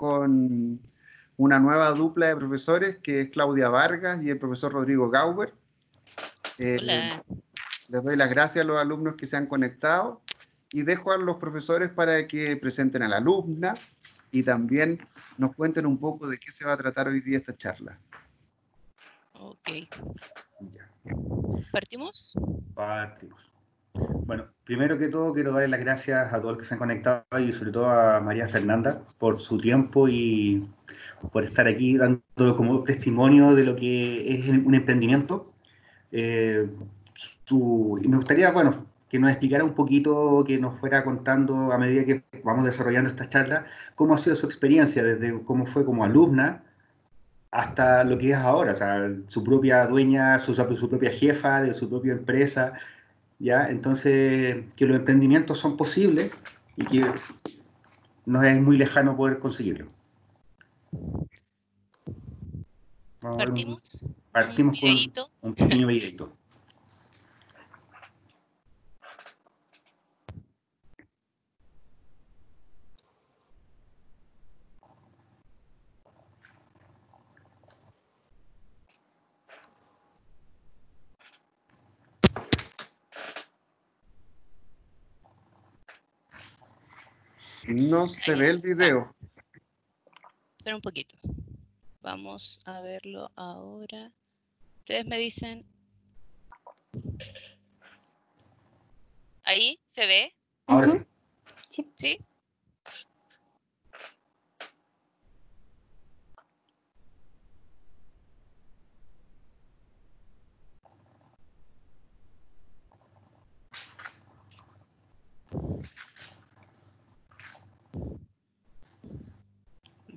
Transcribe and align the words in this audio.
con 0.00 0.80
una 1.36 1.58
nueva 1.58 1.90
dupla 1.90 2.28
de 2.28 2.36
profesores 2.36 2.96
que 3.02 3.20
es 3.20 3.28
Claudia 3.28 3.68
Vargas 3.68 4.22
y 4.22 4.30
el 4.30 4.38
profesor 4.38 4.72
Rodrigo 4.72 5.10
Gauber. 5.10 5.52
Eh, 6.56 7.20
les 7.90 8.02
doy 8.02 8.16
las 8.16 8.30
gracias 8.30 8.64
a 8.64 8.66
los 8.66 8.78
alumnos 8.78 9.14
que 9.16 9.26
se 9.26 9.36
han 9.36 9.46
conectado 9.46 10.22
y 10.72 10.84
dejo 10.84 11.12
a 11.12 11.18
los 11.18 11.36
profesores 11.36 11.90
para 11.90 12.26
que 12.26 12.56
presenten 12.56 13.02
a 13.02 13.08
la 13.08 13.18
alumna 13.18 13.74
y 14.30 14.42
también 14.42 15.06
nos 15.36 15.54
cuenten 15.54 15.84
un 15.84 15.98
poco 15.98 16.26
de 16.26 16.38
qué 16.38 16.50
se 16.50 16.64
va 16.64 16.72
a 16.72 16.78
tratar 16.78 17.06
hoy 17.08 17.20
día 17.20 17.36
esta 17.36 17.54
charla. 17.54 17.98
Ok. 19.34 19.68
¿Partimos? 21.72 22.32
Partimos. 22.74 23.49
Bueno, 23.94 24.46
primero 24.64 24.98
que 24.98 25.08
todo 25.08 25.32
quiero 25.32 25.52
darle 25.52 25.68
las 25.68 25.80
gracias 25.80 26.32
a 26.32 26.40
todos 26.40 26.52
los 26.52 26.58
que 26.58 26.64
se 26.64 26.74
han 26.74 26.78
conectado 26.78 27.24
y 27.38 27.52
sobre 27.52 27.72
todo 27.72 27.88
a 27.88 28.20
María 28.20 28.48
Fernanda 28.48 29.02
por 29.18 29.40
su 29.40 29.58
tiempo 29.58 30.08
y 30.08 30.68
por 31.32 31.44
estar 31.44 31.66
aquí 31.66 31.96
dándolo 31.96 32.56
como 32.56 32.82
testimonio 32.82 33.54
de 33.54 33.64
lo 33.64 33.76
que 33.76 34.34
es 34.34 34.48
un 34.48 34.74
emprendimiento. 34.74 35.52
Eh, 36.12 36.68
y 37.50 38.08
me 38.08 38.16
gustaría, 38.16 38.52
bueno, 38.52 38.86
que 39.08 39.18
nos 39.18 39.30
explicara 39.30 39.64
un 39.64 39.74
poquito, 39.74 40.44
que 40.46 40.58
nos 40.58 40.78
fuera 40.78 41.04
contando 41.04 41.72
a 41.72 41.78
medida 41.78 42.04
que 42.04 42.22
vamos 42.44 42.64
desarrollando 42.64 43.10
esta 43.10 43.28
charla, 43.28 43.66
cómo 43.96 44.14
ha 44.14 44.18
sido 44.18 44.36
su 44.36 44.46
experiencia, 44.46 45.02
desde 45.02 45.42
cómo 45.42 45.66
fue 45.66 45.84
como 45.84 46.04
alumna 46.04 46.62
hasta 47.50 48.04
lo 48.04 48.16
que 48.16 48.30
es 48.30 48.36
ahora, 48.36 48.72
o 48.72 48.76
sea, 48.76 49.10
su 49.26 49.42
propia 49.42 49.86
dueña, 49.86 50.38
su, 50.38 50.54
su 50.54 50.88
propia 50.88 51.10
jefa 51.10 51.60
de 51.62 51.74
su 51.74 51.88
propia 51.88 52.12
empresa, 52.12 52.74
¿ya? 53.40 53.68
Entonces, 53.68 54.72
que 54.76 54.86
los 54.86 54.96
emprendimientos 54.98 55.58
son 55.58 55.76
posibles 55.76 56.30
y 56.76 56.84
que 56.84 57.04
no 58.26 58.42
es 58.44 58.60
muy 58.62 58.76
lejano 58.76 59.16
poder 59.16 59.40
conseguirlo. 59.40 59.88
¿Partimos? 63.20 64.04
partimos 64.32 64.78
con 64.80 65.26
un 65.42 65.54
pequeño 65.54 65.88
videito. 65.88 66.32
No 87.68 88.08
se 88.08 88.34
ve 88.34 88.50
el 88.50 88.58
video. 88.58 89.14
Espera 90.58 90.76
un 90.76 90.82
poquito. 90.82 91.16
Vamos 92.00 92.60
a 92.64 92.80
verlo 92.80 93.30
ahora. 93.36 94.10
Ustedes 94.78 95.06
me 95.06 95.18
dicen. 95.18 95.64
¿Ahí 99.44 99.78
se 99.88 100.06
ve? 100.06 100.34
Ahora 100.66 101.06
sí. 101.68 101.86
¿Sí? 101.94 102.16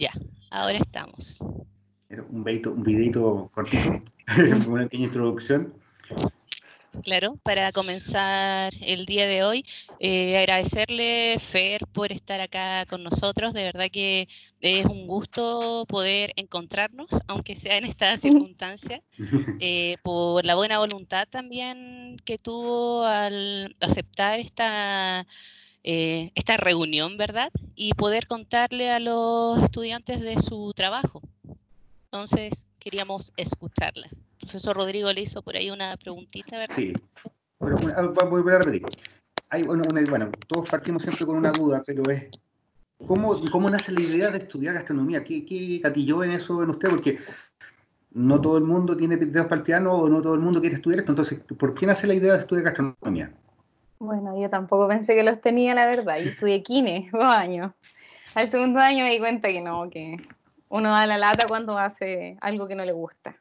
Ya, 0.03 0.11
ahora 0.51 0.79
estamos. 0.79 1.39
Un 1.39 2.43
videito, 2.43 2.73
un 2.73 2.83
videito 2.83 3.49
cortito, 3.53 4.03
una 4.67 4.83
pequeña 4.83 5.05
introducción. 5.05 5.73
Claro, 7.03 7.39
para 7.41 7.71
comenzar 7.71 8.73
el 8.81 9.05
día 9.05 9.27
de 9.27 9.45
hoy, 9.45 9.65
eh, 10.01 10.37
agradecerle, 10.37 11.37
Fer, 11.39 11.87
por 11.93 12.11
estar 12.11 12.41
acá 12.41 12.85
con 12.89 13.01
nosotros. 13.01 13.53
De 13.53 13.63
verdad 13.63 13.85
que 13.89 14.27
es 14.59 14.85
un 14.85 15.07
gusto 15.07 15.85
poder 15.87 16.33
encontrarnos, 16.35 17.07
aunque 17.27 17.55
sea 17.55 17.77
en 17.77 17.85
esta 17.85 18.17
circunstancia, 18.17 19.01
eh, 19.61 19.95
por 20.03 20.43
la 20.43 20.55
buena 20.55 20.79
voluntad 20.79 21.29
también 21.29 22.17
que 22.25 22.37
tuvo 22.37 23.05
al 23.05 23.73
aceptar 23.79 24.41
esta 24.41 25.25
eh, 25.83 26.31
esta 26.35 26.57
reunión, 26.57 27.17
¿verdad? 27.17 27.51
Y 27.75 27.93
poder 27.93 28.27
contarle 28.27 28.91
a 28.91 28.99
los 28.99 29.61
estudiantes 29.61 30.21
de 30.21 30.39
su 30.39 30.73
trabajo. 30.75 31.21
Entonces, 32.05 32.65
queríamos 32.79 33.33
escucharla. 33.37 34.09
Profesor 34.39 34.75
Rodrigo 34.75 35.11
le 35.11 35.21
hizo 35.21 35.41
por 35.41 35.55
ahí 35.55 35.69
una 35.71 35.97
preguntita, 35.97 36.57
¿verdad? 36.57 36.75
Sí, 36.75 36.93
pero 37.59 37.77
voy 37.77 38.53
a 38.53 38.59
repetir. 38.59 38.83
Hay, 39.49 39.63
bueno, 39.63 39.85
bueno, 40.09 40.31
todos 40.47 40.69
partimos 40.69 41.03
siempre 41.03 41.25
con 41.25 41.37
una 41.37 41.51
duda, 41.51 41.83
pero 41.85 42.01
es, 42.09 42.27
¿cómo, 43.05 43.39
¿cómo 43.51 43.69
nace 43.69 43.91
la 43.91 44.01
idea 44.01 44.31
de 44.31 44.39
estudiar 44.39 44.73
gastronomía? 44.73 45.23
¿Qué, 45.23 45.45
qué 45.45 45.79
gatilló 45.83 46.23
en 46.23 46.31
eso 46.31 46.63
en 46.63 46.69
usted? 46.69 46.89
Porque 46.89 47.19
no 48.11 48.39
todo 48.39 48.57
el 48.57 48.63
mundo 48.63 48.95
tiene 48.95 49.17
dedos 49.17 49.47
para 49.47 49.57
el 49.57 49.63
piano 49.63 49.93
o 49.93 50.09
no 50.09 50.21
todo 50.21 50.35
el 50.35 50.39
mundo 50.39 50.59
quiere 50.59 50.75
estudiar 50.75 50.99
esto. 50.99 51.11
Entonces, 51.11 51.39
¿por 51.57 51.73
qué 51.73 51.85
nace 51.85 52.07
la 52.07 52.13
idea 52.13 52.33
de 52.33 52.39
estudiar 52.39 52.65
gastronomía? 52.65 53.33
Bueno, 53.99 54.39
yo 54.39 54.49
tampoco 54.49 54.87
pensé 54.87 55.15
que 55.15 55.23
los 55.23 55.41
tenía, 55.41 55.73
la 55.73 55.85
verdad. 55.85 56.17
Yo 56.17 56.29
estudié 56.29 56.61
kine 56.61 57.09
dos 57.13 57.23
años. 57.23 57.71
Al 58.35 58.49
segundo 58.49 58.79
año 58.79 59.05
me 59.05 59.11
di 59.11 59.19
cuenta 59.19 59.47
que 59.49 59.61
no, 59.61 59.89
que 59.89 60.17
uno 60.69 60.89
da 60.89 61.05
la 61.05 61.17
lata 61.17 61.47
cuando 61.47 61.77
hace 61.77 62.37
algo 62.41 62.67
que 62.67 62.75
no 62.75 62.83
le 62.83 62.91
gusta. 62.91 63.35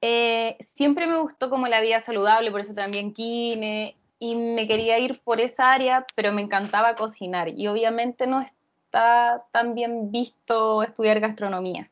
Eh, 0.00 0.56
siempre 0.60 1.06
me 1.06 1.18
gustó 1.18 1.50
como 1.50 1.66
la 1.66 1.80
vida 1.80 1.98
saludable, 1.98 2.50
por 2.50 2.60
eso 2.60 2.74
también 2.74 3.12
kine, 3.12 3.96
y 4.18 4.36
me 4.36 4.66
quería 4.66 4.98
ir 4.98 5.20
por 5.20 5.40
esa 5.40 5.72
área, 5.72 6.06
pero 6.14 6.32
me 6.32 6.42
encantaba 6.42 6.94
cocinar. 6.94 7.48
Y 7.48 7.66
obviamente 7.66 8.26
no 8.26 8.40
está 8.40 9.44
tan 9.50 9.74
bien 9.74 10.10
visto 10.10 10.82
estudiar 10.82 11.20
gastronomía. 11.20 11.90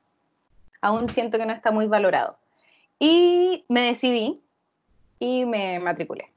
Aún 0.81 1.09
siento 1.09 1.39
que 1.39 1.47
no 1.47 1.53
está 1.53 1.71
muy 1.71 1.87
valorado. 1.87 2.35
Y 2.99 3.65
me 3.69 3.83
decidí 3.83 4.41
y 5.19 5.45
me 5.45 5.81
matriculé. 5.81 6.32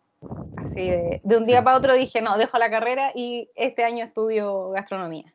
Así 0.55 0.81
de, 0.81 1.21
un 1.23 1.45
día 1.45 1.63
para 1.63 1.77
otro 1.77 1.93
dije, 1.93 2.21
no, 2.21 2.37
dejo 2.37 2.57
la 2.57 2.69
carrera 2.69 3.11
y 3.13 3.49
este 3.55 3.83
año 3.83 4.03
estudio 4.03 4.69
gastronomía. 4.71 5.25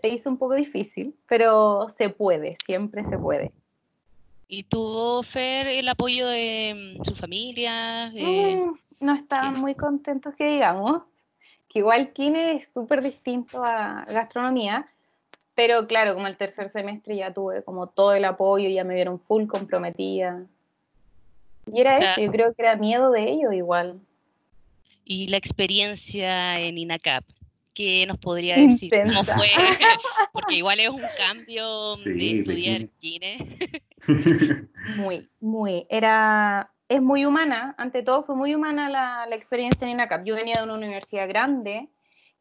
Se 0.00 0.08
hizo 0.08 0.30
un 0.30 0.38
poco 0.38 0.54
difícil, 0.54 1.16
pero 1.28 1.88
se 1.90 2.08
puede, 2.08 2.56
siempre 2.56 3.04
se 3.04 3.18
puede. 3.18 3.52
¿Y 4.48 4.62
tuvo 4.62 5.22
Fer 5.22 5.66
el 5.66 5.88
apoyo 5.88 6.28
de 6.28 6.96
mm, 6.98 7.04
su 7.04 7.14
familia? 7.14 8.10
Mm, 8.10 8.74
no 9.00 9.14
estaban 9.14 9.60
muy 9.60 9.74
contentos 9.74 10.34
que 10.34 10.46
digamos, 10.46 11.02
que 11.68 11.80
igual 11.80 12.12
Kine 12.12 12.56
es 12.56 12.72
súper 12.72 13.02
distinto 13.02 13.62
a 13.64 14.04
gastronomía, 14.06 14.88
pero 15.54 15.86
claro, 15.86 16.14
como 16.14 16.26
el 16.26 16.36
tercer 16.36 16.68
semestre 16.68 17.16
ya 17.16 17.32
tuve 17.32 17.62
como 17.62 17.88
todo 17.88 18.12
el 18.12 18.24
apoyo, 18.24 18.68
ya 18.68 18.84
me 18.84 18.94
vieron 18.94 19.18
full 19.18 19.46
comprometida. 19.46 20.46
Y 21.72 21.80
era 21.80 21.98
eso, 21.98 22.20
yo 22.20 22.30
creo 22.30 22.54
que 22.54 22.62
era 22.62 22.76
miedo 22.76 23.10
de 23.10 23.30
ellos 23.30 23.52
igual. 23.52 24.00
Y 25.04 25.28
la 25.28 25.36
experiencia 25.36 26.60
en 26.60 26.78
INACAP, 26.78 27.24
¿qué 27.74 28.06
nos 28.06 28.18
podría 28.18 28.56
decir? 28.68 28.92
¿Cómo 29.04 29.24
fue? 29.24 29.48
Porque 30.32 30.56
igual 30.56 30.80
es 30.80 30.88
un 30.88 31.02
cambio 31.16 31.96
de 31.96 32.38
estudiar 32.38 32.88
cine. 33.00 33.58
muy, 34.96 35.28
muy. 35.40 35.86
Era, 35.88 36.70
es 36.88 37.02
muy 37.02 37.24
humana, 37.24 37.74
ante 37.78 38.02
todo 38.02 38.22
fue 38.22 38.36
muy 38.36 38.54
humana 38.54 38.88
la, 38.88 39.26
la 39.28 39.36
experiencia 39.36 39.86
en 39.86 39.92
INACAP. 39.92 40.24
Yo 40.24 40.34
venía 40.34 40.58
de 40.58 40.64
una 40.64 40.74
universidad 40.76 41.28
grande 41.28 41.88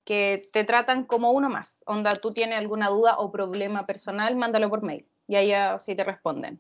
que 0.04 0.44
te 0.54 0.64
tratan 0.64 1.04
como 1.04 1.32
uno 1.32 1.50
más. 1.50 1.84
Onda, 1.88 2.20
tú 2.22 2.32
tienes 2.32 2.60
alguna 2.60 2.90
duda 2.90 3.18
o 3.18 3.32
problema 3.32 3.86
personal, 3.88 4.36
mándalo 4.36 4.70
por 4.70 4.84
mail 4.84 5.06
y 5.28 5.36
ahí 5.36 5.52
sí 5.80 5.96
te 5.96 6.04
responden. 6.04 6.60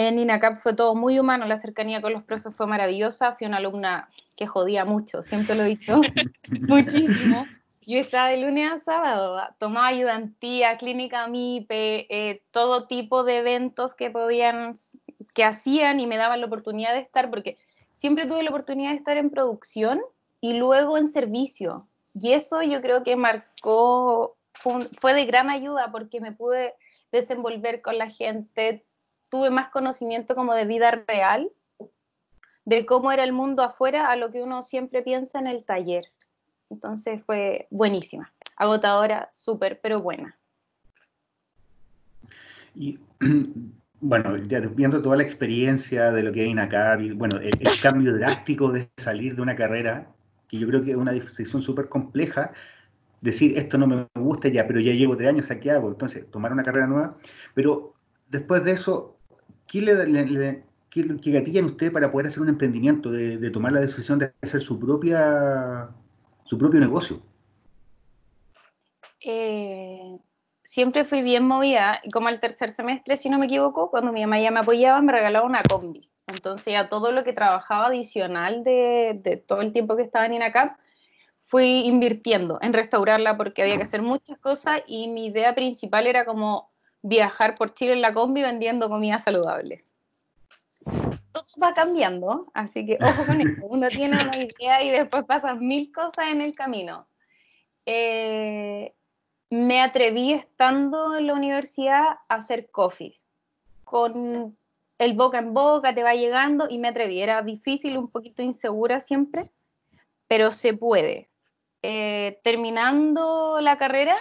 En 0.00 0.18
INACAP 0.18 0.56
fue 0.56 0.74
todo 0.74 0.94
muy 0.94 1.18
humano, 1.18 1.46
la 1.46 1.56
cercanía 1.56 2.00
con 2.00 2.14
los 2.14 2.22
profes 2.22 2.56
fue 2.56 2.66
maravillosa, 2.66 3.32
fui 3.32 3.46
una 3.46 3.58
alumna 3.58 4.08
que 4.34 4.46
jodía 4.46 4.86
mucho, 4.86 5.22
siempre 5.22 5.54
lo 5.54 5.62
he 5.64 5.66
dicho, 5.66 6.00
muchísimo. 6.68 7.46
Yo 7.86 7.98
estaba 7.98 8.28
de 8.28 8.38
lunes 8.38 8.72
a 8.72 8.80
sábado, 8.80 9.38
tomaba 9.58 9.88
ayudantía, 9.88 10.78
clínica 10.78 11.26
MIPE, 11.26 12.06
eh, 12.08 12.42
todo 12.50 12.86
tipo 12.86 13.24
de 13.24 13.40
eventos 13.40 13.94
que 13.94 14.10
podían, 14.10 14.72
que 15.34 15.44
hacían 15.44 16.00
y 16.00 16.06
me 16.06 16.16
daban 16.16 16.40
la 16.40 16.46
oportunidad 16.46 16.94
de 16.94 17.00
estar, 17.00 17.28
porque 17.28 17.58
siempre 17.92 18.24
tuve 18.24 18.42
la 18.42 18.50
oportunidad 18.50 18.92
de 18.92 18.96
estar 18.96 19.18
en 19.18 19.28
producción 19.28 20.00
y 20.40 20.54
luego 20.54 20.96
en 20.96 21.08
servicio. 21.08 21.84
Y 22.14 22.32
eso 22.32 22.62
yo 22.62 22.80
creo 22.80 23.04
que 23.04 23.16
marcó, 23.16 24.38
fue 24.54 25.12
de 25.12 25.26
gran 25.26 25.50
ayuda 25.50 25.92
porque 25.92 26.22
me 26.22 26.32
pude 26.32 26.72
desenvolver 27.12 27.82
con 27.82 27.98
la 27.98 28.08
gente, 28.08 28.86
tuve 29.30 29.50
más 29.50 29.70
conocimiento 29.70 30.34
como 30.34 30.54
de 30.54 30.66
vida 30.66 30.90
real, 31.06 31.48
de 32.64 32.84
cómo 32.86 33.12
era 33.12 33.24
el 33.24 33.32
mundo 33.32 33.62
afuera 33.62 34.10
a 34.10 34.16
lo 34.16 34.30
que 34.30 34.42
uno 34.42 34.62
siempre 34.62 35.02
piensa 35.02 35.38
en 35.38 35.46
el 35.46 35.64
taller. 35.64 36.04
Entonces 36.68 37.22
fue 37.24 37.66
buenísima, 37.70 38.32
agotadora, 38.56 39.28
súper, 39.32 39.80
pero 39.80 40.00
buena. 40.00 40.36
Y 42.74 42.98
bueno, 44.00 44.36
ya 44.36 44.60
viendo 44.60 45.02
toda 45.02 45.16
la 45.16 45.22
experiencia 45.22 46.12
de 46.12 46.22
lo 46.22 46.32
que 46.32 46.42
hay 46.42 46.50
en 46.50 46.58
acá, 46.58 46.98
bueno, 47.14 47.38
el, 47.38 47.52
cambio 47.82 48.14
drástico 48.14 48.70
de 48.70 48.88
salir 48.96 49.34
de 49.36 49.42
una 49.42 49.56
carrera, 49.56 50.08
que 50.48 50.58
yo 50.58 50.66
creo 50.68 50.82
que 50.82 50.92
es 50.92 50.96
una 50.96 51.12
decisión 51.12 51.62
súper 51.62 51.88
compleja, 51.88 52.52
decir 53.20 53.56
esto 53.58 53.78
no 53.78 53.86
me 53.86 54.08
gusta 54.14 54.48
ya, 54.48 54.66
pero 54.66 54.80
ya 54.80 54.92
llevo 54.92 55.16
tres 55.16 55.28
años, 55.28 55.50
¿a 55.50 55.60
qué 55.60 55.70
hago? 55.70 55.88
Entonces, 55.88 56.30
tomar 56.30 56.52
una 56.52 56.62
carrera 56.62 56.86
nueva, 56.86 57.16
pero 57.54 57.94
después 58.28 58.64
de 58.64 58.72
eso, 58.72 59.19
¿qué 59.70 59.80
le, 59.80 60.06
le, 60.06 60.64
¿qué, 60.90 61.02
gatillan 61.30 61.66
usted 61.66 61.92
para 61.92 62.10
poder 62.10 62.26
hacer 62.26 62.42
un 62.42 62.48
emprendimiento, 62.48 63.10
de, 63.10 63.50
tomar 63.50 63.72
la 63.72 63.80
decisión 63.80 64.18
de 64.18 64.32
hacer 64.42 64.60
su 64.60 64.78
propia 64.78 65.88
su 66.44 66.58
propio 66.58 66.80
negocio? 66.80 67.22
Eh, 69.24 70.18
siempre 70.64 71.04
fui 71.04 71.22
bien 71.22 71.46
movida 71.46 72.00
como 72.12 72.26
al 72.26 72.40
tercer 72.40 72.70
semestre, 72.70 73.16
si 73.16 73.30
no 73.30 73.38
me 73.38 73.46
equivoco, 73.46 73.90
cuando 73.90 74.12
mi 74.12 74.22
mamá 74.22 74.40
ya 74.40 74.50
me 74.50 74.60
apoyaba, 74.60 75.00
me 75.00 75.12
regalaba 75.12 75.46
una 75.46 75.62
combi. 75.62 76.10
Entonces 76.26 76.72
ya 76.72 76.88
todo 76.88 77.12
lo 77.12 77.22
que 77.22 77.32
trabajaba 77.32 77.86
adicional 77.86 78.64
de, 78.64 79.20
de 79.22 79.36
todo 79.36 79.60
el 79.60 79.72
tiempo 79.72 79.96
que 79.96 80.02
estaba 80.02 80.26
en 80.26 80.34
INACAP, 80.34 80.72
fui 81.40 81.86
invirtiendo 81.86 82.58
en 82.62 82.72
restaurarla 82.72 83.36
porque 83.36 83.62
había 83.62 83.76
que 83.76 83.82
hacer 83.82 84.02
muchas 84.02 84.38
cosas 84.38 84.82
y 84.86 85.08
mi 85.08 85.26
idea 85.26 85.54
principal 85.54 86.06
era 86.06 86.24
como 86.24 86.69
viajar 87.02 87.54
por 87.54 87.72
Chile 87.74 87.92
en 87.92 88.02
la 88.02 88.14
combi 88.14 88.42
vendiendo 88.42 88.88
comida 88.88 89.18
saludable 89.18 89.82
todo 91.32 91.44
va 91.62 91.74
cambiando, 91.74 92.50
así 92.54 92.86
que 92.86 92.98
ojo 93.00 93.24
con 93.26 93.40
eso. 93.40 93.60
Uno 93.62 93.88
tiene 93.88 94.22
una 94.22 94.36
idea 94.36 94.82
y 94.82 94.90
después 94.90 95.24
pasan 95.24 95.58
mil 95.66 95.92
cosas 95.92 96.26
en 96.30 96.40
el 96.40 96.54
camino. 96.54 97.06
Eh, 97.86 98.92
me 99.50 99.80
atreví 99.80 100.32
estando 100.32 101.16
en 101.16 101.26
la 101.26 101.34
universidad 101.34 102.18
a 102.28 102.34
hacer 102.34 102.70
coffee. 102.70 103.14
Con 103.84 104.54
el 104.98 105.14
boca 105.14 105.38
en 105.38 105.54
boca 105.54 105.94
te 105.94 106.02
va 106.02 106.14
llegando 106.14 106.66
y 106.68 106.78
me 106.78 106.88
atreví. 106.88 107.20
Era 107.20 107.42
difícil, 107.42 107.98
un 107.98 108.08
poquito 108.08 108.42
insegura 108.42 109.00
siempre, 109.00 109.50
pero 110.28 110.52
se 110.52 110.74
puede. 110.74 111.28
Eh, 111.82 112.38
terminando 112.44 113.60
la 113.60 113.76
carrera, 113.76 114.16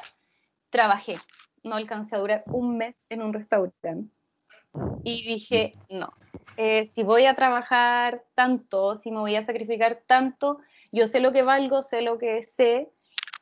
trabajé. 0.69 1.17
No 1.63 1.75
alcancé 1.75 2.15
a 2.15 2.19
durar 2.19 2.41
un 2.47 2.77
mes 2.77 3.05
en 3.09 3.21
un 3.21 3.33
restaurante. 3.33 4.11
Y 5.03 5.27
dije, 5.27 5.71
no, 5.89 6.13
eh, 6.57 6.85
si 6.85 7.03
voy 7.03 7.25
a 7.25 7.35
trabajar 7.35 8.23
tanto, 8.35 8.95
si 8.95 9.11
me 9.11 9.19
voy 9.19 9.35
a 9.35 9.43
sacrificar 9.43 10.03
tanto, 10.05 10.59
yo 10.91 11.07
sé 11.07 11.19
lo 11.19 11.31
que 11.31 11.41
valgo, 11.41 11.81
sé 11.81 12.01
lo 12.01 12.17
que 12.17 12.43
sé, 12.43 12.91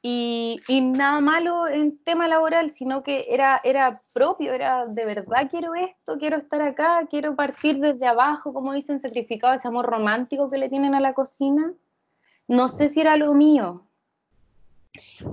y, 0.02 0.60
nada 0.81 1.19
malo 1.19 1.68
en 1.68 1.98
tema 2.04 2.28
laboral, 2.28 2.69
sino 2.69 3.02
que 3.02 3.25
era, 3.30 3.60
era 3.64 4.00
propio, 4.14 4.54
era 4.54 4.86
de 4.86 5.06
verdad 5.06 5.50
quiero 5.50 5.74
esto, 5.74 6.18
quiero 6.19 6.38
estar 6.38 6.62
acá, 6.62 7.08
quiero 7.10 7.36
partir 7.36 7.80
desde 7.80 8.06
abajo, 8.06 8.54
como 8.54 8.74
dicen, 8.74 9.00
sacrificado 9.00 9.56
ese 9.56 9.68
amor 9.68 9.86
romántico 9.88 10.50
que 10.50 10.60
le 10.60 10.69
tienen 10.69 10.94
a 10.94 11.00
la 11.00 11.14
cocina. 11.14 11.74
No 12.48 12.69
sé 12.69 12.90
si 12.90 13.02
era 13.02 13.18
lo 13.18 13.34
mío. 13.34 13.87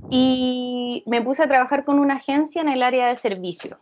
Y 0.09 1.03
me 1.07 1.21
puse 1.21 1.43
a 1.43 1.47
trabajar 1.47 1.85
con 1.85 1.99
una 1.99 2.15
agencia 2.15 2.61
en 2.61 2.69
el 2.69 2.83
área 2.83 3.07
de 3.07 3.15
servicio 3.15 3.79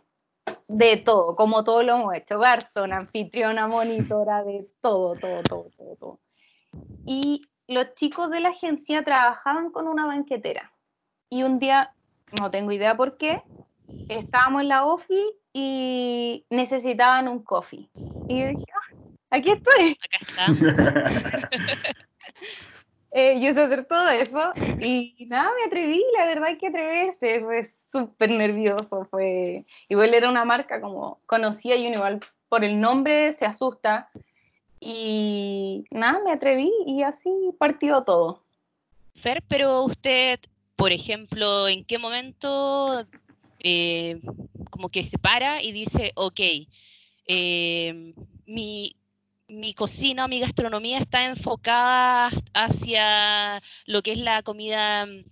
de 0.68 0.96
todo, 0.96 1.34
como 1.34 1.64
todo 1.64 1.82
lo 1.82 1.96
hemos 1.96 2.14
hecho, 2.14 2.38
garzón, 2.38 2.92
anfitriona, 2.92 3.66
monitora, 3.66 4.42
de 4.44 4.66
todo, 4.80 5.14
todo, 5.16 5.42
todo, 5.42 5.70
todo, 5.76 5.96
todo. 5.96 6.20
Y 7.06 7.42
los 7.68 7.94
chicos 7.94 8.30
de 8.30 8.40
la 8.40 8.50
agencia 8.50 9.04
trabajaban 9.04 9.70
con 9.70 9.88
una 9.88 10.06
banquetera. 10.06 10.72
Y 11.30 11.42
un 11.42 11.58
día, 11.58 11.92
no 12.40 12.50
tengo 12.50 12.72
idea 12.72 12.96
por 12.96 13.16
qué, 13.16 13.42
estábamos 14.08 14.62
en 14.62 14.68
la 14.68 14.84
OFI 14.86 15.22
y 15.52 16.46
necesitaban 16.50 17.28
un 17.28 17.42
coffee. 17.42 17.90
Y 18.28 18.40
yo 18.40 18.46
dije, 18.48 18.64
ah, 18.74 18.96
aquí 19.30 19.50
estoy. 19.50 19.98
Acá 20.00 20.18
está. 20.20 21.50
Eh, 23.16 23.38
yo 23.40 23.52
sé 23.52 23.62
hacer 23.62 23.84
todo 23.84 24.08
eso 24.08 24.52
y 24.80 25.14
nada, 25.28 25.48
me 25.56 25.66
atreví, 25.66 26.02
la 26.18 26.26
verdad 26.26 26.46
hay 26.46 26.58
que 26.58 26.66
atreverse, 26.66 27.42
fue 27.42 27.64
súper 27.64 28.28
nervioso, 28.28 29.06
fue, 29.08 29.62
igual 29.88 30.14
era 30.14 30.28
una 30.28 30.44
marca 30.44 30.80
como 30.80 31.20
conocía 31.26 31.76
y 31.76 31.86
uno 31.86 31.94
igual 31.94 32.20
por 32.48 32.64
el 32.64 32.80
nombre 32.80 33.30
se 33.30 33.46
asusta 33.46 34.10
y 34.80 35.84
nada, 35.92 36.18
me 36.24 36.32
atreví 36.32 36.72
y 36.86 37.04
así 37.04 37.30
partió 37.56 38.02
todo. 38.02 38.42
Fer, 39.14 39.44
pero 39.46 39.84
usted, 39.84 40.40
por 40.74 40.90
ejemplo, 40.90 41.68
¿en 41.68 41.84
qué 41.84 41.98
momento 41.98 43.06
eh, 43.60 44.20
como 44.70 44.88
que 44.88 45.04
se 45.04 45.18
para 45.18 45.62
y 45.62 45.70
dice, 45.70 46.10
ok, 46.16 46.40
eh, 47.28 48.12
mi, 48.44 48.96
mi 49.54 49.74
cocina 49.74 50.28
mi 50.28 50.40
gastronomía 50.40 50.98
está 50.98 51.24
enfocada 51.24 52.30
hacia 52.52 53.62
lo 53.86 54.02
que 54.02 54.12
es 54.12 54.18
la 54.18 54.42
comida 54.42 55.06
mm, 55.06 55.24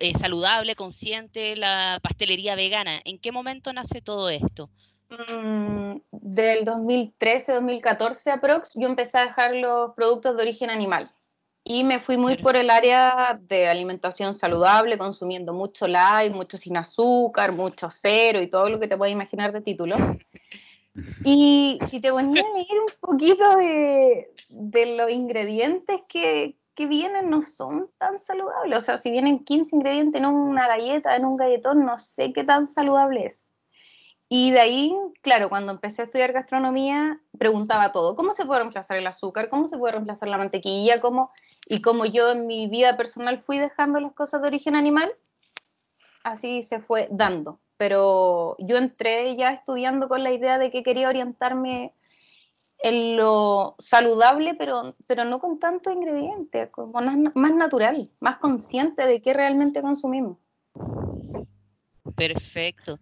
eh, 0.00 0.12
saludable, 0.18 0.74
consciente, 0.74 1.56
la 1.56 2.00
pastelería 2.02 2.56
vegana. 2.56 3.00
¿En 3.04 3.18
qué 3.18 3.32
momento 3.32 3.72
nace 3.72 4.00
todo 4.00 4.28
esto? 4.28 4.70
Mm, 5.10 5.96
del 6.10 6.64
2013-2014 6.64 8.32
aprox, 8.32 8.72
yo 8.74 8.88
empecé 8.88 9.18
a 9.18 9.26
dejar 9.26 9.54
los 9.54 9.94
productos 9.94 10.36
de 10.36 10.42
origen 10.42 10.70
animal 10.70 11.08
y 11.64 11.84
me 11.84 12.00
fui 12.00 12.16
muy 12.16 12.36
por 12.38 12.56
el 12.56 12.70
área 12.70 13.38
de 13.42 13.68
alimentación 13.68 14.34
saludable, 14.34 14.96
consumiendo 14.96 15.52
mucho 15.52 15.86
light, 15.86 16.32
mucho 16.32 16.56
sin 16.56 16.76
azúcar, 16.76 17.52
mucho 17.52 17.88
cero 17.90 18.40
y 18.40 18.48
todo 18.48 18.68
lo 18.70 18.80
que 18.80 18.88
te 18.88 18.96
puedas 18.96 19.12
imaginar 19.12 19.52
de 19.52 19.60
título. 19.60 19.96
Y 21.24 21.78
si 21.88 22.00
te 22.00 22.10
ponía 22.10 22.42
a 22.42 22.56
leer 22.56 22.80
un 22.80 22.92
poquito 23.00 23.56
de, 23.56 24.32
de 24.48 24.96
los 24.96 25.10
ingredientes 25.10 26.02
que, 26.08 26.56
que, 26.74 26.86
vienen, 26.86 27.30
no 27.30 27.42
son 27.42 27.90
tan 27.98 28.18
saludables. 28.18 28.78
O 28.78 28.80
sea, 28.80 28.98
si 28.98 29.10
vienen 29.10 29.44
15 29.44 29.76
ingredientes 29.76 30.20
en 30.20 30.26
una 30.26 30.68
galleta, 30.68 31.16
en 31.16 31.24
un 31.24 31.36
galletón, 31.36 31.84
no 31.84 31.98
sé 31.98 32.32
qué 32.32 32.44
tan 32.44 32.66
saludable 32.66 33.26
es. 33.26 33.52
Y 34.30 34.50
de 34.50 34.60
ahí, 34.60 34.94
claro, 35.22 35.48
cuando 35.48 35.72
empecé 35.72 36.02
a 36.02 36.04
estudiar 36.04 36.32
gastronomía, 36.32 37.18
preguntaba 37.38 37.92
todo, 37.92 38.14
¿cómo 38.14 38.34
se 38.34 38.44
puede 38.44 38.60
reemplazar 38.60 38.98
el 38.98 39.06
azúcar? 39.06 39.48
¿Cómo 39.48 39.68
se 39.68 39.78
puede 39.78 39.92
reemplazar 39.92 40.28
la 40.28 40.36
mantequilla? 40.36 41.00
¿Cómo? 41.00 41.32
Y 41.66 41.80
como 41.80 42.04
yo 42.04 42.32
en 42.32 42.46
mi 42.46 42.68
vida 42.68 42.98
personal 42.98 43.38
fui 43.38 43.58
dejando 43.58 44.00
las 44.00 44.12
cosas 44.12 44.42
de 44.42 44.48
origen 44.48 44.74
animal, 44.76 45.10
así 46.24 46.62
se 46.62 46.78
fue 46.78 47.08
dando 47.10 47.58
pero 47.78 48.56
yo 48.58 48.76
entré 48.76 49.36
ya 49.36 49.52
estudiando 49.52 50.08
con 50.08 50.22
la 50.22 50.32
idea 50.32 50.58
de 50.58 50.70
que 50.70 50.82
quería 50.82 51.08
orientarme 51.08 51.94
en 52.80 53.16
lo 53.16 53.76
saludable, 53.78 54.54
pero, 54.54 54.94
pero 55.06 55.24
no 55.24 55.38
con 55.38 55.58
tanto 55.58 55.90
ingredientes, 55.90 56.68
como 56.70 56.92
más, 57.00 57.54
natural, 57.54 58.10
más 58.20 58.38
consciente 58.38 59.06
de 59.06 59.22
qué 59.22 59.32
realmente 59.32 59.80
consumimos. 59.80 60.38
Perfecto. 62.16 62.98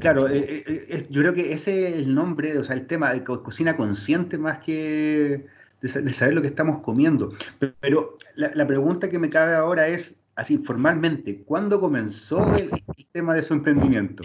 Claro, 0.00 0.28
eh, 0.28 0.64
eh, 0.66 0.86
eh, 0.88 1.06
yo 1.10 1.20
creo 1.20 1.34
que 1.34 1.52
ese 1.52 1.88
es 1.88 2.06
el 2.06 2.14
nombre, 2.14 2.58
o 2.58 2.64
sea, 2.64 2.74
el 2.74 2.86
tema 2.86 3.12
de 3.12 3.22
cocina 3.22 3.76
consciente 3.76 4.38
más 4.38 4.58
que 4.58 5.46
de, 5.82 6.12
saber 6.12 6.34
lo 6.34 6.42
que 6.42 6.48
estamos 6.48 6.80
comiendo. 6.80 7.32
Pero 7.80 8.14
la 8.34 8.66
pregunta 8.66 9.10
que 9.10 9.18
me 9.18 9.30
cabe 9.30 9.54
ahora 9.54 9.88
es, 9.88 10.19
así 10.40 10.56
formalmente, 10.56 11.42
¿cuándo 11.44 11.78
comenzó 11.78 12.54
el, 12.54 12.70
tema 13.12 13.34
de 13.34 13.42
su 13.42 13.52
emprendimiento? 13.52 14.24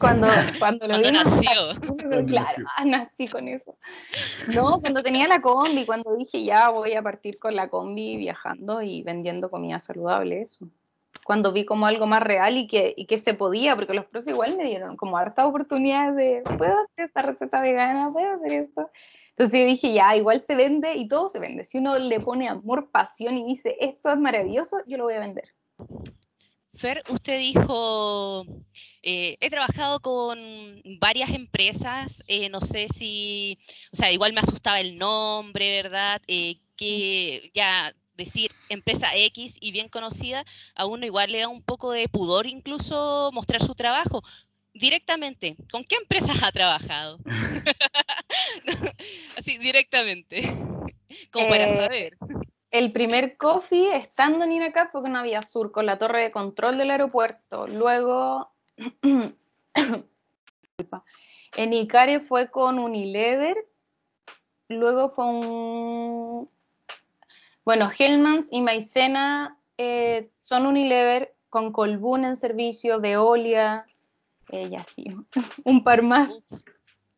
Cuando, 0.00 0.26
cuando 0.58 0.88
lo 0.88 0.98
nació. 0.98 1.74
claro, 2.26 2.64
ah, 2.76 2.84
nací 2.84 3.28
con 3.28 3.46
eso. 3.46 3.76
No, 4.52 4.80
cuando 4.80 5.04
tenía 5.04 5.28
la 5.28 5.40
combi, 5.40 5.86
cuando 5.86 6.16
dije 6.16 6.44
ya 6.44 6.70
voy 6.70 6.94
a 6.94 7.02
partir 7.02 7.38
con 7.38 7.54
la 7.54 7.68
combi 7.68 8.16
viajando 8.16 8.82
y 8.82 9.02
vendiendo 9.04 9.48
comida 9.48 9.78
saludable, 9.78 10.42
eso. 10.42 10.66
Cuando 11.24 11.52
vi 11.52 11.64
como 11.64 11.86
algo 11.86 12.06
más 12.06 12.22
real 12.22 12.56
y 12.56 12.66
que, 12.66 12.94
y 12.96 13.06
que 13.06 13.18
se 13.18 13.34
podía, 13.34 13.76
porque 13.76 13.94
los 13.94 14.06
profes 14.06 14.32
igual 14.32 14.56
me 14.56 14.64
dieron 14.64 14.96
como 14.96 15.16
harta 15.16 15.46
oportunidades 15.46 16.16
de, 16.16 16.42
puedo 16.58 16.72
hacer 16.72 17.06
esta 17.06 17.22
receta 17.22 17.60
vegana, 17.60 18.10
puedo 18.12 18.32
hacer 18.32 18.52
esto. 18.52 18.90
Entonces 19.38 19.60
yo 19.60 19.66
dije, 19.66 19.92
ya, 19.92 20.16
igual 20.16 20.42
se 20.42 20.56
vende 20.56 20.94
y 20.94 21.06
todo 21.06 21.28
se 21.28 21.38
vende. 21.38 21.62
Si 21.62 21.76
uno 21.76 21.98
le 21.98 22.20
pone 22.20 22.48
amor, 22.48 22.90
pasión 22.90 23.36
y 23.36 23.44
dice, 23.44 23.76
esto 23.80 24.10
es 24.10 24.18
maravilloso, 24.18 24.78
yo 24.86 24.96
lo 24.96 25.04
voy 25.04 25.14
a 25.14 25.20
vender. 25.20 25.44
Fer, 26.74 27.02
usted 27.08 27.38
dijo, 27.38 28.46
eh, 29.02 29.36
he 29.40 29.50
trabajado 29.50 30.00
con 30.00 30.38
varias 31.00 31.30
empresas, 31.30 32.22
eh, 32.28 32.48
no 32.48 32.62
sé 32.62 32.88
si, 32.88 33.58
o 33.92 33.96
sea, 33.96 34.10
igual 34.10 34.32
me 34.32 34.40
asustaba 34.40 34.80
el 34.80 34.96
nombre, 34.96 35.82
¿verdad? 35.82 36.22
Eh, 36.28 36.56
que 36.76 37.50
ya 37.54 37.94
decir 38.16 38.50
empresa 38.70 39.08
X 39.14 39.56
y 39.60 39.70
bien 39.70 39.88
conocida, 39.90 40.44
a 40.74 40.86
uno 40.86 41.04
igual 41.04 41.30
le 41.32 41.40
da 41.40 41.48
un 41.48 41.62
poco 41.62 41.92
de 41.92 42.08
pudor 42.08 42.46
incluso 42.46 43.30
mostrar 43.32 43.62
su 43.62 43.74
trabajo 43.74 44.22
directamente, 44.78 45.56
¿con 45.70 45.84
qué 45.84 45.96
empresas 45.96 46.42
ha 46.42 46.52
trabajado? 46.52 47.18
Así, 49.36 49.58
directamente, 49.58 50.42
como 51.32 51.48
para 51.48 51.64
eh, 51.64 51.76
saber. 51.76 52.16
el 52.70 52.92
primer 52.92 53.36
coffee 53.36 53.96
estando 53.96 54.44
en 54.44 54.52
INACAP 54.52 54.92
fue 54.92 55.02
con 55.02 55.16
Avia 55.16 55.42
Sur, 55.42 55.72
con 55.72 55.86
la 55.86 55.98
torre 55.98 56.22
de 56.22 56.30
control 56.30 56.78
del 56.78 56.90
aeropuerto. 56.90 57.66
Luego, 57.66 58.50
en 61.56 61.72
Icare 61.72 62.20
fue 62.20 62.50
con 62.50 62.78
Unilever. 62.78 63.56
Luego 64.68 65.08
fue 65.08 65.26
un... 65.26 66.50
Bueno, 67.64 67.88
Hellmans 67.96 68.48
y 68.52 68.60
Maicena 68.60 69.58
eh, 69.76 70.30
son 70.42 70.66
Unilever 70.66 71.34
con 71.48 71.72
Colbún 71.72 72.24
en 72.24 72.36
servicio, 72.36 73.00
Veolia, 73.00 73.86
ella 74.50 74.84
sí, 74.84 75.04
un 75.64 75.82
par 75.82 76.02
más. 76.02 76.48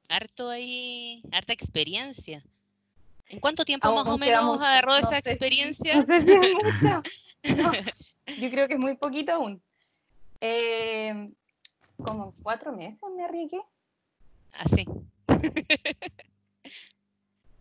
harto 0.09 0.49
ahí, 0.49 1.23
harta 1.33 1.53
experiencia. 1.53 2.43
¿En 3.29 3.41
cuánto 3.41 3.65
tiempo 3.65 3.93
más 3.95 4.07
o 4.07 4.17
menos 4.17 4.61
agarró 4.61 4.97
esa 4.97 5.19
experiencia? 5.19 6.07
yo 8.39 8.51
creo 8.51 8.69
que 8.69 8.75
es 8.75 8.81
muy 8.81 8.97
poquito 8.97 9.33
aún. 9.33 9.63
Eh, 10.41 11.31
como 12.03 12.31
cuatro 12.43 12.73
meses 12.73 13.03
me 13.15 13.25
arriesgué. 13.25 13.61
Así. 14.53 14.87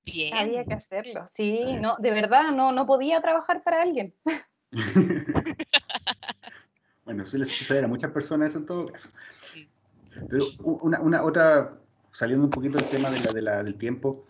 Bien. 0.05 0.33
Había 0.33 0.63
que 0.63 0.73
hacerlo, 0.73 1.27
sí, 1.27 1.73
no, 1.81 1.97
de 1.97 2.11
verdad, 2.11 2.51
no, 2.51 2.71
no 2.71 2.87
podía 2.87 3.21
trabajar 3.21 3.61
para 3.61 3.81
alguien. 3.81 4.13
bueno, 7.07 7.23
eso 7.23 7.37
le 7.37 7.45
sucede 7.45 7.85
a 7.85 7.87
muchas 7.87 8.11
personas 8.11 8.53
en 8.53 8.65
todo 8.65 8.85
caso. 8.85 9.07
Pero 10.29 10.43
una, 10.59 10.99
una, 10.99 11.23
otra, 11.23 11.75
saliendo 12.11 12.43
un 12.43 12.51
poquito 12.51 12.77
del 12.77 12.89
tema 12.89 13.09
de 13.09 13.21
la, 13.21 13.31
de 13.31 13.41
la, 13.41 13.63
del 13.63 13.75
tiempo, 13.75 14.25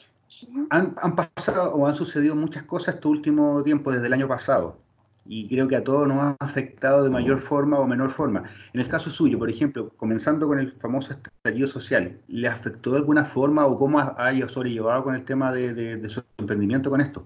han, 0.70 0.94
han, 1.02 1.16
pasado 1.16 1.74
o 1.74 1.88
han 1.88 1.96
sucedido 1.96 2.36
muchas 2.36 2.64
cosas 2.64 2.96
este 2.96 3.08
último 3.08 3.64
tiempo, 3.64 3.92
desde 3.92 4.06
el 4.06 4.14
año 4.14 4.28
pasado, 4.28 4.78
y 5.26 5.48
creo 5.48 5.68
que 5.68 5.76
a 5.76 5.84
todos 5.84 6.08
nos 6.08 6.18
ha 6.18 6.36
afectado 6.40 7.04
de 7.04 7.10
mayor 7.10 7.40
forma 7.40 7.80
o 7.80 7.88
menor 7.88 8.12
forma. 8.12 8.44
En 8.74 8.80
el 8.80 8.88
caso 8.88 9.10
suyo, 9.10 9.40
por 9.40 9.50
ejemplo, 9.50 9.90
comenzando 9.98 10.46
con 10.46 10.60
el 10.60 10.74
famoso 10.74 11.14
estallido 11.14 11.68
social, 11.68 12.20
¿le 12.28 12.48
afectó 12.48 12.92
de 12.92 12.98
alguna 12.98 13.26
forma 13.26 13.66
o 13.66 13.76
cómo 13.76 13.98
ha, 13.98 14.10
ha 14.10 14.50
sobrellevado 14.50 15.04
con 15.04 15.16
el 15.16 15.26
tema 15.26 15.52
de, 15.52 15.74
de, 15.74 15.98
de 15.98 16.10
su 16.10 16.22
emprendimiento 16.38 16.92
con 16.92 17.02
esto? 17.02 17.24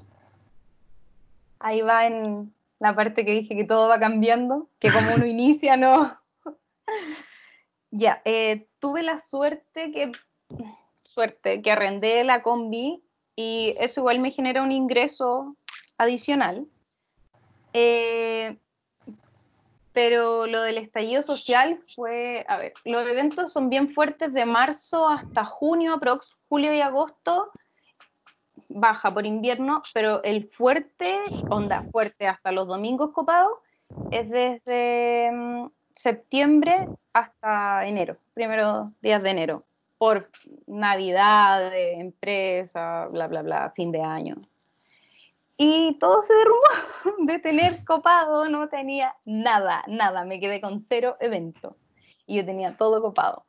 Ahí 1.60 1.82
va 1.82 2.08
en 2.08 2.54
la 2.82 2.96
parte 2.96 3.24
que 3.24 3.34
dije 3.34 3.56
que 3.56 3.64
todo 3.64 3.88
va 3.88 4.00
cambiando, 4.00 4.68
que 4.80 4.92
como 4.92 5.14
uno 5.16 5.26
inicia, 5.28 5.78
no. 5.78 6.20
ya, 7.92 8.24
eh, 8.26 8.68
tuve 8.80 9.04
la 9.04 9.20
suerte 9.20 9.92
que 9.92 10.12
suerte 11.04 11.62
que 11.62 11.72
arrendé 11.72 12.24
la 12.24 12.42
combi 12.42 13.04
y 13.36 13.76
eso 13.80 14.00
igual 14.00 14.20
me 14.20 14.32
genera 14.32 14.64
un 14.64 14.72
ingreso 14.72 15.56
adicional. 15.98 16.66
Eh, 17.74 18.58
pero 19.94 20.48
lo 20.48 20.62
del 20.62 20.80
estallido 20.80 21.22
social 21.22 21.84
fue, 21.96 22.46
a 22.48 22.58
ver, 22.58 22.74
los 22.84 23.08
eventos 23.08 23.54
son 23.54 23.70
bien 23.70 23.90
fuertes 23.90 24.34
de 24.34 24.46
marzo 24.46 25.08
hasta 25.08 25.46
junio, 25.46 25.94
aprox, 25.94 26.40
julio 26.50 26.74
y 26.74 26.82
agosto, 26.82 27.52
baja 28.76 29.14
por 29.14 29.26
invierno, 29.26 29.84
pero 29.94 30.24
el 30.24 30.46
fuerte, 30.48 31.20
onda 31.50 31.84
fuerte 31.92 32.28
hasta 32.28 32.52
los 32.52 32.68
domingos 32.68 33.12
copados, 33.12 33.54
es 34.12 34.30
desde 34.30 35.32
mm, 35.32 35.68
septiembre 35.96 36.88
hasta 37.14 37.86
enero, 37.86 38.14
primeros 38.34 39.00
días 39.02 39.22
de 39.24 39.30
enero 39.32 39.64
por 40.02 40.32
Navidad, 40.66 41.70
de 41.70 41.94
empresa, 41.94 43.06
bla, 43.12 43.28
bla, 43.28 43.44
bla, 43.44 43.72
fin 43.76 43.92
de 43.92 44.02
año. 44.02 44.36
Y 45.60 45.96
todo 46.00 46.24
se 46.24 46.34
derrumbó 46.34 47.28
de 47.32 47.38
tener 47.38 47.86
copado, 47.86 48.50
no 48.50 48.68
tenía 48.68 49.16
nada, 49.26 49.84
nada, 49.86 50.26
me 50.26 50.40
quedé 50.40 50.60
con 50.60 50.80
cero 50.80 51.18
eventos. 51.20 51.86
Y 52.26 52.38
yo 52.38 52.46
tenía 52.46 52.76
todo 52.78 53.00
copado. 53.00 53.46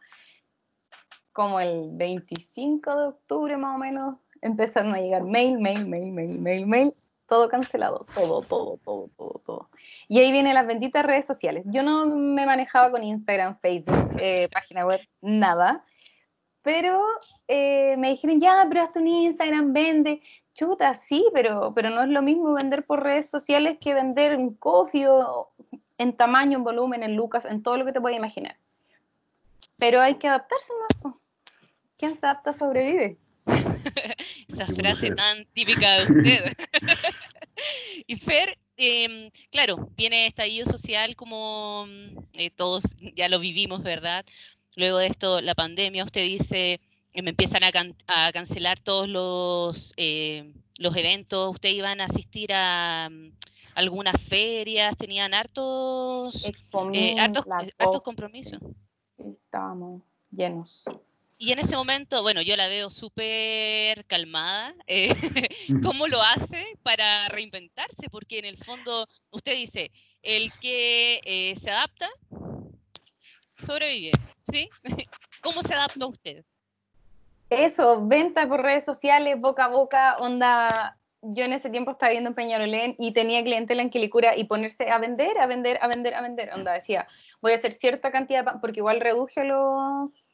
Como 1.33 1.59
el 1.59 1.89
25 1.93 2.97
de 2.97 3.07
octubre 3.07 3.57
más 3.57 3.75
o 3.75 3.79
menos, 3.79 4.17
empezaron 4.43 4.95
a 4.95 5.01
llegar 5.01 5.25
mail, 5.25 5.59
mail, 5.59 5.87
mail, 5.87 6.13
mail, 6.13 6.39
mail, 6.39 6.67
mail, 6.67 6.95
todo 7.27 7.49
cancelado, 7.49 8.07
todo, 8.15 8.43
todo, 8.43 8.79
todo, 8.85 9.09
todo, 9.17 9.41
todo. 9.47 9.69
Y 10.09 10.19
ahí 10.19 10.31
vienen 10.31 10.55
las 10.55 10.67
benditas 10.67 11.07
redes 11.07 11.27
sociales. 11.27 11.65
Yo 11.69 11.83
no 11.83 12.05
me 12.05 12.45
manejaba 12.45 12.91
con 12.91 13.03
Instagram, 13.03 13.59
Facebook, 13.61 14.17
eh, 14.19 14.49
página 14.53 14.85
web, 14.85 15.01
nada 15.23 15.83
pero 16.63 17.05
eh, 17.49 17.97
me 17.99 18.11
dijeron, 18.11 18.41
ya, 18.41 18.65
pero 18.69 18.83
hasta 18.83 19.01
un 19.01 19.09
Instagram, 19.09 19.73
vende. 19.73 20.23
Chuta, 20.55 20.95
sí, 20.95 21.27
pero, 21.33 21.73
pero 21.75 21.91
no 21.91 22.03
es 22.03 22.09
lo 22.09 22.23
mismo 22.23 22.55
vender 22.55 22.85
por 22.85 23.03
redes 23.03 23.29
sociales 23.29 23.79
que 23.81 23.95
vender 23.95 24.37
un 24.37 24.55
coffee 24.55 25.07
en 25.99 26.17
tamaño, 26.17 26.59
en 26.59 26.65
volumen, 26.65 27.03
en 27.03 27.17
lucas, 27.17 27.45
en 27.45 27.63
todo 27.63 27.77
lo 27.77 27.85
que 27.85 27.93
te 27.93 28.01
puedas 28.01 28.19
imaginar. 28.19 28.57
Pero 29.79 30.01
hay 30.01 30.15
que 30.15 30.29
adaptarse 30.29 30.73
más. 31.05 31.15
¿Quién 31.97 32.17
se 32.17 32.27
adapta 32.27 32.53
sobrevive? 32.53 33.17
Esa 34.65 34.75
frase 34.75 35.11
tan 35.11 35.47
típica 35.53 35.99
de 35.99 36.03
usted. 36.13 36.57
y 38.07 38.17
Fer, 38.17 38.59
em, 38.77 39.31
claro, 39.51 39.91
viene 39.97 40.27
estallido 40.27 40.67
social 40.67 41.17
como 41.17 41.87
eh, 42.35 42.51
todos 42.51 42.85
ya 43.15 43.29
lo 43.29 43.39
vivimos, 43.39 43.83
¿verdad? 43.83 44.25
Luego 44.77 44.99
de 44.99 45.07
esto, 45.07 45.41
la 45.41 45.55
pandemia, 45.55 46.05
usted 46.05 46.23
dice, 46.23 46.81
me 47.15 47.31
empiezan 47.31 47.63
a, 47.65 48.33
cancelar 48.33 48.81
todos 48.81 49.09
los, 49.09 49.93
eh, 49.97 50.55
los 50.79 50.97
eventos, 50.97 51.51
usted 51.51 51.69
iban 51.71 52.01
a 52.01 52.07
asistir 52.07 52.53
a, 52.55 53.09
mm, 53.11 53.33
algunas 53.75 54.21
ferias, 54.21 54.97
tenían 54.97 55.35
hartos, 55.35 56.47
eh, 56.93 57.17
hartos, 57.19 57.45
hartos 57.79 58.03
compromisos. 58.03 58.61
Estábamos 59.19 60.03
llenos. 60.31 60.85
Y 61.43 61.51
en 61.51 61.59
ese 61.59 61.75
momento, 61.75 62.23
bueno, 62.23 62.41
yo 62.41 62.55
la 62.55 62.69
veo 62.69 62.89
súper 62.89 64.07
calmada. 64.07 64.77
Eh, 64.87 65.13
¿Cómo 65.83 66.07
lo 66.07 66.23
hace 66.23 66.79
para 66.85 67.27
reinventarse? 67.31 68.09
Porque 68.13 68.39
en 68.39 68.45
el 68.45 68.59
fondo, 68.59 69.09
usted 69.33 69.57
dice, 69.57 69.91
el 70.23 70.53
que 70.61 71.53
se 71.61 71.73
adapta, 71.73 72.09
sobrevive. 73.59 74.13
¿sí? 74.53 74.71
¿Cómo 75.43 75.65
se 75.65 75.75
adapta 75.75 76.07
usted? 76.07 76.45
Eso, 77.51 78.07
venta 78.07 78.49
por 78.49 78.63
redes 78.63 78.85
sociales, 78.85 79.41
boca 79.41 79.65
a 79.65 79.69
boca, 79.69 80.17
onda. 80.21 80.93
Yo 81.23 81.45
en 81.45 81.55
ese 81.55 81.71
tiempo 81.71 81.91
estaba 81.91 82.13
viendo 82.13 82.31
en 82.31 82.37
Peñalolén 82.37 82.95
y 83.01 83.11
tenía 83.11 83.43
clientela 83.43 83.83
en 83.83 83.91
Quilicura 83.91 84.37
y 84.37 84.45
ponerse 84.45 84.93
a 84.93 84.99
vender, 84.99 85.37
a 85.39 85.49
vender, 85.49 85.81
a 85.83 85.89
vender, 85.89 86.15
a 86.15 86.23
vender. 86.23 86.55
Onda 86.55 86.73
decía, 86.73 87.09
voy 87.41 87.51
a 87.51 87.57
hacer 87.57 87.73
cierta 87.73 88.13
cantidad, 88.13 88.45
de 88.45 88.61
porque 88.61 88.79
igual 88.79 89.01
reduje 89.01 89.43
los, 89.43 90.32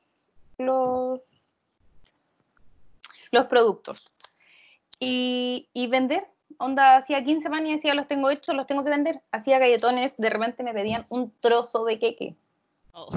los, 0.59 1.21
los 3.31 3.47
productos. 3.47 4.05
Y, 5.01 5.69
y 5.73 5.89
vender, 5.89 6.27
onda, 6.59 6.97
hacía 6.97 7.25
15 7.25 7.49
pan 7.49 7.67
y 7.67 7.73
decía, 7.73 7.95
los 7.95 8.07
tengo 8.07 8.31
hechos, 8.31 8.55
los 8.55 8.67
tengo 8.67 8.85
que 8.85 8.91
vender. 8.91 9.23
Hacía 9.33 9.59
galletones, 9.59 10.17
de 10.17 10.31
repente 10.31 10.63
me 10.63 10.75
pedían 10.75 11.07
un 11.09 11.33
trozo 11.41 11.85
de 11.85 11.99
queque. 11.99 12.37
Oh 12.93 13.11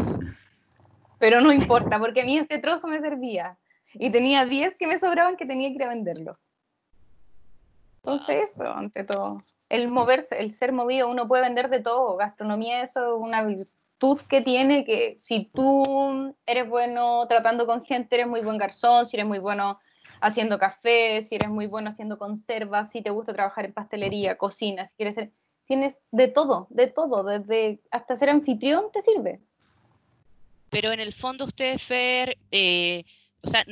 pero 1.22 1.40
no 1.40 1.54
importa, 1.54 2.00
porque 2.00 2.22
a 2.22 2.26
mí 2.26 2.40
ese 2.40 2.58
trozo 2.58 2.88
me 2.88 3.00
servía. 3.00 3.56
Y 3.94 4.10
tenía 4.10 4.44
10 4.46 4.76
que 4.80 4.88
me 4.88 4.98
sobraban 4.98 5.38
que 5.38 5.46
tenía 5.46 5.70
que 5.70 5.76
ir 5.76 5.84
a 5.84 5.90
venderlos. 5.90 6.52
Entonces 7.98 8.56
eso, 8.56 8.64
ante 8.64 9.04
todo. 9.04 9.38
El 9.70 9.88
moverse, 9.88 10.42
el 10.42 10.50
ser 10.50 10.72
movido, 10.72 11.08
uno 11.08 11.28
puede 11.28 11.44
vender 11.44 11.70
de 11.70 11.80
todo. 11.80 12.18
Gastronomía, 12.18 12.82
eso 12.82 13.18
es 13.18 13.22
una 13.22 13.44
virtud 14.02 14.22
que 14.28 14.42
tiene 14.42 14.84
que 14.84 15.16
si 15.20 15.50
tú 15.54 16.36
eres 16.46 16.68
bueno 16.68 17.26
tratando 17.28 17.66
con 17.66 17.84
gente, 17.84 18.16
eres 18.16 18.28
muy 18.28 18.42
buen 18.42 18.58
garzón, 18.58 19.06
si 19.06 19.16
eres 19.16 19.28
muy 19.28 19.40
bueno 19.40 19.78
haciendo 20.22 20.58
café, 20.58 21.22
si 21.22 21.36
eres 21.36 21.50
muy 21.50 21.68
bueno 21.68 21.90
haciendo 21.90 22.18
conservas, 22.18 22.92
si 22.92 23.02
te 23.02 23.10
gusta 23.10 23.34
trabajar 23.34 23.66
en 23.66 23.74
pastelería, 23.74 24.38
cocina, 24.38 24.86
si 24.88 24.96
quieres 24.96 25.16
ser, 25.16 25.32
tienes 25.66 26.02
de 26.12 26.28
todo, 26.28 26.68
de 26.70 26.88
todo, 26.88 27.24
desde 27.24 27.80
hasta 27.92 28.16
ser 28.16 28.30
anfitrión 28.30 28.86
te 28.92 29.02
sirve 29.02 29.40
pero 30.70 30.94
en 30.94 31.02
el 31.02 31.12
fondo 31.12 31.44
usted, 31.44 31.78
Fer, 31.78 32.38
eh, 32.50 33.04
o 33.44 33.50
sea, 33.50 33.66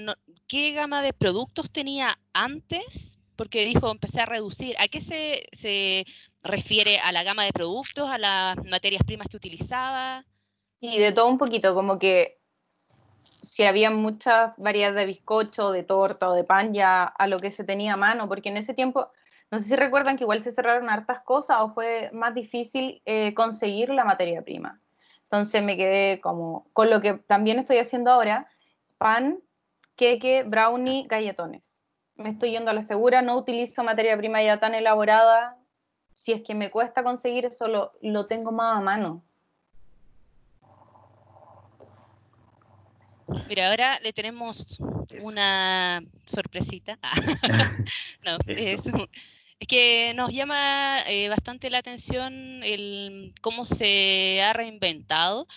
¿qué 0.49 0.73
gama 0.73 1.01
de 1.01 1.13
productos 1.13 1.71
tenía 1.71 2.19
antes? 2.33 3.18
Porque 3.39 3.63
dijo, 3.63 3.89
empecé 3.89 4.19
a 4.19 4.25
reducir. 4.25 4.75
¿A 4.79 4.89
qué 4.89 4.99
se, 4.99 6.05
refiere? 6.43 6.99
¿A 6.99 7.13
la 7.13 7.23
gama 7.23 7.45
de 7.45 7.53
productos? 7.53 8.09
¿A 8.11 8.17
las 8.17 8.57
materias 8.65 9.01
primas 9.05 9.29
que 9.29 9.37
utilizaba? 9.37 10.25
Sí, 10.81 10.99
de 10.99 11.13
todo 11.13 11.27
un 11.27 11.37
poquito, 11.37 11.73
como 11.73 11.97
que 11.97 12.41
si 13.41 13.63
había 13.63 13.91
muchas 13.91 14.55
variedades 14.57 14.97
de 14.97 15.05
bizcocho, 15.05 15.71
de 15.71 15.83
torta 15.83 16.29
o 16.29 16.33
de 16.33 16.43
pan, 16.43 16.73
ya 16.73 17.05
a 17.05 17.27
lo 17.27 17.37
que 17.37 17.49
se 17.49 17.63
tenía 17.63 17.93
a 17.93 17.97
mano, 17.97 18.27
porque 18.27 18.49
en 18.49 18.57
ese 18.57 18.73
tiempo, 18.73 19.09
no 19.51 19.59
sé 19.59 19.69
si 19.69 19.75
recuerdan 19.77 20.17
que 20.17 20.25
igual 20.25 20.41
se 20.41 20.51
cerraron 20.51 20.89
hartas 20.89 21.21
cosas 21.23 21.59
o 21.61 21.73
fue 21.73 22.09
más 22.11 22.35
difícil 22.35 23.01
eh, 23.05 23.33
conseguir 23.35 23.87
la 23.91 24.03
materia 24.03 24.41
prima. 24.41 24.81
Entonces 25.23 25.63
me 25.63 25.77
quedé 25.77 26.19
como 26.19 26.69
con 26.73 26.89
lo 26.89 26.99
que 26.99 27.13
también 27.13 27.57
estoy 27.57 27.77
haciendo 27.77 28.11
ahora, 28.11 28.49
pan, 28.97 29.39
queque, 29.95 30.43
brownie, 30.43 31.07
galletones. 31.07 31.78
Me 32.19 32.31
estoy 32.31 32.51
yendo 32.51 32.69
a 32.69 32.73
la 32.73 32.83
segura, 32.83 33.21
no 33.21 33.37
utilizo 33.37 33.81
materia 33.81 34.17
prima 34.17 34.43
ya 34.43 34.59
tan 34.59 34.75
elaborada 34.75 35.57
si 36.15 36.33
es 36.33 36.41
que 36.41 36.53
me 36.53 36.69
cuesta 36.69 37.01
conseguir 37.01 37.45
eso, 37.45 37.69
lo, 37.69 37.93
lo 38.01 38.27
tengo 38.27 38.51
más 38.51 38.77
a 38.77 38.81
mano. 38.81 39.23
Mira, 43.47 43.69
ahora 43.69 43.99
le 44.01 44.11
tenemos 44.11 44.77
una 45.21 46.03
sorpresita. 46.25 46.99
no, 48.25 48.37
es, 48.47 48.91
que 49.65 50.13
nos 50.13 50.33
llama 50.33 50.99
eh, 51.07 51.29
bastante 51.29 51.69
la 51.69 51.77
atención 51.77 52.33
el 52.63 53.33
cómo 53.39 53.63
se 53.63 54.41
ha 54.41 54.51
reinventado 54.51 55.47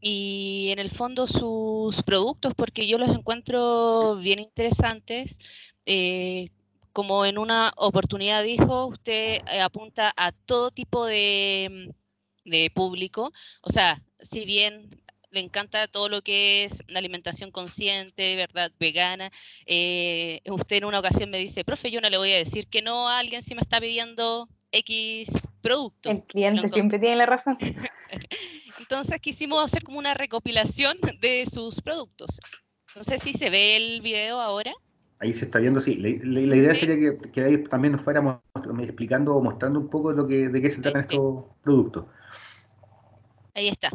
y 0.00 0.68
en 0.70 0.78
el 0.78 0.90
fondo 0.90 1.26
sus 1.26 2.02
productos, 2.02 2.54
porque 2.54 2.86
yo 2.86 2.96
los 2.96 3.10
encuentro 3.10 4.16
bien 4.16 4.38
interesantes. 4.38 5.38
Eh, 5.86 6.50
como 6.92 7.24
en 7.24 7.38
una 7.38 7.72
oportunidad 7.76 8.42
dijo, 8.42 8.86
usted 8.86 9.42
eh, 9.50 9.60
apunta 9.60 10.12
a 10.16 10.32
todo 10.32 10.70
tipo 10.70 11.06
de, 11.06 11.94
de 12.44 12.70
público, 12.74 13.32
o 13.62 13.70
sea, 13.70 14.02
si 14.20 14.44
bien 14.44 14.90
le 15.30 15.40
encanta 15.40 15.86
todo 15.88 16.08
lo 16.08 16.22
que 16.22 16.64
es 16.64 16.82
la 16.88 16.98
alimentación 16.98 17.50
consciente, 17.50 18.36
¿verdad? 18.36 18.72
Vegana. 18.78 19.30
Eh, 19.66 20.40
usted 20.46 20.76
en 20.76 20.86
una 20.86 21.00
ocasión 21.00 21.30
me 21.30 21.38
dice, 21.38 21.64
profe, 21.64 21.90
yo 21.90 22.00
no 22.00 22.08
le 22.08 22.16
voy 22.16 22.32
a 22.32 22.38
decir 22.38 22.68
que 22.68 22.80
no 22.80 23.08
a 23.08 23.18
alguien 23.18 23.42
si 23.42 23.54
me 23.54 23.60
está 23.60 23.78
pidiendo 23.78 24.48
X 24.72 25.28
producto. 25.60 26.10
El 26.10 26.22
cliente 26.22 26.68
siempre 26.68 26.98
tiene 26.98 27.16
la 27.16 27.26
razón. 27.26 27.58
Entonces 28.78 29.20
quisimos 29.20 29.64
hacer 29.64 29.82
como 29.82 29.98
una 29.98 30.14
recopilación 30.14 30.98
de 31.20 31.44
sus 31.46 31.82
productos. 31.82 32.40
No 32.94 33.02
sé 33.02 33.18
si 33.18 33.34
se 33.34 33.50
ve 33.50 33.76
el 33.76 34.00
video 34.00 34.40
ahora. 34.40 34.72
Ahí 35.18 35.32
se 35.32 35.46
está 35.46 35.58
viendo, 35.58 35.80
sí. 35.80 35.96
La, 35.96 36.40
idea 36.40 36.74
sería 36.74 36.96
que, 36.96 37.30
que, 37.30 37.42
ahí 37.42 37.62
también 37.64 37.92
nos 37.92 38.02
fuéramos 38.02 38.40
explicando 38.80 39.34
o 39.34 39.42
mostrando 39.42 39.80
un 39.80 39.88
poco 39.88 40.12
lo 40.12 40.26
que, 40.26 40.48
de 40.48 40.60
qué 40.60 40.68
se 40.68 40.82
tratan 40.82 41.02
estos 41.02 41.44
productos. 41.62 42.04
Ahí 43.54 43.68
está. 43.68 43.90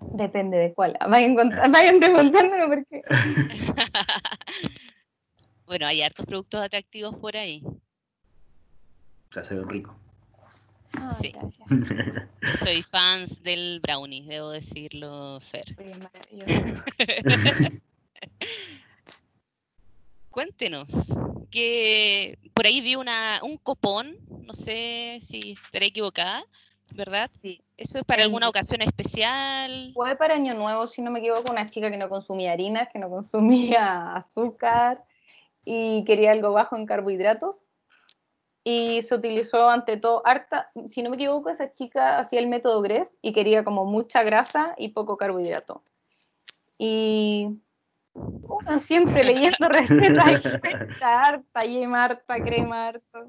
Depende 0.00 0.56
de 0.56 0.74
cuál. 0.74 0.96
Vayan, 1.08 1.36
vayan 1.70 2.00
preguntándome 2.00 2.68
porque. 2.68 3.02
bueno, 5.66 5.86
hay 5.86 6.02
hartos 6.02 6.26
productos 6.26 6.62
atractivos 6.62 7.14
por 7.16 7.36
ahí. 7.36 7.62
Ya 9.34 9.44
se 9.44 9.54
ve 9.54 9.64
rico. 9.66 9.94
sí. 11.20 11.32
soy 12.58 12.82
fans 12.82 13.42
del 13.42 13.80
brownie, 13.80 14.26
debo 14.26 14.50
decirlo, 14.50 15.38
Fer. 15.40 15.76
Cuéntenos, 20.32 20.88
que 21.50 22.38
por 22.54 22.64
ahí 22.64 22.80
vi 22.80 22.96
una, 22.96 23.40
un 23.42 23.58
copón, 23.58 24.16
no 24.46 24.54
sé 24.54 25.18
si 25.20 25.52
estaré 25.66 25.86
equivocada, 25.86 26.42
¿verdad? 26.92 27.30
Sí. 27.42 27.60
¿Eso 27.76 27.98
es 27.98 28.04
para 28.04 28.22
alguna 28.22 28.48
ocasión 28.48 28.80
especial? 28.80 29.92
Fue 29.92 30.16
para 30.16 30.34
Año 30.34 30.54
Nuevo, 30.54 30.86
si 30.86 31.02
no 31.02 31.10
me 31.10 31.18
equivoco, 31.18 31.52
una 31.52 31.66
chica 31.66 31.90
que 31.90 31.98
no 31.98 32.08
consumía 32.08 32.52
harinas, 32.52 32.88
que 32.90 32.98
no 32.98 33.10
consumía 33.10 34.14
azúcar 34.16 35.04
y 35.66 36.02
quería 36.04 36.32
algo 36.32 36.52
bajo 36.52 36.76
en 36.76 36.86
carbohidratos. 36.86 37.68
Y 38.64 39.02
se 39.02 39.14
utilizó 39.14 39.68
ante 39.68 39.98
todo 39.98 40.22
harta, 40.24 40.70
si 40.88 41.02
no 41.02 41.10
me 41.10 41.16
equivoco, 41.16 41.50
esa 41.50 41.74
chica 41.74 42.18
hacía 42.18 42.40
el 42.40 42.46
método 42.46 42.80
GRES 42.80 43.18
y 43.20 43.34
quería 43.34 43.64
como 43.64 43.84
mucha 43.84 44.22
grasa 44.22 44.74
y 44.78 44.92
poco 44.92 45.18
carbohidrato. 45.18 45.82
Y 46.78 47.60
siempre 48.82 49.24
leyendo 49.24 49.68
recetas, 49.68 50.42
harta, 51.02 51.60
yema 51.60 52.04
harta, 52.04 52.36
crema 52.42 52.88
harta. 52.88 53.26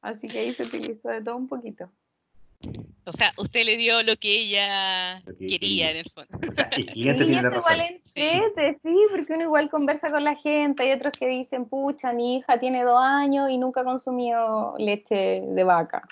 Así 0.00 0.28
que 0.28 0.38
ahí 0.38 0.52
se 0.52 0.62
utilizó 0.62 1.08
de 1.08 1.22
todo 1.22 1.36
un 1.36 1.48
poquito. 1.48 1.90
O 3.04 3.12
sea, 3.12 3.32
usted 3.36 3.64
le 3.64 3.76
dio 3.76 4.02
lo 4.02 4.16
que 4.16 4.40
ella 4.40 5.22
quería 5.38 5.90
en 5.90 5.98
el 5.98 6.10
fondo. 6.10 6.38
O 6.50 6.52
sea, 6.52 6.68
el 6.76 6.86
cliente 6.86 7.24
tiene 7.24 7.42
la 7.42 7.50
razón. 7.50 7.74
Igual 7.74 7.88
entrete, 7.88 8.80
sí, 8.82 8.96
porque 9.10 9.34
uno 9.34 9.42
igual 9.44 9.70
conversa 9.70 10.10
con 10.10 10.24
la 10.24 10.34
gente. 10.34 10.82
Hay 10.82 10.92
otros 10.92 11.12
que 11.18 11.28
dicen, 11.28 11.66
pucha, 11.66 12.12
mi 12.12 12.36
hija 12.36 12.58
tiene 12.58 12.82
dos 12.82 13.00
años 13.00 13.50
y 13.50 13.58
nunca 13.58 13.84
consumió 13.84 14.74
leche 14.78 15.42
de 15.46 15.64
vaca. 15.64 16.02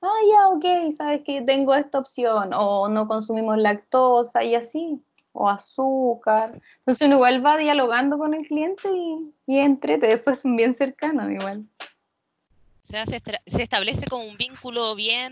Ah, 0.00 0.20
ya, 0.30 0.48
ok, 0.48 0.92
sabes 0.92 1.22
que 1.22 1.42
tengo 1.42 1.74
esta 1.74 1.98
opción. 1.98 2.50
O 2.54 2.88
no 2.88 3.06
consumimos 3.08 3.58
lactosa 3.58 4.42
y 4.44 4.54
así. 4.54 5.02
O 5.40 5.48
azúcar. 5.48 6.60
Entonces 6.78 7.06
uno 7.06 7.16
igual 7.16 7.44
va 7.44 7.56
dialogando 7.56 8.18
con 8.18 8.34
el 8.34 8.46
cliente 8.46 8.88
y, 8.92 9.32
y 9.46 9.58
entrete. 9.58 10.08
Después 10.08 10.40
son 10.40 10.56
bien 10.56 10.74
cercanos 10.74 11.30
igual. 11.30 11.64
O 11.80 12.90
sea, 12.90 13.06
se, 13.06 13.20
se 13.20 13.62
establece 13.62 14.06
como 14.06 14.24
un 14.24 14.36
vínculo 14.36 14.94
bien 14.94 15.30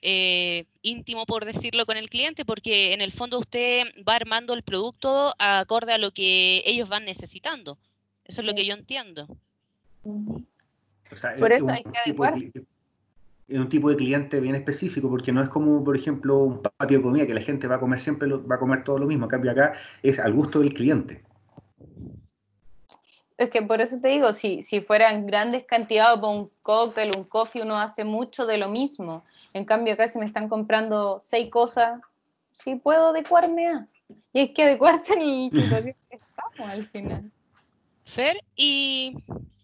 eh, 0.00 0.64
íntimo, 0.82 1.26
por 1.26 1.44
decirlo, 1.44 1.86
con 1.86 1.96
el 1.96 2.08
cliente, 2.08 2.44
porque 2.44 2.92
en 2.92 3.00
el 3.00 3.12
fondo 3.12 3.38
usted 3.38 3.84
va 4.08 4.14
armando 4.14 4.54
el 4.54 4.62
producto 4.62 5.34
acorde 5.38 5.92
a 5.92 5.98
lo 5.98 6.12
que 6.12 6.62
ellos 6.66 6.88
van 6.88 7.04
necesitando. 7.04 7.78
Eso 8.24 8.40
es 8.40 8.46
lo 8.46 8.54
que 8.54 8.64
yo 8.64 8.74
entiendo. 8.74 9.26
por 11.38 11.52
eso 11.52 11.70
hay 11.70 11.82
que 11.82 11.98
adecuarse. 11.98 12.52
Es 13.48 13.58
un 13.58 13.68
tipo 13.68 13.88
de 13.88 13.96
cliente 13.96 14.40
bien 14.40 14.54
específico, 14.54 15.08
porque 15.08 15.32
no 15.32 15.42
es 15.42 15.48
como, 15.48 15.82
por 15.82 15.96
ejemplo, 15.96 16.38
un 16.38 16.62
patio 16.62 16.98
de 16.98 17.02
comida, 17.02 17.26
que 17.26 17.34
la 17.34 17.40
gente 17.40 17.66
va 17.66 17.76
a 17.76 17.80
comer 17.80 17.98
siempre, 17.98 18.28
va 18.28 18.56
a 18.56 18.58
comer 18.58 18.84
todo 18.84 18.98
lo 18.98 19.06
mismo. 19.06 19.24
En 19.24 19.30
cambio, 19.30 19.50
acá 19.52 19.72
es 20.02 20.18
al 20.18 20.34
gusto 20.34 20.60
del 20.60 20.74
cliente. 20.74 21.22
Es 23.38 23.50
que 23.50 23.62
por 23.62 23.80
eso 23.80 24.00
te 24.00 24.08
digo, 24.08 24.32
si, 24.32 24.62
si 24.62 24.80
fueran 24.80 25.24
grandes 25.24 25.64
cantidades 25.64 26.16
para 26.16 26.26
un 26.26 26.44
cóctel, 26.62 27.12
un 27.16 27.24
coffee, 27.24 27.62
uno 27.62 27.78
hace 27.78 28.04
mucho 28.04 28.44
de 28.46 28.58
lo 28.58 28.68
mismo. 28.68 29.24
En 29.54 29.64
cambio, 29.64 29.94
acá 29.94 30.08
si 30.08 30.18
me 30.18 30.26
están 30.26 30.48
comprando 30.48 31.18
seis 31.20 31.48
cosas, 31.48 32.00
sí 32.52 32.74
puedo 32.74 33.08
adecuarme 33.08 33.68
a. 33.68 33.86
Y 34.32 34.40
hay 34.40 34.52
que 34.52 34.64
adecuarse 34.64 35.14
en 35.14 35.50
la 35.54 35.62
situación 35.62 35.96
que 36.10 36.16
estamos 36.16 36.68
al 36.68 36.86
final. 36.88 37.30
Fer, 38.04 38.40
y 38.56 39.16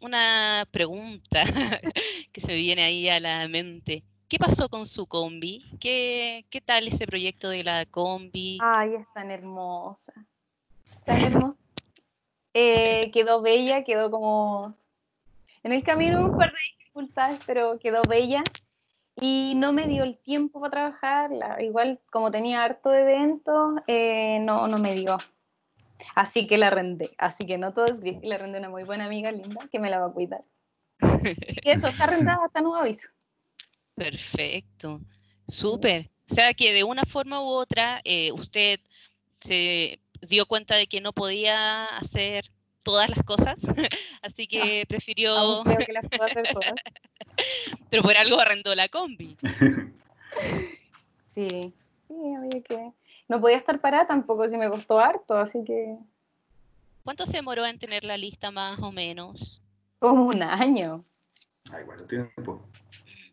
una 0.05 0.69
pregunta 0.71 1.43
que 2.33 2.41
se 2.41 2.55
viene 2.55 2.83
ahí 2.83 3.09
a 3.09 3.21
la 3.21 3.49
mente. 3.49 4.05
¿Qué 4.29 4.39
pasó 4.39 4.69
con 4.69 4.87
su 4.87 5.07
combi? 5.07 5.65
¿Qué, 5.81 6.45
qué 6.51 6.61
tal 6.61 6.89
ese 6.89 7.07
proyecto 7.07 7.49
de 7.49 7.65
la 7.65 7.87
combi? 7.87 8.59
Ay, 8.63 8.95
es 8.95 9.07
tan 9.15 9.31
hermosa. 9.31 10.13
Tan 11.05 11.21
hermosa. 11.23 11.59
Eh, 12.53 13.11
quedó 13.13 13.43
bella, 13.43 13.85
quedó 13.85 14.11
como 14.11 14.75
en 15.63 15.73
el 15.73 15.83
camino 15.83 16.25
un 16.25 16.37
par 16.37 16.53
de 16.53 16.59
dificultades, 16.79 17.41
pero 17.47 17.79
quedó 17.79 18.03
bella 18.09 18.45
y 19.21 19.55
no 19.57 19.73
me 19.73 19.89
dio 19.89 20.05
el 20.05 20.19
tiempo 20.19 20.61
para 20.61 20.71
trabajarla. 20.71 21.63
Igual 21.63 22.01
como 22.11 22.31
tenía 22.31 22.63
harto 22.63 22.91
de 22.91 23.03
eventos, 23.03 23.81
eh, 23.87 24.39
no, 24.41 24.69
no 24.69 24.79
me 24.79 24.95
dio. 24.95 25.19
Así 26.15 26.47
que 26.47 26.59
la 26.59 26.69
arrendé. 26.69 27.15
Así 27.19 27.47
que 27.47 27.59
no 27.59 27.73
todo 27.73 27.85
es 27.87 28.01
gris. 28.01 28.19
La 28.23 28.37
arrendé 28.37 28.59
una 28.59 28.71
muy 28.71 28.85
buena 28.85 29.07
amiga 29.07 29.33
linda 29.33 29.69
que 29.71 29.79
me 29.79 29.91
la 29.91 29.99
va 29.99 30.07
a 30.07 30.13
cuidar. 30.13 30.41
y 31.01 31.71
eso, 31.71 31.89
está 31.89 32.05
arrendada 32.05 32.45
hasta 32.45 32.61
nuevo 32.61 32.77
aviso. 32.77 33.09
Perfecto. 33.95 35.01
Súper. 35.49 36.11
O 36.31 36.35
sea 36.35 36.55
que 36.55 36.73
de 36.73 36.85
una 36.85 37.05
forma 37.05 37.43
u 37.43 37.47
otra 37.47 38.01
eh, 38.05 38.33
usted 38.33 38.81
se 39.41 40.01
dio 40.23 40.47
cuenta 40.47 40.77
de 40.77 40.87
que 40.87 41.01
no 41.01 41.13
podía 41.13 41.85
hacer 41.99 42.51
todas 42.85 43.09
las 43.09 43.23
cosas, 43.23 43.57
así 44.23 44.47
que 44.47 44.85
prefirió... 44.87 45.65
que 45.65 45.93
las 45.93 46.05
hacer 46.05 46.49
todas. 46.53 46.75
Pero 47.91 48.03
por 48.03 48.17
algo 48.17 48.41
arrendó 48.41 48.75
la 48.75 48.89
combi. 48.89 49.37
Sí, 51.37 51.49
sí, 52.07 52.15
había 52.37 52.63
que... 52.65 52.93
No 53.29 53.41
podía 53.41 53.57
estar 53.57 53.81
parada 53.81 54.07
tampoco 54.07 54.47
si 54.49 54.57
me 54.57 54.69
costó 54.69 54.99
harto, 54.99 55.37
así 55.37 55.65
que... 55.65 55.97
¿Cuánto 57.05 57.27
se 57.27 57.39
demoró 57.39 57.67
en 57.67 57.79
tener 57.79 58.05
la 58.05 58.17
lista 58.17 58.51
más 58.51 58.79
o 58.81 58.93
menos? 58.93 59.63
Como 59.99 60.25
un 60.25 60.43
año. 60.43 61.01
Ay, 61.73 61.85
bueno, 61.85 62.05
tiempo. 62.05 62.61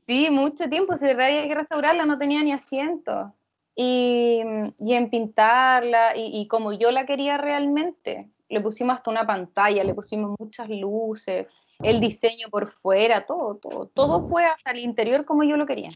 Sí, 0.07 0.29
mucho 0.29 0.69
tiempo. 0.69 0.97
Si 0.97 1.05
de 1.05 1.13
verdad 1.13 1.37
había 1.37 1.47
que 1.47 1.55
restaurarla, 1.55 2.05
no 2.05 2.17
tenía 2.17 2.43
ni 2.43 2.51
asiento 2.51 3.33
y, 3.75 4.41
en 4.41 5.09
pintarla 5.09 6.15
y, 6.15 6.47
como 6.47 6.73
yo 6.73 6.91
la 6.91 7.05
quería 7.05 7.37
realmente. 7.37 8.29
Le 8.49 8.61
pusimos 8.61 8.95
hasta 8.95 9.11
una 9.11 9.25
pantalla, 9.25 9.83
le 9.83 9.93
pusimos 9.93 10.35
muchas 10.37 10.69
luces, 10.69 11.47
el 11.81 11.99
diseño 11.99 12.49
por 12.49 12.67
fuera, 12.67 13.25
todo, 13.25 13.55
todo, 13.55 13.85
todo 13.87 14.21
fue 14.21 14.45
hasta 14.45 14.71
el 14.71 14.79
interior 14.79 15.25
como 15.25 15.43
yo 15.43 15.55
lo 15.57 15.65
quería. 15.65 15.89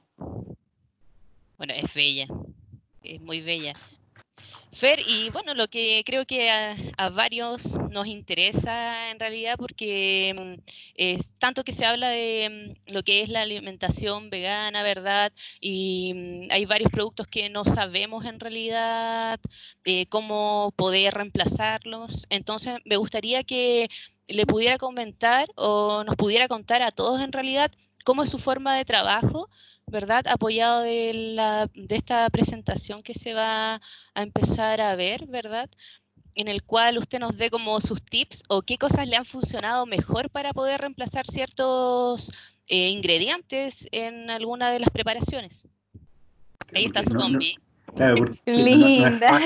Bueno, 1.58 1.73
es 1.73 1.93
bella, 1.93 2.27
es 3.06 3.22
muy 3.22 3.41
bella. 3.41 3.74
Fer, 4.76 5.00
y 5.08 5.30
bueno, 5.30 5.54
lo 5.54 5.70
que 5.70 6.04
creo 6.06 6.26
que 6.26 6.50
a, 6.50 7.10
varios 7.10 7.76
nos 7.91 8.08
interesa 8.08 9.10
en 9.10 9.22
realidad, 9.22 9.56
porque 9.58 10.36
mm, 10.38 10.62
es 10.96 11.30
tanto 11.39 11.63
que 11.63 11.72
se 11.72 11.86
habla 11.86 12.10
de 12.10 12.76
mm, 12.89 12.94
lo 12.94 13.02
que 13.04 13.22
es 13.22 13.30
la 13.30 13.44
alimentación 13.44 14.30
vegana, 14.30 14.84
¿verdad? 14.84 15.32
Y 15.62 16.13
mm, 16.13 16.52
hay 16.52 16.65
varios 16.65 16.91
productos 16.91 17.26
que 17.28 17.50
no 17.50 17.63
sabemos 17.63 18.26
en 18.26 18.38
realidad 18.38 19.39
eh, 19.86 20.08
cómo 20.08 20.74
poder 20.76 21.13
reemplazarlos. 21.13 22.26
Entonces, 22.30 22.76
me 22.84 22.98
gustaría 22.98 23.44
que 23.44 23.88
le 24.28 24.46
pudiera 24.46 24.78
comentar 24.78 25.48
o 25.56 26.04
nos 26.04 26.18
pudiera 26.18 26.50
contar 26.50 26.82
a 26.82 26.91
todos 26.91 27.22
en 27.22 27.32
realidad 27.32 27.72
cómo 28.04 28.24
es 28.24 28.30
su 28.30 28.39
forma 28.39 28.76
de 28.76 28.84
trabajo, 28.84 29.50
¿verdad? 29.88 30.26
Apoyado 30.28 30.82
de, 30.82 31.13
la, 31.13 31.69
de 31.74 31.95
esta 31.95 32.30
presentación 32.30 33.04
que 33.04 33.13
se 33.13 33.34
va 33.34 33.76
a 34.13 34.21
empezar 34.21 34.82
a 34.82 34.95
ver, 34.95 35.28
¿verdad? 35.28 35.69
En 36.34 36.48
el 36.48 36.63
cual 36.63 36.98
usted 36.98 37.19
nos 37.19 37.38
dé 37.38 37.50
como 37.50 37.80
sus 37.82 38.02
tips 38.04 38.43
o 38.50 38.62
qué 38.62 38.78
cosas 38.78 39.08
le 39.08 39.15
han 39.15 39.26
funcionado 39.26 39.86
mejor 39.86 40.30
para 40.30 40.54
poder 40.54 40.82
reemplazar 40.82 41.26
ciertos 41.26 42.32
eh, 42.67 42.89
ingredientes 42.89 43.88
en 43.91 44.30
alguna 44.30 44.71
de 44.71 44.80
las 44.80 44.89
preparaciones. 44.89 45.67
Ahí 46.74 46.86
está 46.86 47.04
su 47.04 47.13
combi. 47.13 47.56
Claro, 47.95 48.15
porque 48.17 48.39
Linda. 48.45 49.39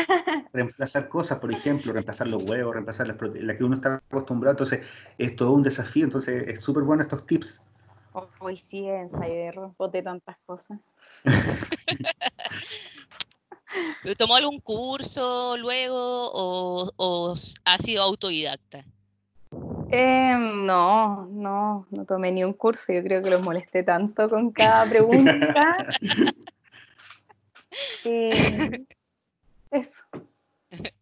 reemplazar 0.53 1.09
cosas, 1.09 1.37
por 1.39 1.51
ejemplo, 1.51 1.91
reemplazar 1.93 2.27
los 2.27 2.41
huevos, 2.41 2.73
reemplazar 2.73 3.07
las 3.07 3.17
la 3.43 3.57
que 3.57 3.63
uno 3.63 3.75
está 3.75 3.95
acostumbrado, 3.95 4.53
entonces 4.53 4.81
es 5.17 5.35
todo 5.35 5.51
un 5.51 5.61
desafío, 5.61 6.05
entonces 6.05 6.47
es 6.47 6.61
súper 6.61 6.83
bueno 6.83 7.03
estos 7.03 7.25
tips. 7.27 7.61
Hoy 8.39 8.57
sí, 8.57 8.87
ensayo 8.87 9.71
de 9.91 10.01
tantas 10.01 10.37
cosas. 10.45 10.79
¿Tomó 14.17 14.35
algún 14.35 14.59
curso 14.59 15.55
luego 15.57 16.31
o, 16.33 17.35
ha 17.65 17.77
sido 17.77 18.03
autodidacta? 18.03 18.83
Em, 19.91 20.65
no, 20.65 21.25
no, 21.27 21.85
no 21.89 22.05
tomé 22.05 22.31
ni 22.31 22.43
un 22.43 22.53
curso. 22.53 22.93
Yo 22.93 23.03
creo 23.03 23.23
que 23.23 23.29
los 23.29 23.43
molesté 23.43 23.83
tanto 23.83 24.29
con 24.29 24.51
cada 24.51 24.89
pregunta 24.89 25.77
Eh, 28.03 28.85
eso. 29.71 30.03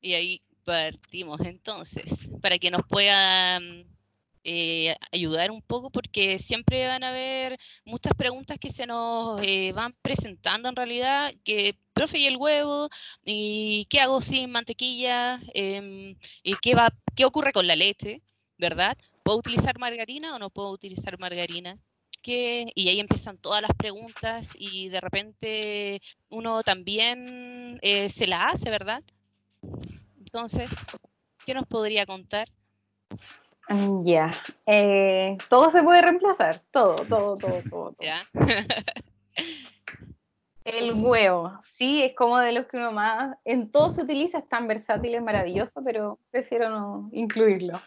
Y 0.00 0.14
ahí 0.14 0.40
partimos 0.64 1.40
entonces, 1.40 2.30
para 2.40 2.58
que 2.58 2.70
nos 2.70 2.86
puedan 2.86 3.84
eh, 4.50 4.96
ayudar 5.12 5.50
un 5.50 5.60
poco, 5.60 5.90
porque 5.90 6.38
siempre 6.38 6.86
van 6.86 7.04
a 7.04 7.10
haber 7.10 7.58
muchas 7.84 8.14
preguntas 8.14 8.58
que 8.58 8.70
se 8.70 8.86
nos 8.86 9.40
eh, 9.42 9.72
van 9.72 9.94
presentando 10.00 10.70
en 10.70 10.76
realidad, 10.76 11.34
que, 11.44 11.76
profe, 11.92 12.18
¿y 12.18 12.26
el 12.26 12.38
huevo? 12.38 12.88
¿Y 13.24 13.86
qué 13.90 14.00
hago 14.00 14.22
sin 14.22 14.50
mantequilla? 14.50 15.38
Em, 15.52 16.16
¿Y 16.42 16.54
qué, 16.62 16.74
va, 16.74 16.88
qué 17.14 17.26
ocurre 17.26 17.52
con 17.52 17.66
la 17.66 17.76
leche? 17.76 18.22
¿Verdad? 18.56 18.96
¿Puedo 19.22 19.38
utilizar 19.38 19.78
margarina 19.78 20.34
o 20.34 20.38
no 20.38 20.48
puedo 20.50 20.70
utilizar 20.70 21.18
margarina? 21.18 21.78
y 22.24 22.88
ahí 22.88 23.00
empiezan 23.00 23.38
todas 23.38 23.62
las 23.62 23.74
preguntas 23.74 24.50
y 24.54 24.88
de 24.90 25.00
repente 25.00 26.02
uno 26.28 26.62
también 26.62 27.78
eh, 27.80 28.10
se 28.10 28.26
la 28.26 28.48
hace, 28.48 28.68
¿verdad? 28.68 29.02
Entonces, 30.18 30.70
¿qué 31.46 31.54
nos 31.54 31.66
podría 31.66 32.04
contar? 32.04 32.48
Mm, 33.68 34.04
ya, 34.04 34.32
eh, 34.66 35.36
todo 35.50 35.68
se 35.70 35.82
puede 35.82 36.00
reemplazar, 36.00 36.62
todo, 36.70 36.96
todo, 36.96 37.36
todo, 37.36 37.62
todo. 37.70 37.96
¿Ya? 38.00 38.28
El 40.64 40.92
huevo, 40.94 41.58
sí, 41.62 42.02
es 42.02 42.14
como 42.14 42.38
de 42.38 42.52
los 42.52 42.66
que 42.66 42.76
uno 42.76 42.92
más, 42.92 43.36
en 43.44 43.70
todo 43.70 43.90
se 43.90 44.02
utiliza, 44.02 44.38
es 44.38 44.48
tan 44.48 44.68
versátil, 44.68 45.14
es 45.14 45.22
maravilloso, 45.22 45.82
pero 45.82 46.18
prefiero 46.30 46.68
no 46.68 47.08
incluirlo. 47.12 47.80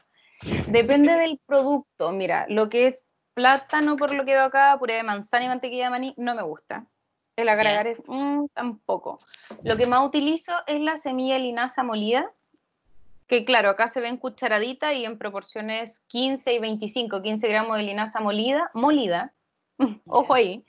Depende 0.67 1.13
del 1.13 1.39
producto, 1.45 2.11
mira, 2.11 2.47
lo 2.49 2.69
que 2.69 2.87
es 2.87 3.05
plátano, 3.35 3.97
por 3.97 4.11
lo 4.13 4.25
que 4.25 4.33
veo 4.33 4.45
acá, 4.45 4.75
puré 4.79 4.95
de 4.95 5.03
manzana 5.03 5.45
y 5.45 5.47
mantequilla 5.47 5.85
de 5.85 5.89
maní, 5.91 6.13
no 6.17 6.33
me 6.33 6.41
gusta. 6.41 6.87
El 7.35 7.49
agregar 7.49 7.85
es 7.87 7.99
mm, 8.07 8.45
tampoco. 8.53 9.19
Lo 9.63 9.77
que 9.77 9.85
más 9.85 10.05
utilizo 10.05 10.51
es 10.65 10.81
la 10.81 10.97
semilla 10.97 11.37
linaza 11.37 11.83
molida, 11.83 12.31
que 13.31 13.45
claro, 13.45 13.69
acá 13.69 13.87
se 13.87 14.01
ven 14.01 14.17
cucharadita 14.17 14.93
y 14.93 15.05
en 15.05 15.17
proporciones 15.17 16.01
15 16.07 16.53
y 16.53 16.59
25, 16.59 17.21
15 17.21 17.47
gramos 17.47 17.77
de 17.77 17.83
linaza 17.83 18.19
molida, 18.19 18.69
molida, 18.73 19.33
ojo 20.05 20.33
ahí. 20.33 20.65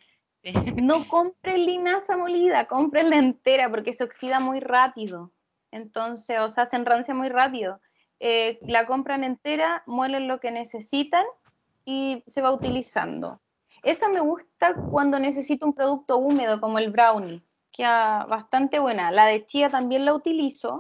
No 0.77 1.09
compre 1.09 1.59
linaza 1.59 2.17
molida, 2.17 2.69
la 3.03 3.17
entera 3.17 3.69
porque 3.69 3.93
se 3.93 4.05
oxida 4.05 4.39
muy 4.39 4.61
rápido. 4.61 5.33
Entonces, 5.73 6.39
o 6.39 6.49
sea, 6.51 6.65
se 6.65 6.77
enrancia 6.77 7.15
muy 7.15 7.31
rápido. 7.31 7.81
Eh, 8.21 8.61
la 8.63 8.87
compran 8.87 9.25
entera, 9.25 9.83
muelen 9.87 10.29
lo 10.29 10.39
que 10.39 10.53
necesitan 10.53 11.25
y 11.85 12.23
se 12.29 12.43
va 12.43 12.53
utilizando. 12.53 13.41
Esa 13.83 14.09
me 14.09 14.21
gusta 14.21 14.75
cuando 14.93 15.19
necesito 15.19 15.67
un 15.67 15.75
producto 15.75 16.19
húmedo 16.19 16.61
como 16.61 16.79
el 16.79 16.93
brownie, 16.93 17.43
que 17.73 17.83
bastante 17.83 18.79
buena. 18.79 19.11
La 19.11 19.27
de 19.27 19.45
chía 19.47 19.69
también 19.69 20.05
la 20.05 20.15
utilizo, 20.15 20.79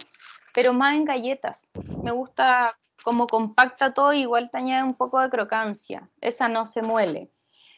pero 0.54 0.72
más 0.72 0.94
en 0.94 1.04
galletas. 1.04 1.68
Me 2.02 2.10
gusta 2.10 2.78
como 3.04 3.26
compacta 3.26 3.92
todo, 3.92 4.12
igual 4.12 4.50
te 4.50 4.58
añade 4.58 4.84
un 4.84 4.94
poco 4.94 5.20
de 5.20 5.30
crocancia. 5.30 6.08
Esa 6.20 6.48
no 6.48 6.66
se 6.66 6.82
muele. 6.82 7.30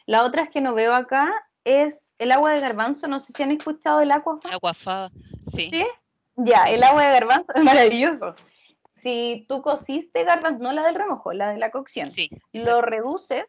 La 0.05 0.23
otra 0.23 0.43
es 0.43 0.49
que 0.49 0.61
no 0.61 0.73
veo 0.73 0.93
acá 0.93 1.31
es 1.63 2.15
el 2.19 2.31
agua 2.31 2.51
de 2.51 2.59
garbanzo. 2.59 3.07
No 3.07 3.19
sé 3.19 3.33
si 3.33 3.41
han 3.41 3.51
escuchado 3.51 4.01
el 4.01 4.11
agua. 4.11 4.39
Agua 4.51 5.11
sí. 5.53 5.69
¿Sí? 5.71 5.85
Ya, 6.35 6.65
el 6.65 6.83
agua 6.83 7.05
de 7.05 7.13
garbanzo 7.13 7.53
es 7.55 7.63
maravilloso 7.63 8.35
si 8.95 9.45
tú 9.47 9.61
cociste 9.61 10.23
garbanzo, 10.23 10.63
no 10.63 10.71
la 10.71 10.83
del 10.83 10.95
remojo, 10.95 11.33
la 11.33 11.51
de 11.51 11.57
la 11.57 11.69
cocción, 11.69 12.09
lo 12.53 12.81
reduces 12.81 13.45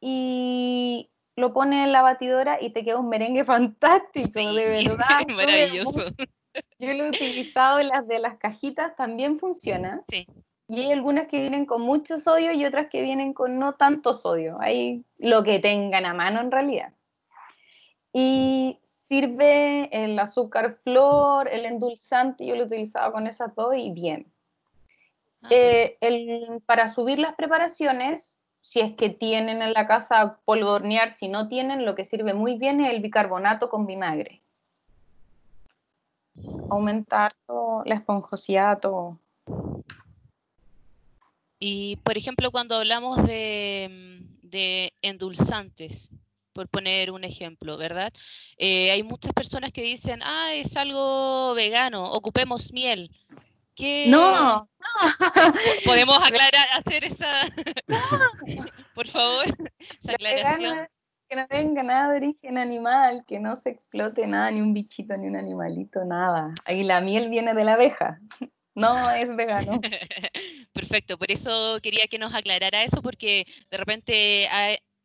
y 0.00 1.10
lo 1.36 1.52
pones 1.52 1.84
en 1.84 1.92
la 1.92 2.02
batidora 2.02 2.58
y 2.60 2.70
te 2.70 2.84
queda 2.84 2.98
un 2.98 3.08
merengue 3.08 3.44
fantástico, 3.44 4.54
de 4.54 4.68
verdad. 4.86 5.26
Maravilloso. 5.28 6.04
Yo 6.78 6.94
lo 6.94 7.04
he 7.04 7.08
utilizado 7.08 7.78
en 7.80 7.88
las 7.88 8.06
de 8.06 8.18
las 8.18 8.38
cajitas, 8.38 8.96
también 8.96 9.38
funciona. 9.38 10.02
Sí. 10.08 10.26
Y 10.68 10.80
hay 10.80 10.92
algunas 10.92 11.26
que 11.28 11.40
vienen 11.40 11.66
con 11.66 11.82
mucho 11.82 12.18
sodio 12.18 12.52
y 12.52 12.64
otras 12.64 12.88
que 12.88 13.02
vienen 13.02 13.34
con 13.34 13.58
no 13.58 13.74
tanto 13.74 14.14
sodio. 14.14 14.58
Hay 14.60 15.04
lo 15.18 15.42
que 15.42 15.58
tengan 15.58 16.06
a 16.06 16.14
mano 16.14 16.40
en 16.40 16.50
realidad. 16.50 16.92
Y 18.12 18.78
sirve 18.82 19.88
el 19.92 20.18
azúcar 20.18 20.78
flor, 20.82 21.48
el 21.48 21.64
endulzante, 21.64 22.46
yo 22.46 22.54
lo 22.54 22.62
he 22.62 22.66
utilizado 22.66 23.12
con 23.12 23.26
esas 23.26 23.54
dos 23.54 23.74
y 23.76 23.90
bien. 23.90 24.32
Eh, 25.50 25.98
para 26.66 26.88
subir 26.88 27.18
las 27.18 27.34
preparaciones, 27.36 28.38
si 28.60 28.80
es 28.80 28.94
que 28.94 29.10
tienen 29.10 29.60
en 29.60 29.72
la 29.72 29.86
casa 29.86 30.38
polvo 30.44 30.70
hornear, 30.70 31.08
si 31.08 31.28
no 31.28 31.48
tienen, 31.48 31.84
lo 31.84 31.94
que 31.94 32.04
sirve 32.04 32.32
muy 32.32 32.56
bien 32.56 32.80
es 32.80 32.90
el 32.90 33.00
bicarbonato 33.00 33.68
con 33.68 33.86
vinagre. 33.86 34.41
Aumentar 36.70 37.34
la 37.84 37.94
esponjosidad, 37.94 38.78
todo. 38.80 39.18
Y, 41.58 41.96
por 41.96 42.18
ejemplo, 42.18 42.50
cuando 42.50 42.76
hablamos 42.76 43.24
de, 43.24 44.92
endulzantes, 45.02 46.10
por 46.52 46.68
poner 46.68 47.10
un 47.10 47.24
ejemplo, 47.24 47.78
¿verdad? 47.78 48.12
Eh, 48.58 48.90
hay 48.90 49.02
muchas 49.02 49.32
personas 49.32 49.72
que 49.72 49.82
dicen, 49.82 50.20
ah, 50.22 50.52
es 50.54 50.76
algo 50.76 51.54
vegano, 51.54 52.10
ocupemos 52.10 52.72
miel. 52.72 53.10
No, 54.06 54.68
Podemos 55.84 56.18
aclarar, 56.22 56.68
hacer 56.72 57.04
esa, 57.04 57.48
por 58.94 59.08
favor, 59.08 59.46
esa 60.00 60.12
aclaración. 60.12 60.88
Que 61.32 61.36
no 61.36 61.48
tenga 61.48 61.82
nada 61.82 62.10
de 62.10 62.18
origen 62.18 62.58
animal, 62.58 63.24
que 63.26 63.40
no 63.40 63.56
se 63.56 63.70
explote 63.70 64.26
nada, 64.26 64.50
ni 64.50 64.60
un 64.60 64.74
bichito, 64.74 65.16
ni 65.16 65.28
un 65.28 65.36
animalito, 65.36 66.04
nada. 66.04 66.50
Ahí 66.66 66.82
la 66.82 67.00
miel 67.00 67.30
viene 67.30 67.54
de 67.54 67.64
la 67.64 67.72
abeja, 67.72 68.20
no 68.74 69.00
es 69.14 69.34
vegano. 69.34 69.80
Perfecto, 70.74 71.16
por 71.16 71.30
eso 71.30 71.78
quería 71.82 72.06
que 72.10 72.18
nos 72.18 72.34
aclarara 72.34 72.84
eso, 72.84 73.00
porque 73.00 73.46
de 73.70 73.76
repente 73.78 74.46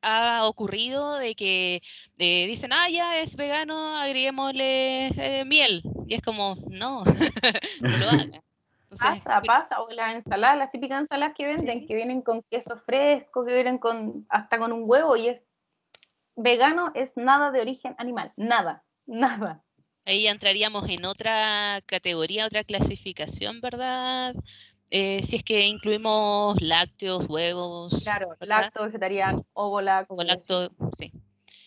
ha, 0.02 0.46
ocurrido 0.46 1.18
de 1.18 1.34
que 1.34 1.82
eh, 2.18 2.46
dicen, 2.46 2.74
ah, 2.74 2.90
ya 2.90 3.22
es 3.22 3.38
vegano, 3.38 3.96
agreguémosle 3.96 5.08
eh, 5.08 5.46
miel. 5.46 5.82
Y 6.08 6.16
es 6.16 6.22
como, 6.22 6.58
no, 6.68 7.06
no 7.80 7.98
lo 8.00 8.10
hagan 8.10 8.42
pasa, 8.90 9.42
pasa, 9.42 9.82
o 9.82 9.90
las 9.92 10.14
ensaladas, 10.16 10.58
las 10.58 10.72
típicas 10.72 11.02
ensaladas 11.02 11.34
que 11.36 11.46
venden, 11.46 11.86
que 11.86 11.96
vienen 11.96 12.22
con 12.22 12.42
queso 12.50 12.78
fresco, 12.78 13.46
que 13.46 13.54
vienen 13.54 13.78
con 13.78 14.26
hasta 14.30 14.58
con 14.58 14.72
un 14.72 14.84
huevo 14.86 15.16
y 15.16 15.30
es 15.30 15.42
vegano 16.38 16.92
es 16.96 17.18
nada 17.18 17.52
de 17.52 17.60
origen 17.60 17.96
animal, 17.98 18.32
nada, 18.38 18.86
nada. 19.06 19.64
Ahí 20.06 20.26
entraríamos 20.28 20.88
en 20.90 21.04
otra 21.04 21.82
categoría, 21.86 22.46
otra 22.46 22.64
clasificación, 22.64 23.60
¿verdad? 23.60 24.34
Eh, 24.90 25.22
si 25.22 25.36
es 25.36 25.44
que 25.44 25.66
incluimos 25.66 26.56
lácteos, 26.62 27.26
huevos. 27.28 28.02
Claro, 28.04 28.38
lácteo, 28.40 28.86
vegetariano, 28.86 29.46
ovo 29.52 29.82
lácteo. 29.82 30.24
lácteo, 30.24 30.70
sí. 30.98 31.12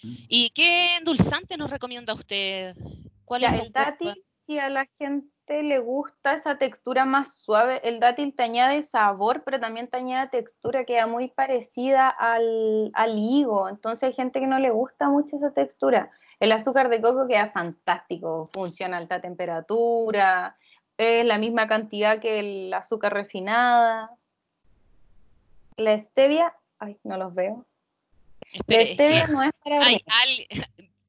Mm. 0.02 0.14
¿Y 0.28 0.50
qué 0.50 0.96
endulzante 0.96 1.58
nos 1.58 1.70
recomienda 1.70 2.14
usted? 2.14 2.74
¿Cuál 3.26 3.44
es 3.44 3.64
el 3.64 3.72
dátil? 3.72 4.24
Y 4.46 4.58
a 4.58 4.70
la 4.70 4.88
gente 4.98 5.28
le 5.50 5.78
gusta 5.78 6.34
esa 6.34 6.58
textura 6.58 7.04
más 7.04 7.34
suave. 7.34 7.80
El 7.86 8.00
dátil 8.00 8.34
te 8.34 8.42
añade 8.42 8.82
sabor, 8.82 9.42
pero 9.44 9.60
también 9.60 9.88
te 9.88 9.96
añade 9.96 10.28
textura, 10.28 10.84
queda 10.84 11.06
muy 11.06 11.28
parecida 11.28 12.08
al, 12.08 12.90
al 12.94 13.18
higo. 13.18 13.68
Entonces 13.68 14.04
hay 14.04 14.12
gente 14.12 14.40
que 14.40 14.46
no 14.46 14.58
le 14.58 14.70
gusta 14.70 15.08
mucho 15.08 15.36
esa 15.36 15.52
textura. 15.52 16.10
El 16.38 16.52
azúcar 16.52 16.88
de 16.88 17.00
coco 17.02 17.26
queda 17.28 17.48
fantástico, 17.48 18.48
funciona 18.54 18.96
a 18.96 19.00
alta 19.00 19.20
temperatura, 19.20 20.56
es 20.96 21.24
la 21.24 21.38
misma 21.38 21.66
cantidad 21.66 22.20
que 22.20 22.38
el 22.40 22.72
azúcar 22.72 23.12
refinada. 23.12 24.10
La 25.76 25.96
stevia, 25.98 26.54
ay, 26.78 26.98
no 27.04 27.16
los 27.16 27.34
veo. 27.34 27.66
la 28.66 28.82
stevia 28.82 29.26
no 29.26 29.42
es 29.42 29.52
para 29.62 29.80
hay 29.84 30.00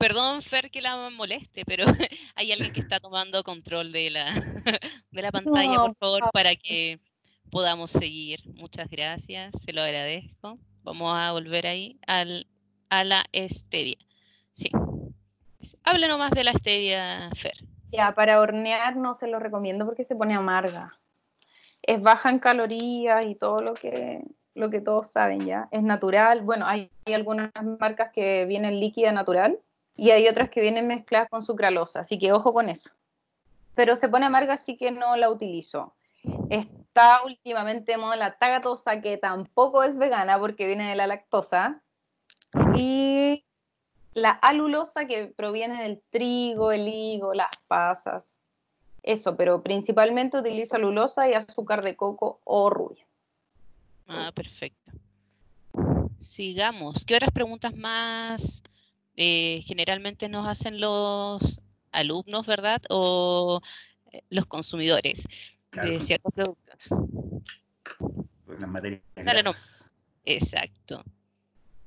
Perdón, 0.02 0.42
Fer, 0.42 0.72
que 0.72 0.82
la 0.82 1.12
moleste, 1.12 1.64
pero 1.64 1.86
hay 2.36 2.52
alguien 2.52 2.74
que 2.74 2.80
está 2.80 3.00
tomando 3.00 3.44
control 3.44 3.92
de 3.92 4.10
la, 4.10 4.26
de 5.12 5.22
la 5.22 5.32
pantalla, 5.32 5.78
por 5.78 5.96
favor, 5.96 6.32
para 6.34 6.56
que 6.56 7.00
podamos 7.52 7.92
seguir. 7.92 8.40
Muchas 8.56 8.90
gracias, 8.90 9.54
se 9.64 9.74
lo 9.74 9.84
agradezco. 9.84 10.58
Vamos 10.82 11.16
a 11.16 11.32
volver 11.34 11.68
ahí 11.68 12.00
al, 12.08 12.48
a 12.90 13.04
la 13.04 13.24
stevia. 13.48 13.98
Sí. 14.56 14.72
Háblenos 15.84 16.18
más 16.18 16.32
de 16.32 16.46
la 16.46 16.54
stevia, 16.54 17.30
Fer. 17.36 17.64
Ya, 17.92 18.16
para 18.16 18.42
hornear 18.42 18.96
no 18.96 19.14
se 19.14 19.28
lo 19.28 19.38
recomiendo 19.38 19.86
porque 19.86 20.04
se 20.04 20.16
pone 20.16 20.34
amarga. 20.34 20.92
Es 21.84 22.02
baja 22.02 22.32
en 22.32 22.40
calorías 22.40 23.24
y 23.28 23.36
todo 23.36 23.60
lo 23.60 23.76
que, 23.76 24.24
lo 24.56 24.72
que 24.72 24.82
todos 24.82 25.12
saben 25.12 25.46
ya. 25.46 25.68
Es 25.70 25.84
natural. 25.84 26.42
Bueno, 26.42 26.66
hay, 26.66 26.90
algunas 27.06 27.52
marcas 27.80 28.10
que 28.12 28.46
vienen 28.46 28.80
líquida 28.80 29.12
natural 29.12 29.60
y 30.02 30.10
hay 30.10 30.28
otras 30.28 30.50
que 30.50 30.62
vienen 30.62 30.88
mezcladas 30.88 31.30
con 31.30 31.44
sucralosa, 31.44 32.00
así 32.00 32.18
que 32.18 32.34
ojo 32.34 32.52
con 32.54 32.70
eso. 32.70 32.90
Pero 33.76 33.96
se 33.96 34.10
pone 34.10 34.26
amarga, 34.26 34.54
así 34.54 34.76
que 34.76 34.90
no 34.90 35.16
la 35.16 35.30
utilizo. 35.30 35.94
Está 36.50 37.22
últimamente 37.24 37.92
de 37.92 38.00
moda 38.00 38.16
la 38.16 38.36
tagatosa, 38.36 39.00
que 39.00 39.20
tampoco 39.20 39.84
es 39.84 39.98
vegana 39.98 40.40
porque 40.40 40.66
viene 40.66 40.90
de 40.90 40.96
la 40.96 41.06
lactosa. 41.06 41.84
Y 42.74 43.46
la 44.16 44.32
alulosa 44.32 45.06
que 45.06 45.28
proviene 45.28 45.84
del 45.84 46.02
trigo, 46.10 46.72
el 46.72 46.88
higo, 46.88 47.36
las 47.36 47.56
pasas. 47.68 48.42
Eso, 49.04 49.38
pero 49.38 49.62
principalmente 49.62 50.40
utilizo 50.40 50.78
alulosa 50.78 51.30
y 51.30 51.36
azúcar 51.36 51.84
de 51.84 51.96
coco 51.96 52.42
o 52.44 52.72
rubia. 52.72 53.06
Ah, 54.08 54.32
perfecto. 54.34 54.94
Sigamos. 56.18 57.06
¿Qué 57.06 57.18
otras 57.18 57.32
preguntas 57.32 57.76
más 57.76 58.64
eh, 59.15 59.62
generalmente 59.65 60.30
nos 60.30 60.47
hacen 60.47 60.80
los 60.80 61.62
alumnos, 61.91 62.45
verdad? 62.45 62.82
O 62.89 63.62
eh, 64.12 64.24
los 64.30 64.45
consumidores 64.45 65.24
de 65.71 66.00
ciertos 66.00 66.34
productos. 66.34 66.89
Pues 68.45 68.60
las 68.60 68.69
materias. 68.69 69.91
Exacto. 70.26 71.04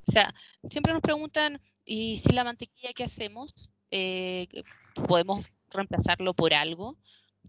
O 0.06 0.12
sea, 0.12 0.34
siempre 0.68 0.92
nos 0.92 1.02
preguntan, 1.02 1.60
¿y 1.84 2.18
si 2.18 2.34
la 2.34 2.44
mantequilla 2.44 2.92
qué 2.94 3.04
hacemos? 3.04 3.70
Eh, 3.90 4.48
¿Podemos 5.08 5.46
reemplazarlo 5.70 6.34
por 6.34 6.52
algo? 6.54 6.96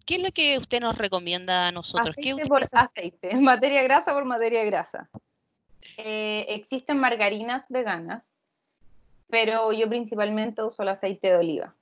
¿Qué 0.06 0.16
es 0.16 0.22
lo 0.22 0.32
que 0.32 0.58
usted 0.58 0.80
nos 0.80 0.98
recomienda 0.98 1.68
a 1.68 1.72
nosotros? 1.72 2.16
Aceite 2.18 2.46
por 2.46 2.64
aceite, 2.72 3.36
materia 3.40 3.84
grasa 3.84 4.14
por 4.14 4.26
materia 4.26 4.64
grasa. 4.64 5.10
Eh, 5.98 6.46
existen 6.50 7.00
margarinas 7.00 7.68
veganas, 7.70 8.35
pero 9.30 9.72
yo 9.72 9.90
principalmente 9.90 10.64
uso 10.64 10.84
el 10.84 10.90
aceite 10.90 11.30
de 11.30 11.38
oliva. 11.38 11.76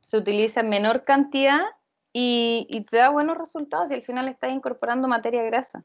Se 0.00 0.16
utiliza 0.16 0.60
en 0.60 0.68
menor 0.68 1.04
cantidad 1.04 1.62
y, 2.12 2.66
te 2.90 2.96
da 2.96 3.10
buenos 3.10 3.38
resultados 3.38 3.90
y 3.90 3.94
al 3.94 4.02
final 4.02 4.28
estás 4.28 4.52
incorporando 4.52 5.08
materia 5.08 5.42
grasa. 5.42 5.84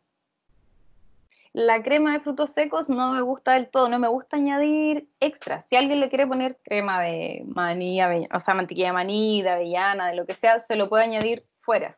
La 1.54 1.82
crema 1.84 2.12
de 2.12 2.20
frutos 2.20 2.50
secos 2.50 2.90
no 2.90 3.14
me 3.14 3.22
gusta 3.22 3.54
del 3.54 3.70
todo, 3.70 3.88
no 3.88 3.98
me 3.98 4.10
gusta 4.10 4.36
añadir 4.36 5.08
extras. 5.22 5.66
Si 5.68 5.78
alguien 5.78 6.02
le 6.02 6.10
quiere 6.10 6.28
poner 6.28 6.58
crema 6.58 7.02
de 7.02 7.44
maní, 7.48 8.02
o 8.04 8.40
sea, 8.42 8.54
mantequilla 8.54 8.88
de 8.88 8.94
maní, 8.94 9.42
de 9.42 9.52
avellana, 9.52 10.08
de 10.10 10.16
lo 10.16 10.26
que 10.26 10.34
sea, 10.34 10.60
se 10.60 10.76
lo 10.76 10.90
puede 10.90 11.06
añadir 11.06 11.46
fuera. 11.62 11.98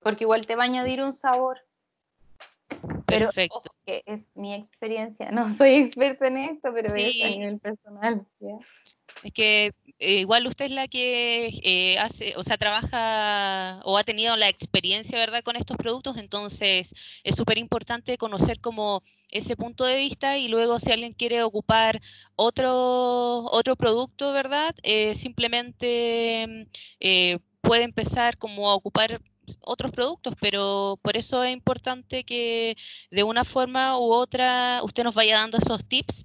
Porque 0.00 0.24
igual 0.24 0.44
te 0.44 0.54
va 0.54 0.64
a 0.64 0.66
añadir 0.66 1.02
un 1.02 1.14
sabor. 1.14 1.60
Pero 3.06 3.26
Perfecto. 3.26 3.62
que 3.86 4.02
es 4.06 4.32
mi 4.34 4.54
experiencia, 4.54 5.30
no 5.30 5.50
soy 5.52 5.74
experta 5.74 6.28
en 6.28 6.38
esto, 6.38 6.70
pero 6.74 6.88
es 6.88 7.22
a 7.22 7.28
nivel 7.28 7.58
personal. 7.60 8.26
Es 9.22 9.32
que 9.32 9.72
eh, 9.98 10.20
igual 10.20 10.46
usted 10.46 10.66
es 10.66 10.70
la 10.70 10.86
que 10.88 11.48
eh, 11.62 11.98
hace, 11.98 12.34
o 12.36 12.42
sea, 12.42 12.58
trabaja 12.58 13.80
o 13.84 13.96
ha 13.96 14.04
tenido 14.04 14.36
la 14.36 14.48
experiencia, 14.48 15.18
¿verdad?, 15.18 15.42
con 15.42 15.56
estos 15.56 15.76
productos, 15.76 16.16
entonces 16.18 16.94
es 17.22 17.36
súper 17.36 17.58
importante 17.58 18.18
conocer 18.18 18.60
como 18.60 19.02
ese 19.30 19.56
punto 19.56 19.84
de 19.84 19.96
vista 19.96 20.36
y 20.38 20.48
luego 20.48 20.78
si 20.78 20.92
alguien 20.92 21.14
quiere 21.14 21.42
ocupar 21.42 22.00
otro, 22.36 23.44
otro 23.44 23.76
producto, 23.76 24.32
¿verdad?, 24.32 24.74
eh, 24.82 25.14
simplemente 25.14 26.68
puede 27.60 27.84
empezar 27.84 28.36
como 28.36 28.68
a 28.68 28.74
ocupar 28.74 29.22
otros 29.60 29.92
productos, 29.92 30.34
pero 30.40 30.98
por 31.02 31.16
eso 31.16 31.42
es 31.42 31.52
importante 31.52 32.24
que 32.24 32.76
de 33.10 33.22
una 33.22 33.44
forma 33.44 33.98
u 33.98 34.12
otra 34.12 34.80
usted 34.82 35.04
nos 35.04 35.14
vaya 35.14 35.38
dando 35.38 35.58
esos 35.58 35.84
tips 35.84 36.24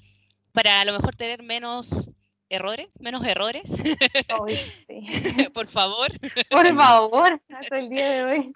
para 0.51 0.81
a 0.81 0.85
lo 0.85 0.93
mejor 0.93 1.15
tener 1.15 1.43
menos 1.43 2.09
errores, 2.49 2.87
menos 2.99 3.25
errores. 3.25 3.63
Por 5.53 5.67
favor. 5.67 6.07
Por 6.49 6.75
favor, 6.75 7.39
hasta 7.49 7.79
el 7.79 7.89
día 7.89 8.09
de 8.09 8.23
hoy. 8.23 8.53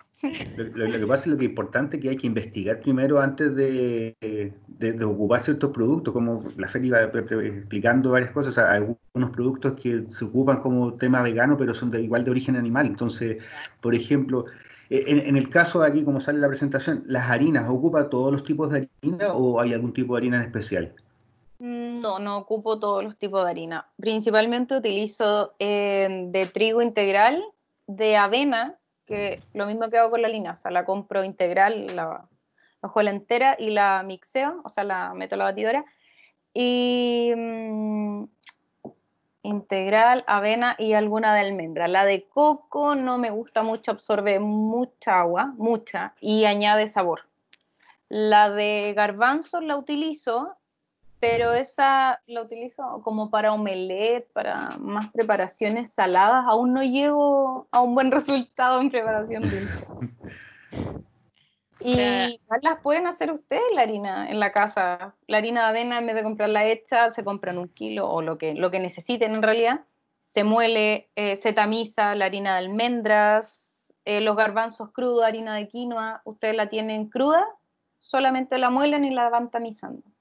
Lo, 0.55 0.99
que 0.99 1.05
pasa 1.05 1.23
es 1.23 1.27
lo 1.27 1.37
que 1.37 1.43
es 1.43 1.49
importante 1.49 1.99
que 1.99 2.09
hay 2.09 2.15
que 2.15 2.27
investigar 2.27 2.79
primero 2.79 3.19
antes 3.19 3.53
de, 3.55 4.15
de, 4.67 5.03
ocupar 5.03 5.43
ciertos 5.43 5.71
productos, 5.71 6.13
como 6.13 6.45
la 6.55 6.69
Fer 6.69 6.85
iba 6.85 7.01
explicando 7.01 8.11
varias 8.11 8.31
cosas, 8.31 8.57
hay 8.57 8.77
algunos 8.77 9.29
productos 9.31 9.73
que 9.73 10.05
se 10.09 10.23
ocupan 10.23 10.61
como 10.61 10.93
tema 10.93 11.21
vegano, 11.21 11.57
pero 11.57 11.73
son 11.73 11.91
de, 11.91 12.01
igual 12.01 12.23
de 12.23 12.31
origen 12.31 12.55
animal. 12.55 12.85
Entonces, 12.85 13.43
por 13.81 13.95
ejemplo, 13.95 14.45
e, 14.89 15.03
en, 15.07 15.19
en, 15.19 15.35
el 15.35 15.49
caso 15.49 15.81
de 15.81 15.87
aquí, 15.87 16.05
como 16.05 16.21
sale 16.21 16.39
la 16.39 16.47
presentación, 16.47 17.03
¿las 17.05 17.29
harinas 17.29 17.67
ocupa 17.67 18.09
todos 18.09 18.31
los 18.31 18.45
tipos 18.45 18.71
de 18.71 18.87
harina 19.01 19.33
o 19.33 19.59
hay 19.59 19.73
algún 19.73 19.91
tipo 19.91 20.13
de 20.13 20.19
harina 20.19 20.37
en 20.37 20.43
especial? 20.43 20.95
No, 21.65 22.19
no 22.19 22.39
ocupo 22.39 22.77
todos 22.77 23.05
los 23.05 23.17
tipos 23.17 23.41
de 23.45 23.49
harina. 23.49 23.87
Principalmente 23.95 24.75
utilizo 24.75 25.53
eh, 25.59 26.25
de 26.27 26.45
trigo 26.47 26.81
integral, 26.81 27.41
de 27.87 28.17
avena, 28.17 28.75
que 29.05 29.41
lo 29.53 29.65
mismo 29.65 29.89
que 29.89 29.97
hago 29.97 30.11
con 30.11 30.21
la 30.21 30.27
linaza, 30.27 30.71
la 30.71 30.83
compro 30.83 31.23
integral, 31.23 31.95
la, 31.95 32.27
la 32.81 33.09
entera 33.09 33.55
y 33.57 33.69
la 33.69 34.03
mixeo, 34.03 34.59
o 34.65 34.67
sea, 34.67 34.83
la 34.83 35.13
meto 35.13 35.35
a 35.35 35.37
la 35.37 35.45
batidora. 35.45 35.85
Y 36.53 37.31
mm, 37.33 38.25
integral, 39.43 40.25
avena 40.27 40.75
y 40.77 40.91
alguna 40.91 41.33
de 41.33 41.39
almendra. 41.39 41.87
La 41.87 42.03
de 42.03 42.27
coco 42.27 42.93
no 42.95 43.17
me 43.17 43.29
gusta 43.29 43.63
mucho, 43.63 43.91
absorbe 43.91 44.37
mucha 44.41 45.21
agua, 45.21 45.53
mucha, 45.55 46.13
y 46.19 46.43
añade 46.43 46.89
sabor. 46.89 47.21
La 48.09 48.49
de 48.49 48.93
garbanzo 48.93 49.61
la 49.61 49.77
utilizo 49.77 50.57
pero 51.23 51.53
esa 51.53 52.21
la 52.27 52.41
utilizo 52.41 53.01
como 53.01 53.29
para 53.29 53.53
omelette, 53.53 54.29
para 54.33 54.75
más 54.77 55.09
preparaciones 55.13 55.93
saladas. 55.93 56.43
Aún 56.45 56.73
no 56.73 56.83
llego 56.83 57.65
a 57.71 57.81
un 57.81 57.95
buen 57.95 58.11
resultado 58.11 58.81
en 58.81 58.91
preparación 58.91 59.43
dulce. 59.43 59.87
Y 61.79 62.39
las 62.61 62.79
pueden 62.81 63.07
hacer 63.07 63.29
ustedes 63.29 63.63
la 63.73 63.81
harina 63.81 64.29
en 64.29 64.39
la 64.39 64.53
casa. 64.53 65.15
La 65.27 65.37
harina 65.37 65.63
de 65.63 65.67
avena, 65.67 65.97
en 65.97 66.05
vez 66.05 66.15
de 66.15 66.23
comprarla 66.23 66.65
hecha, 66.65 67.09
se 67.09 67.25
compran 67.25 67.57
un 67.57 67.67
kilo 67.67 68.07
o 68.07 68.21
lo 68.21 68.37
que, 68.37 68.53
lo 68.53 68.71
que 68.71 68.79
necesiten 68.79 69.33
en 69.33 69.41
realidad. 69.41 69.81
Se 70.21 70.45
muele, 70.45 71.09
eh, 71.15 71.35
se 71.35 71.51
tamiza 71.51 72.15
la 72.15 72.25
harina 72.25 72.53
de 72.53 72.59
almendras, 72.59 73.93
eh, 74.05 74.21
los 74.21 74.37
garbanzos 74.37 74.91
crudos, 74.93 75.25
harina 75.25 75.55
de 75.55 75.67
quinoa. 75.67 76.21
Ustedes 76.23 76.55
la 76.55 76.69
tienen 76.69 77.09
cruda, 77.09 77.45
solamente 77.99 78.57
la 78.57 78.69
muelen 78.69 79.03
y 79.03 79.11
la 79.11 79.27
van 79.27 79.51
tamizando. 79.51 80.12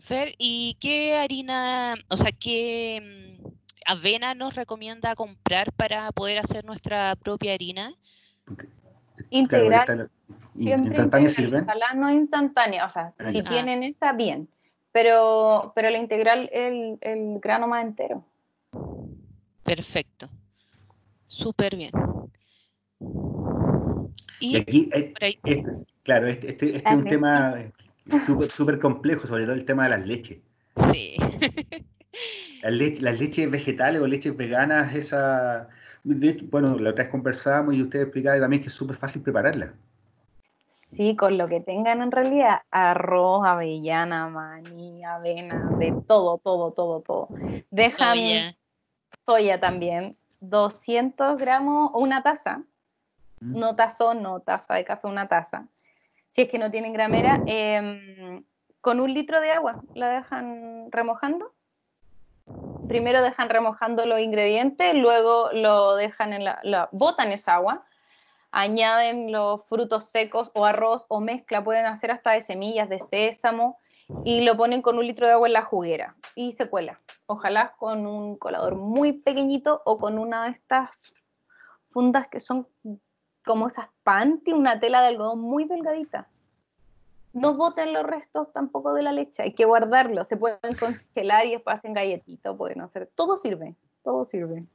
Fer, 0.00 0.34
¿y 0.38 0.76
qué 0.80 1.16
harina, 1.16 1.94
o 2.08 2.16
sea, 2.16 2.32
qué 2.32 3.38
mm, 3.42 3.46
avena 3.86 4.34
nos 4.34 4.54
recomienda 4.54 5.14
comprar 5.14 5.72
para 5.72 6.12
poder 6.12 6.38
hacer 6.38 6.64
nuestra 6.64 7.16
propia 7.16 7.54
harina? 7.54 7.94
Integral. 9.30 10.10
¿Instantánea 10.56 11.28
sirven? 11.28 11.66
No 11.96 12.10
instantánea, 12.10 12.86
o 12.86 12.90
sea, 12.90 13.12
ah, 13.18 13.30
si 13.30 13.42
tienen 13.42 13.82
esa, 13.82 14.12
bien. 14.12 14.48
Pero, 14.92 15.72
pero 15.74 15.90
la 15.90 15.98
integral, 15.98 16.48
el, 16.52 16.98
el 17.00 17.38
grano 17.40 17.68
más 17.68 17.84
entero. 17.84 18.24
Perfecto. 19.62 20.28
Súper 21.24 21.76
bien. 21.76 21.90
Y, 24.40 24.56
aquí, 24.56 24.88
eh, 24.94 25.12
este, 25.44 25.64
claro, 26.02 26.26
este, 26.26 26.50
este, 26.50 26.76
este 26.76 26.88
es 26.88 26.96
un 26.96 27.04
tema 27.04 27.54
súper 28.54 28.78
complejo, 28.78 29.26
sobre 29.26 29.44
todo 29.44 29.54
el 29.54 29.64
tema 29.64 29.84
de 29.84 29.90
las 29.90 30.06
leches. 30.06 30.38
Sí. 30.92 31.16
las, 32.62 33.20
leches 33.20 33.50
vegetales 33.50 34.00
o 34.00 34.06
leches 34.06 34.36
veganas, 34.36 34.94
esa... 34.94 35.68
bueno, 36.04 36.76
la 36.78 36.90
otra 36.90 37.04
vez 37.04 37.10
conversábamos 37.10 37.74
y 37.74 37.82
usted 37.82 38.02
explicaba 38.02 38.40
también 38.40 38.62
que 38.62 38.68
es 38.68 38.74
súper 38.74 38.96
fácil 38.96 39.22
prepararla. 39.22 39.74
Sí, 40.72 41.16
con 41.16 41.36
lo 41.36 41.46
que 41.46 41.60
tengan 41.60 42.00
en 42.00 42.10
realidad, 42.10 42.62
arroz, 42.70 43.46
avellana, 43.46 44.28
maní, 44.28 45.04
avena, 45.04 45.68
de 45.78 45.94
todo, 46.06 46.38
todo, 46.38 46.72
todo, 46.72 47.02
todo. 47.02 47.28
Dejan 47.70 48.16
soya, 48.16 48.56
soya 49.26 49.60
también, 49.60 50.16
200 50.40 51.36
gramos, 51.36 51.90
o 51.92 52.00
una 52.00 52.22
taza, 52.22 52.62
mm. 53.40 53.58
no 53.58 53.76
tazón, 53.76 54.22
no 54.22 54.40
taza 54.40 54.74
de 54.74 54.84
café, 54.86 55.06
una 55.08 55.28
taza 55.28 55.68
si 56.28 56.42
es 56.42 56.48
que 56.48 56.58
no 56.58 56.70
tienen 56.70 56.92
gramera, 56.92 57.40
em, 57.46 58.44
con 58.80 59.00
un 59.00 59.12
litro 59.12 59.40
de 59.40 59.50
agua 59.50 59.82
la 59.94 60.08
dejan 60.10 60.90
remojando. 60.90 61.52
Primero 62.86 63.22
dejan 63.22 63.50
remojando 63.50 64.06
los 64.06 64.20
ingredientes, 64.20 64.94
luego 64.94 65.50
lo 65.52 65.94
dejan 65.96 66.32
en 66.32 66.44
la, 66.44 66.88
botan 66.92 67.32
esa 67.32 67.56
agua, 67.56 67.84
añaden 68.50 69.30
los 69.30 69.66
frutos 69.66 70.06
secos 70.06 70.50
o 70.54 70.64
arroz 70.64 71.04
o 71.08 71.20
mezcla, 71.20 71.62
pueden 71.62 71.86
hacer 71.86 72.10
hasta 72.10 72.32
de 72.32 72.40
semillas 72.40 72.88
de 72.88 73.00
sésamo 73.00 73.78
y 74.24 74.40
lo 74.40 74.56
ponen 74.56 74.80
con 74.80 74.96
un 74.96 75.06
litro 75.06 75.26
de 75.26 75.34
agua 75.34 75.48
en 75.48 75.52
la 75.52 75.62
juguera 75.62 76.14
y 76.34 76.52
se 76.52 76.70
cuela. 76.70 76.96
Ojalá 77.26 77.74
con 77.78 78.06
un 78.06 78.38
colador 78.38 78.74
muy 78.74 79.12
pequeñito 79.12 79.82
o 79.84 79.98
con 79.98 80.18
una 80.18 80.44
de 80.44 80.52
estas 80.52 81.12
fundas 81.90 82.28
que 82.28 82.40
son 82.40 82.66
como 83.48 83.68
esas 83.68 83.86
panty, 84.04 84.52
una 84.52 84.78
tela 84.78 85.00
de 85.00 85.08
algodón 85.08 85.40
muy 85.40 85.64
delgadita. 85.64 86.28
No 87.32 87.54
boten 87.56 87.94
los 87.94 88.04
restos 88.04 88.52
tampoco 88.52 88.92
de 88.92 89.02
la 89.02 89.10
leche, 89.10 89.42
hay 89.42 89.54
que 89.54 89.64
guardarlo, 89.64 90.22
se 90.24 90.36
pueden 90.36 90.74
congelar 90.78 91.46
y 91.46 91.52
después 91.52 91.76
hacen 91.76 91.94
galletitas, 91.94 92.54
pueden 92.58 92.82
hacer, 92.82 93.08
todo 93.14 93.38
sirve, 93.38 93.74
todo 94.04 94.22
sirve. 94.24 94.66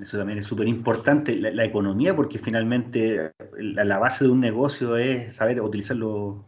Eso 0.00 0.18
también 0.18 0.38
es 0.38 0.46
súper 0.46 0.68
importante, 0.68 1.34
la, 1.34 1.64
economía, 1.64 2.14
porque 2.14 2.38
finalmente 2.38 3.32
la, 3.56 3.98
base 3.98 4.24
de 4.24 4.30
un 4.30 4.40
negocio 4.40 4.96
es 4.96 5.34
saber 5.34 5.60
utilizar 5.60 5.96
los 5.96 6.44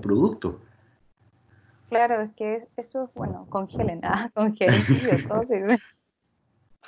productos. 0.00 0.54
Claro, 1.90 2.22
es 2.22 2.32
que 2.32 2.66
eso 2.78 3.04
es 3.04 3.14
bueno, 3.14 3.46
congelen, 3.50 4.00
ah, 4.04 4.30
congelen, 4.32 4.82
todo 5.28 5.42
sirve. 5.42 5.78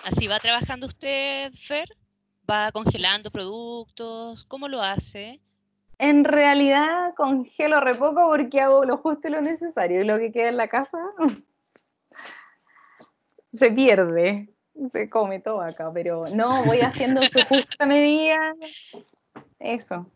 ¿Así 0.04 0.26
va 0.26 0.38
trabajando 0.38 0.86
usted, 0.86 1.52
Fer? 1.52 1.86
¿Va 2.50 2.72
congelando 2.72 3.30
productos? 3.30 4.44
¿Cómo 4.44 4.68
lo 4.68 4.82
hace? 4.82 5.40
En 5.98 6.24
realidad 6.24 7.14
congelo 7.16 7.80
re 7.80 7.94
poco 7.94 8.28
porque 8.28 8.60
hago 8.60 8.84
lo 8.84 8.96
justo 8.96 9.28
y 9.28 9.30
lo 9.30 9.40
necesario 9.40 10.00
y 10.00 10.04
lo 10.04 10.18
que 10.18 10.32
queda 10.32 10.48
en 10.48 10.56
la 10.56 10.68
casa 10.68 10.98
se 13.52 13.70
pierde, 13.70 14.48
se 14.90 15.08
come 15.08 15.38
todo 15.38 15.60
acá, 15.60 15.92
pero 15.92 16.24
no, 16.34 16.64
voy 16.64 16.80
haciendo 16.80 17.22
su 17.28 17.40
justa 17.48 17.86
medida. 17.86 18.54
Eso. 19.60 20.06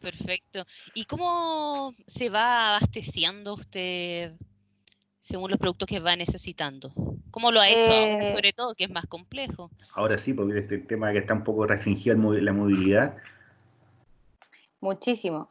Perfecto. 0.00 0.66
¿Y 0.94 1.04
cómo 1.04 1.94
se 2.06 2.30
va 2.30 2.70
abasteciendo 2.70 3.54
usted 3.54 4.32
según 5.20 5.50
los 5.50 5.60
productos 5.60 5.86
que 5.86 6.00
va 6.00 6.16
necesitando? 6.16 6.92
¿Cómo 7.30 7.52
lo 7.52 7.60
ha 7.60 7.68
hecho? 7.68 7.92
Eh, 7.92 8.32
sobre 8.32 8.52
todo 8.52 8.74
que 8.74 8.84
es 8.84 8.90
más 8.90 9.06
complejo. 9.06 9.70
Ahora 9.94 10.18
sí, 10.18 10.34
porque 10.34 10.58
este 10.58 10.78
tema 10.78 11.12
que 11.12 11.18
está 11.18 11.34
un 11.34 11.44
poco 11.44 11.66
restringido 11.66 12.16
la 12.16 12.52
movilidad. 12.52 13.16
Muchísimo. 14.80 15.48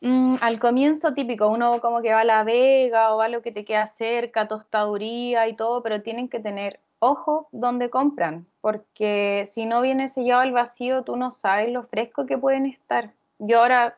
Mm, 0.00 0.36
al 0.40 0.58
comienzo 0.58 1.14
típico, 1.14 1.48
uno 1.48 1.80
como 1.80 2.02
que 2.02 2.12
va 2.12 2.20
a 2.20 2.24
La 2.24 2.44
Vega 2.44 3.14
o 3.14 3.18
va 3.18 3.26
a 3.26 3.28
lo 3.28 3.42
que 3.42 3.52
te 3.52 3.64
queda 3.64 3.86
cerca, 3.86 4.46
tostaduría 4.46 5.48
y 5.48 5.56
todo, 5.56 5.82
pero 5.82 6.02
tienen 6.02 6.28
que 6.28 6.40
tener 6.40 6.80
ojo 7.00 7.48
donde 7.52 7.90
compran, 7.90 8.46
porque 8.60 9.44
si 9.46 9.66
no 9.66 9.80
viene 9.80 10.08
sellado 10.08 10.40
al 10.40 10.52
vacío, 10.52 11.02
tú 11.02 11.16
no 11.16 11.32
sabes 11.32 11.70
lo 11.72 11.84
fresco 11.84 12.26
que 12.26 12.38
pueden 12.38 12.66
estar 12.66 13.12
yo 13.38 13.60
ahora 13.60 13.97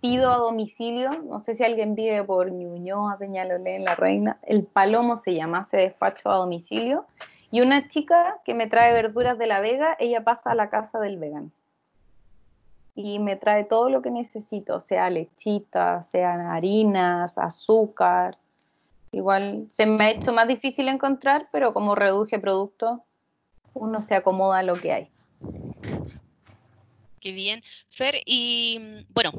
pido 0.00 0.30
a 0.32 0.36
domicilio, 0.36 1.22
no 1.22 1.40
sé 1.40 1.54
si 1.54 1.64
alguien 1.64 1.94
vive 1.94 2.22
por 2.24 2.50
Ñuñoa, 2.50 3.18
Peñalolén, 3.18 3.84
La 3.84 3.94
Reina, 3.94 4.38
el 4.42 4.64
Palomo 4.64 5.16
se 5.16 5.34
llama, 5.34 5.64
se 5.64 5.78
despacho 5.78 6.30
a 6.30 6.36
domicilio, 6.36 7.06
y 7.50 7.60
una 7.60 7.88
chica 7.88 8.38
que 8.44 8.54
me 8.54 8.66
trae 8.66 8.92
verduras 8.92 9.38
de 9.38 9.46
La 9.46 9.60
Vega, 9.60 9.96
ella 9.98 10.24
pasa 10.24 10.50
a 10.50 10.54
la 10.54 10.68
casa 10.68 10.98
del 11.00 11.18
vegan 11.18 11.52
y 12.94 13.18
me 13.18 13.36
trae 13.36 13.64
todo 13.64 13.90
lo 13.90 14.00
que 14.00 14.10
necesito, 14.10 14.80
sea 14.80 15.10
lechita, 15.10 16.02
sean 16.04 16.40
harinas, 16.40 17.36
azúcar. 17.36 18.38
Igual 19.12 19.66
se 19.68 19.84
me 19.84 20.04
ha 20.04 20.10
hecho 20.10 20.32
más 20.32 20.48
difícil 20.48 20.88
encontrar, 20.88 21.46
pero 21.52 21.74
como 21.74 21.94
reduje 21.94 22.38
productos, 22.38 23.00
uno 23.74 24.02
se 24.02 24.14
acomoda 24.14 24.60
a 24.60 24.62
lo 24.62 24.76
que 24.76 24.92
hay 24.92 25.10
bien. 27.22 27.62
Fer, 27.88 28.22
y 28.24 28.78
mm, 28.80 29.12
bueno, 29.12 29.32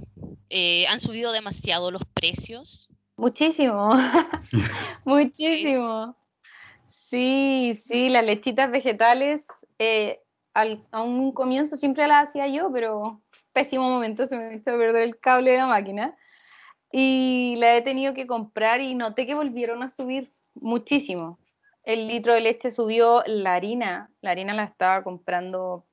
eh, 0.50 0.88
¿han 0.88 1.00
subido 1.00 1.32
demasiado 1.32 1.92
los 1.92 2.04
precios? 2.14 2.90
Muchísimo, 3.18 3.96
muchísimo. 5.06 6.16
Sí, 6.86 7.74
sí, 7.76 8.10
las 8.10 8.24
lechitas 8.26 8.70
vegetales, 8.70 9.48
eh, 9.80 10.22
al, 10.54 10.84
a 10.92 11.02
un 11.02 11.32
comienzo 11.32 11.78
siempre 11.78 12.08
las 12.08 12.30
hacía 12.30 12.48
yo, 12.48 12.72
pero 12.72 13.22
pésimo 13.54 13.90
momento, 13.90 14.28
se 14.28 14.38
me 14.38 14.56
a 14.56 14.62
perder 14.62 15.04
el 15.04 15.20
cable 15.20 15.52
de 15.52 15.58
la 15.58 15.66
máquina. 15.66 16.16
Y 16.92 17.56
la 17.58 17.76
he 17.76 17.82
tenido 17.82 18.14
que 18.14 18.28
comprar 18.28 18.82
y 18.82 18.94
noté 18.94 19.26
que 19.26 19.34
volvieron 19.34 19.82
a 19.82 19.90
subir 19.90 20.30
muchísimo. 20.54 21.40
El 21.84 22.08
litro 22.08 22.34
de 22.34 22.42
leche 22.42 22.70
subió, 22.70 23.24
la 23.26 23.56
harina, 23.56 24.12
la 24.22 24.32
harina 24.32 24.54
la 24.54 24.66
estaba 24.66 25.04
comprando 25.04 25.87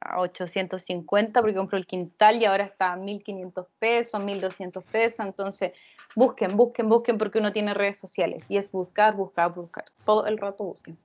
a 0.00 0.20
850 0.20 1.40
porque 1.40 1.54
compró 1.54 1.78
el 1.78 1.86
quintal 1.86 2.40
y 2.40 2.46
ahora 2.46 2.64
está 2.64 2.92
a 2.92 2.96
1500 2.96 3.66
pesos, 3.78 4.20
1200 4.20 4.84
pesos. 4.84 5.20
Entonces, 5.20 5.72
busquen, 6.14 6.56
busquen, 6.56 6.88
busquen 6.88 7.18
porque 7.18 7.38
uno 7.38 7.52
tiene 7.52 7.74
redes 7.74 7.98
sociales 7.98 8.46
y 8.48 8.56
es 8.56 8.72
buscar, 8.72 9.14
buscar, 9.14 9.54
buscar. 9.54 9.84
Todo 10.04 10.26
el 10.26 10.38
rato 10.38 10.64
busquen. 10.64 10.98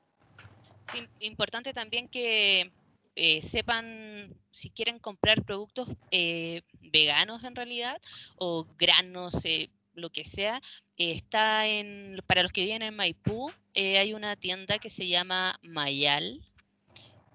importante 1.19 1.73
también 1.73 2.07
que 2.07 2.71
eh, 3.15 3.41
sepan 3.41 4.35
si 4.51 4.69
quieren 4.69 4.99
comprar 4.99 5.43
productos 5.43 5.89
eh, 6.11 6.61
veganos 6.79 7.43
en 7.43 7.55
realidad 7.55 8.01
o 8.37 8.65
granos, 8.77 9.43
eh, 9.43 9.69
lo 9.93 10.09
que 10.09 10.25
sea. 10.25 10.61
está 10.97 11.67
en, 11.67 12.17
para 12.27 12.43
los 12.43 12.51
que 12.51 12.63
viven 12.63 12.81
en 12.81 12.95
Maipú, 12.95 13.51
hay 13.75 14.13
una 14.13 14.35
tienda 14.37 14.79
que 14.79 14.89
se 14.89 15.07
llama 15.07 15.59
Mayal 15.61 16.41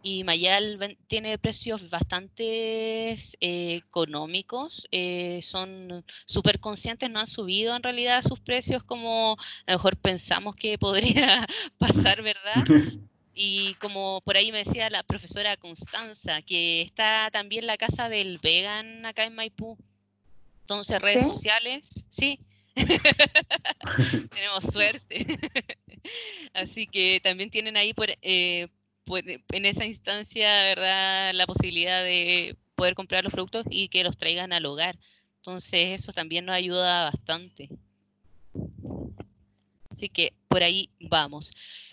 y 0.02 0.24
Mayal 0.24 0.96
tiene 1.06 1.38
precios 1.38 1.90
bastante 1.90 3.12
eh, 3.12 3.74
económicos, 3.76 4.88
eh, 4.92 5.40
son 5.42 6.04
súper 6.24 6.58
conscientes, 6.58 7.10
no 7.10 7.20
han 7.20 7.26
subido 7.26 7.76
en 7.76 7.82
realidad 7.82 8.22
sus 8.22 8.40
precios 8.40 8.82
como 8.82 9.36
a 9.66 9.72
lo 9.72 9.78
mejor 9.78 9.96
pensamos 9.96 10.56
que 10.56 10.78
podría 10.78 11.46
pasar, 11.78 12.22
¿verdad? 12.22 12.64
Y 13.32 13.74
como 13.74 14.20
por 14.22 14.36
ahí 14.36 14.52
me 14.52 14.64
decía 14.64 14.90
la 14.90 15.02
profesora 15.02 15.56
Constanza, 15.56 16.42
que 16.42 16.82
está 16.82 17.30
también 17.32 17.66
la 17.66 17.78
casa 17.78 18.10
del 18.10 18.38
vegan 18.38 19.06
acá 19.06 19.24
en 19.24 19.34
Maipú. 19.34 19.78
Entonces, 20.62 21.00
redes 21.00 21.22
sociales, 21.22 22.04
sí. 22.10 22.38
Tenemos 24.34 24.64
suerte. 24.64 25.26
Así 26.52 26.86
que 26.86 27.20
también 27.22 27.50
tienen 27.50 27.78
ahí 27.78 27.94
por, 27.94 28.10
eh, 28.20 28.68
en 29.16 29.64
esa 29.64 29.84
instancia, 29.84 30.48
¿verdad? 30.64 31.32
La 31.34 31.46
posibilidad 31.46 32.02
de 32.02 32.56
poder 32.74 32.94
comprar 32.94 33.24
los 33.24 33.32
productos 33.32 33.66
y 33.70 33.88
que 33.88 34.04
los 34.04 34.16
traigan 34.16 34.52
al 34.52 34.66
hogar. 34.66 34.98
Entonces 35.36 36.00
eso 36.00 36.12
también 36.12 36.44
nos 36.44 36.54
ayuda 36.54 37.04
bastante. 37.04 37.68
Así 39.90 40.08
que 40.08 40.32
por 40.48 40.62
ahí 40.62 40.88
vamos. 41.00 41.52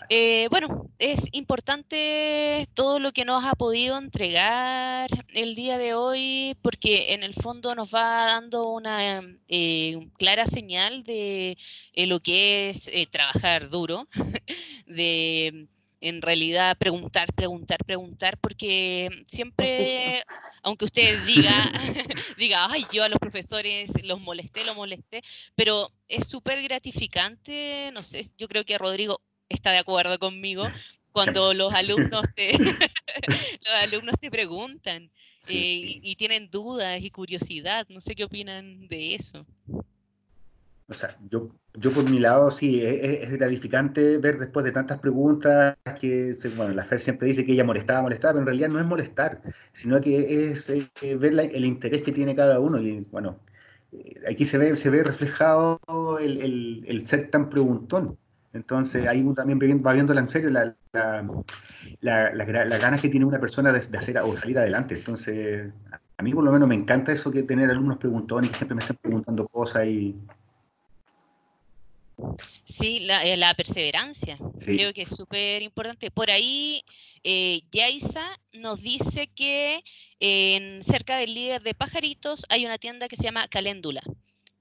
Eh, 0.09 0.47
bueno, 0.51 0.89
es 0.99 1.27
importante 1.31 2.67
todo 2.73 2.99
lo 2.99 3.11
que 3.11 3.25
nos 3.25 3.43
ha 3.43 3.53
podido 3.53 3.97
entregar 3.97 5.09
el 5.33 5.55
día 5.55 5.77
de 5.77 5.93
hoy 5.93 6.55
porque 6.61 7.13
en 7.13 7.23
el 7.23 7.33
fondo 7.33 7.73
nos 7.73 7.93
va 7.93 8.25
dando 8.25 8.69
una 8.69 9.21
eh, 9.47 10.09
clara 10.17 10.45
señal 10.45 11.03
de 11.03 11.57
eh, 11.93 12.05
lo 12.05 12.19
que 12.19 12.69
es 12.69 12.89
trabajar 13.11 13.69
duro, 13.69 14.07
de 14.85 15.67
en 16.01 16.21
realidad 16.21 16.77
preguntar, 16.77 17.33
preguntar, 17.33 17.83
preguntar, 17.85 18.37
porque 18.37 19.09
siempre, 19.27 20.23
aunque 20.61 20.85
usted 20.85 21.17
diga, 21.25 21.71
diga, 22.37 22.71
ay, 22.71 22.85
yo 22.91 23.03
a 23.03 23.09
los 23.09 23.19
profesores 23.19 23.91
los 24.03 24.19
molesté, 24.21 24.63
los 24.63 24.75
molesté, 24.75 25.23
pero 25.55 25.91
es 26.07 26.27
súper 26.27 26.61
gratificante, 26.63 27.89
no 27.93 28.03
sé, 28.03 28.27
yo 28.37 28.47
creo 28.47 28.65
que 28.65 28.77
Rodrigo 28.77 29.21
está 29.49 29.71
de 29.71 29.79
acuerdo 29.79 30.19
conmigo, 30.19 30.67
cuando 31.11 31.53
los 31.53 31.73
alumnos 31.73 32.25
te, 32.35 32.51
los 33.27 33.73
alumnos 33.81 34.15
te 34.19 34.29
preguntan 34.29 35.09
eh, 35.49 35.99
y 36.03 36.15
tienen 36.15 36.49
dudas 36.51 37.01
y 37.01 37.09
curiosidad, 37.09 37.87
no 37.89 38.01
sé 38.01 38.13
qué 38.13 38.23
opinan 38.23 38.87
de 38.87 39.15
eso. 39.15 39.45
O 40.89 40.93
sea, 40.93 41.17
yo, 41.29 41.49
yo 41.73 41.91
por 41.91 42.09
mi 42.09 42.17
lado 42.19 42.49
sí, 42.49 42.81
es, 42.81 43.29
gratificante 43.31 44.17
ver 44.19 44.37
después 44.39 44.63
de 44.63 44.71
tantas 44.71 44.99
preguntas 44.99 45.75
que, 45.99 46.37
bueno, 46.55 46.73
la 46.73 46.85
Fer 46.85 47.01
siempre 47.01 47.27
dice 47.27 47.45
que 47.45 47.51
ella 47.51 47.65
molestaba, 47.65 48.01
molestaba, 48.01 48.33
pero 48.33 48.41
en 48.43 48.45
realidad 48.47 48.69
no 48.69 48.79
es 48.79 48.85
molestar, 48.85 49.41
sino 49.73 49.99
que 49.99 50.49
es 50.51 50.69
eh, 50.69 50.89
ver 51.17 51.33
el 51.39 51.65
interés 51.65 52.03
que 52.03 52.13
tiene 52.13 52.35
cada 52.35 52.61
uno. 52.61 52.79
Y 52.79 53.01
bueno, 53.11 53.37
eh, 53.91 54.15
aquí 54.29 54.45
se 54.45 54.57
ve, 54.57 54.75
se 54.77 54.89
ve 54.89 55.03
reflejado 55.03 55.79
el, 56.19 56.85
el, 56.87 57.07
ser 57.07 57.29
tan 57.29 57.49
preguntón. 57.49 58.17
Entonces 58.53 59.05
ahí 59.07 59.21
uno 59.21 59.33
también 59.33 59.83
va 59.85 59.93
viéndola 59.93 60.21
en 60.21 60.29
serio 60.29 60.49
la, 60.49 60.73
la, 60.93 62.33
la, 62.33 62.77
ganas 62.77 63.01
que 63.01 63.09
tiene 63.09 63.25
una 63.25 63.39
persona 63.39 63.73
de, 63.73 63.79
hacer 63.79 64.17
o 64.19 64.37
salir 64.37 64.57
adelante. 64.57 64.95
Entonces 64.95 65.71
a 66.17 66.23
mí 66.23 66.33
por 66.33 66.43
lo 66.45 66.51
menos 66.51 66.67
me 66.67 66.75
encanta 66.75 67.11
eso 67.11 67.29
que 67.29 67.43
tener 67.43 67.69
alumnos 67.69 67.97
preguntones 67.97 68.51
que 68.51 68.57
siempre 68.57 68.75
me 68.75 68.81
están 68.81 68.97
preguntando 69.01 69.47
cosas 69.47 69.85
y... 69.87 70.15
Sí, 72.63 72.99
la, 72.99 73.25
eh, 73.25 73.55
perseverancia, 73.55 74.37
creo 74.59 74.93
que 74.93 75.03
es 75.03 75.09
súper 75.09 75.61
importante. 75.61 76.11
Por 76.11 76.29
ahí, 76.29 76.83
eh, 77.23 77.61
Yaisa 77.71 78.39
nos 78.53 78.81
dice 78.81 79.27
que 79.27 79.83
en, 80.19 80.83
cerca 80.83 81.17
del 81.17 81.33
líder 81.33 81.61
de 81.61 81.73
pajaritos 81.73 82.45
hay 82.49 82.65
una 82.65 82.77
tienda 82.77 83.07
que 83.07 83.15
se 83.15 83.23
llama 83.23 83.47
Caléndula. 83.47 84.01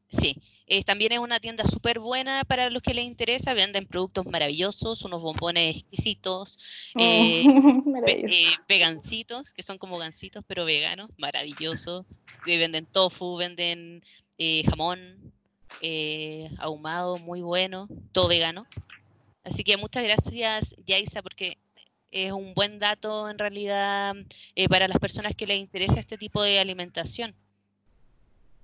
Sí, 0.09 0.37
también 0.85 1.13
es 1.13 1.19
una 1.19 1.41
tienda 1.41 1.65
súper 1.65 1.99
buena 1.99 2.45
para 2.45 2.71
los 2.71 2.83
que 2.83 2.95
les 2.95 3.05
interesa. 3.05 3.55
Venden 3.55 3.87
productos 3.87 4.25
maravillosos, 4.27 5.03
unos 5.03 5.21
bombones 5.21 5.77
exquisitos, 5.77 6.59
oh, 6.95 7.01
eh, 7.01 7.45
eh, 8.07 8.55
vegancitos, 8.69 9.53
que 9.53 9.63
son 9.63 9.79
como 9.79 9.99
gancitos, 9.99 10.45
pero 10.47 10.65
veganos, 10.65 11.11
maravillosos. 11.19 12.25
venden 12.47 12.87
tofu, 12.87 13.37
venden 13.37 14.05
eh, 15.81 16.51
ahumado, 16.59 17.19
muy 17.19 17.43
bueno, 17.43 17.89
todo 18.13 18.29
vegano. 18.29 18.67
Así 19.45 19.65
que 19.65 19.77
muchas 19.77 20.05
gracias, 20.05 20.75
Yaisa, 20.87 21.23
porque 21.23 21.59
es 22.11 22.33
un 22.33 22.55
buen 22.55 22.79
dato 22.79 23.29
en 23.29 23.39
realidad 23.39 24.15
para 24.69 24.89
las 24.89 24.99
personas 24.99 25.35
que 25.35 25.47
les 25.47 25.59
interesa 25.59 26.01
este 26.01 26.19
tipo 26.19 26.43
de 26.43 26.59
alimentación. 26.59 27.35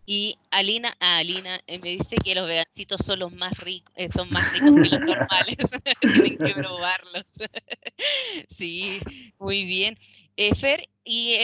Y 0.04 0.36
Alina, 0.50 0.96
ah, 0.98 1.18
Alina 1.18 1.60
eh, 1.66 1.78
me 1.82 1.90
dice 1.90 2.16
que 2.16 2.34
los 2.34 2.48
vegancitos 2.48 3.00
son 3.04 3.20
los 3.20 3.32
más 3.32 3.56
ricos, 3.58 3.92
eh, 3.96 4.08
son 4.08 4.28
más 4.30 4.52
ricos 4.52 4.74
que 4.82 4.88
los 4.88 5.00
normales. 5.06 5.56
Tienen 6.00 6.38
que 6.38 6.54
probarlos. 6.54 7.26
sí, 8.48 9.00
muy 9.38 9.64
bien. 9.64 9.96
Eh, 10.36 10.54
Fer, 10.54 10.88
y 11.04 11.36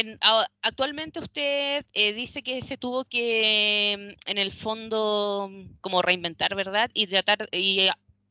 actualmente 0.62 1.20
usted 1.20 1.84
dice 1.94 2.42
que 2.42 2.62
se 2.62 2.76
tuvo 2.76 3.04
que, 3.04 3.96
mm, 3.98 4.30
en 4.30 4.38
el 4.38 4.52
fondo, 4.52 5.48
mm, 5.50 5.78
como 5.80 6.02
reinventar, 6.02 6.54
¿verdad? 6.54 6.90
Y 6.94 7.06
tratar 7.06 7.48
y 7.52 7.88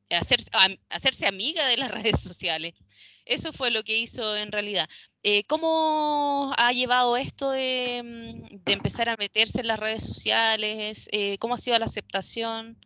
hacerse, 0.09 0.49
hacerse 0.89 1.27
amiga 1.27 1.67
de 1.67 1.77
las 1.77 1.91
redes 2.03 2.19
sociales. 2.19 2.73
Eso 3.27 3.51
fue 3.51 3.71
lo 3.71 3.83
que 3.83 3.97
hizo 3.97 4.35
en 4.35 4.51
realidad. 4.51 4.87
Eh, 5.21 5.43
¿Cómo 5.43 6.53
ha 6.57 6.71
llevado 6.71 7.17
esto 7.17 7.51
de, 7.51 8.01
mm, 8.03 8.69
empezar 8.71 9.09
a 9.09 9.17
meterse 9.17 9.59
en 9.59 9.67
las 9.67 9.79
redes 9.79 10.05
sociales? 10.05 11.09
Eh, 11.11 11.37
¿Cómo 11.39 11.55
ha 11.55 11.57
sido 11.57 11.77
la 11.77 11.85
aceptación? 11.85 12.77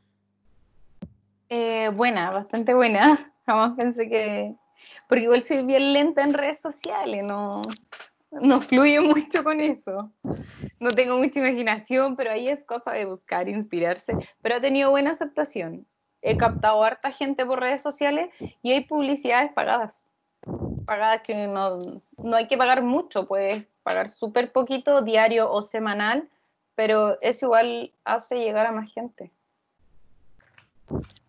Eh, 1.49 1.89
buena, 1.89 2.31
bastante 2.31 2.73
buena. 2.73 3.31
Jamás 3.45 3.77
pensé 3.77 4.09
que... 4.09 4.55
Porque 5.11 5.25
igual 5.25 5.41
soy 5.41 5.65
bien 5.65 5.91
lenta 5.91 6.23
en 6.23 6.33
redes 6.33 6.61
sociales, 6.61 7.25
no, 7.25 7.63
no 8.31 8.61
fluye 8.61 9.01
mucho 9.01 9.43
con 9.43 9.59
eso. 9.59 10.09
No 10.79 10.89
tengo 10.91 11.17
mucha 11.17 11.39
imaginación, 11.39 12.15
pero 12.15 12.31
ahí 12.31 12.47
es 12.47 12.63
cosa 12.63 12.93
de 12.93 13.03
buscar, 13.03 13.49
inspirarse. 13.49 14.15
Pero 14.41 14.55
ha 14.55 14.61
tenido 14.61 14.89
buena 14.89 15.11
aceptación. 15.11 15.85
He 16.21 16.37
captado 16.37 16.81
harta 16.81 17.11
gente 17.11 17.45
por 17.45 17.59
redes 17.59 17.81
sociales 17.81 18.29
y 18.61 18.71
hay 18.71 18.85
publicidades 18.85 19.51
pagadas 19.51 20.05
pagadas 20.85 21.23
que 21.23 21.33
no, 21.47 21.77
no 22.17 22.37
hay 22.37 22.47
que 22.47 22.57
pagar 22.57 22.81
mucho, 22.81 23.27
puedes 23.27 23.65
pagar 23.83 24.07
súper 24.07 24.53
poquito, 24.53 25.01
diario 25.01 25.51
o 25.51 25.61
semanal, 25.61 26.29
pero 26.75 27.19
eso 27.21 27.47
igual 27.47 27.91
hace 28.05 28.37
llegar 28.37 28.65
a 28.65 28.71
más 28.71 28.93
gente. 28.93 29.29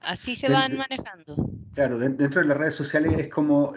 Así 0.01 0.37
se 0.37 0.49
van 0.49 0.76
manejando. 0.76 1.35
Claro, 1.75 1.99
dentro 1.99 2.43
de 2.43 2.49
las 2.49 2.59
redes 2.59 2.75
sociales 2.75 3.14
es 3.18 3.29
como 3.29 3.75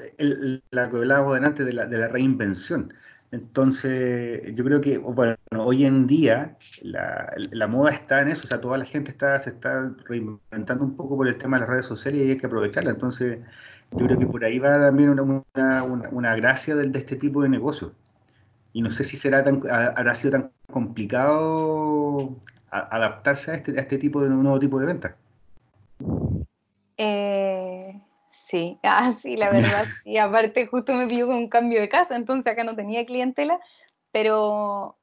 la 0.72 0.90
que 0.90 0.98
hablábamos 0.98 1.36
delante 1.36 1.64
de 1.64 1.74
la, 1.74 1.86
de 1.86 1.98
la 1.98 2.10
reinvención. 2.10 2.94
Entonces, 3.32 4.42
yo 4.56 4.64
creo 4.64 4.82
que, 4.82 4.98
bueno, 4.98 5.36
hoy 5.58 5.86
en 5.86 6.08
día 6.08 6.58
la, 6.82 7.68
moda 7.68 7.92
está 7.92 8.22
en 8.22 8.30
eso, 8.30 8.44
o 8.46 8.48
sea, 8.50 8.62
toda 8.62 8.78
la 8.78 8.86
gente 8.86 9.12
está, 9.12 9.40
se 9.40 9.50
está 9.52 9.94
reinventando 10.06 10.86
un 10.86 10.96
poco 10.96 11.18
por 11.18 11.28
el 11.28 11.38
tema 11.38 11.58
de 11.58 11.62
las 11.62 11.70
redes 11.70 11.86
sociales 11.86 12.22
y 12.22 12.32
hay 12.32 12.38
que 12.38 12.48
aprovecharla. 12.48 12.92
Entonces, 12.92 13.40
yo 13.92 14.06
creo 14.06 14.20
que 14.20 14.28
por 14.28 14.44
ahí 14.46 14.60
va 14.60 14.80
también 14.80 15.10
una, 15.20 16.36
gracia 16.36 16.76
de, 16.76 16.98
este 16.98 17.16
tipo 17.18 17.42
de 17.44 17.50
negocio. 17.50 17.94
Y 18.74 18.82
no 18.82 18.90
sé 18.92 19.04
si 19.04 19.18
será 19.18 19.44
tan, 19.44 19.62
habrá 19.70 20.16
sido 20.16 20.32
tan 20.32 20.52
complicado 20.72 22.36
adaptarse 22.72 23.52
a 23.52 23.56
este, 23.56 23.78
a 23.80 23.82
este 23.82 23.98
tipo 23.98 24.22
de 24.22 24.30
nuevo 24.30 24.60
tipo 24.60 24.80
de 24.80 24.86
venta. 24.86 25.18
Eh, 26.98 28.02
sí, 28.30 28.80
ah, 28.84 29.14
sí, 29.14 29.38
la 29.38 29.50
verdad. 29.52 29.86
Y 30.04 30.18
aparte 30.18 30.68
justo 30.68 30.94
me 30.94 31.08
pidió 31.08 31.28
con 31.28 31.36
un 31.36 31.50
cambio 31.50 31.82
de 31.82 31.90
casa, 31.90 32.16
entonces 32.16 32.52
acá 32.52 32.64
no 32.64 32.76
tenía 32.76 33.06
clientela, 33.06 33.60
pero, 34.12 34.98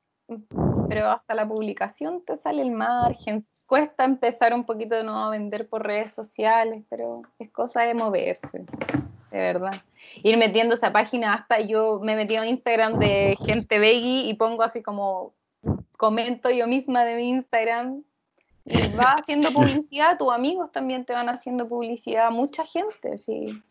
pero 0.89 1.11
hasta 1.11 1.35
la 1.35 1.47
publicación 1.47 2.25
te 2.25 2.37
sale 2.37 2.63
el 2.63 2.71
margen, 2.71 3.47
cuesta 3.67 4.05
empezar 4.05 4.55
un 4.55 4.65
poquito 4.65 4.95
de 4.95 5.05
nuevo 5.05 5.19
a 5.19 5.31
vender 5.31 5.69
por 5.69 5.87
redes 5.87 6.13
sociales, 6.13 6.85
pero 6.89 7.23
es 7.39 7.51
cosa 7.51 7.83
de 7.83 7.95
moverse, 7.95 8.65
de 9.31 9.39
verdad. 9.39 9.83
Ir 10.23 10.37
metiéndose 10.37 10.85
a 10.85 10.93
página 10.93 11.35
hasta 11.35 11.61
yo 11.61 12.01
me 12.03 12.17
metí 12.17 12.37
a 12.37 12.47
Instagram 12.47 12.99
de 12.99 13.37
gente 13.45 13.79
veggie 13.79 14.29
y 14.29 14.35
pongo 14.35 14.63
así 14.63 14.83
como 14.83 15.33
comento 15.97 16.51
yo 16.51 16.67
misma 16.67 17.05
de 17.05 17.17
mi 17.17 17.31
Instagram 17.31 18.03
y 18.65 18.77
va 18.99 19.17
haciendo 19.19 19.53
publicidad, 19.53 20.19
tus 20.19 20.33
amigos 20.33 20.71
también 20.73 21.05
te 21.05 21.13
van 21.13 21.29
haciendo 21.29 21.69
publicidad, 21.69 22.31
mucha 22.31 22.65
gente, 22.65 23.19
sí. 23.19 23.63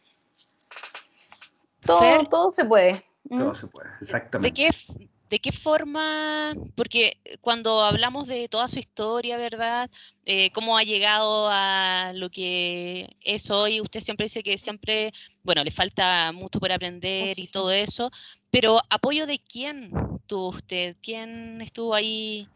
Todo, 1.86 2.26
todo 2.30 2.54
se 2.54 2.66
puede. 2.66 3.06
Todo 3.30 3.54
se 3.54 3.68
puede, 3.68 3.90
exactamente. 4.02 4.50
¿De 4.50 4.70
qué, 4.70 5.10
¿De 5.32 5.40
qué 5.40 5.54
forma? 5.54 6.54
Porque 6.76 7.18
cuando 7.40 7.80
hablamos 7.80 8.28
de 8.28 8.50
toda 8.50 8.68
su 8.68 8.80
historia, 8.80 9.38
¿verdad? 9.38 9.90
Eh, 10.26 10.52
¿Cómo 10.52 10.78
ha 10.78 10.84
llegado 10.84 11.48
a 11.50 12.12
lo 12.14 12.30
que 12.30 13.16
es 13.22 13.50
hoy? 13.50 13.80
Usted 13.80 14.02
siempre 14.02 14.26
dice 14.26 14.44
que 14.44 14.58
siempre, 14.58 15.14
bueno, 15.42 15.64
le 15.64 15.72
falta 15.72 16.34
mucho 16.34 16.60
por 16.60 16.70
aprender 16.74 17.40
y 17.40 17.48
todo 17.48 17.72
eso, 17.72 18.12
pero 18.50 18.82
¿apoyo 18.90 19.26
de 19.26 19.40
quién 19.40 19.94
tuvo 20.28 20.50
usted? 20.50 20.98
¿Quién 21.02 21.62
estuvo 21.62 21.96
ahí 21.96 22.50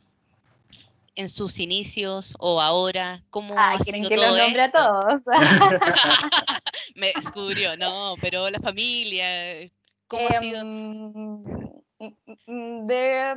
en 1.15 1.29
sus 1.29 1.59
inicios 1.59 2.35
o 2.39 2.61
ahora? 2.61 3.23
¿Cómo 3.29 3.55
ah, 3.57 3.77
quieren 3.83 4.07
que 4.07 4.17
los 4.17 4.37
nombre 4.37 4.61
a 4.61 4.71
todos. 4.71 5.21
Me 6.95 7.11
descubrió, 7.13 7.77
no, 7.77 8.15
pero 8.21 8.49
la 8.49 8.59
familia, 8.59 9.69
¿cómo 10.07 10.27
ha 10.27 10.39
sido? 10.39 10.61
Em, 10.61 11.43
de, 12.85 13.35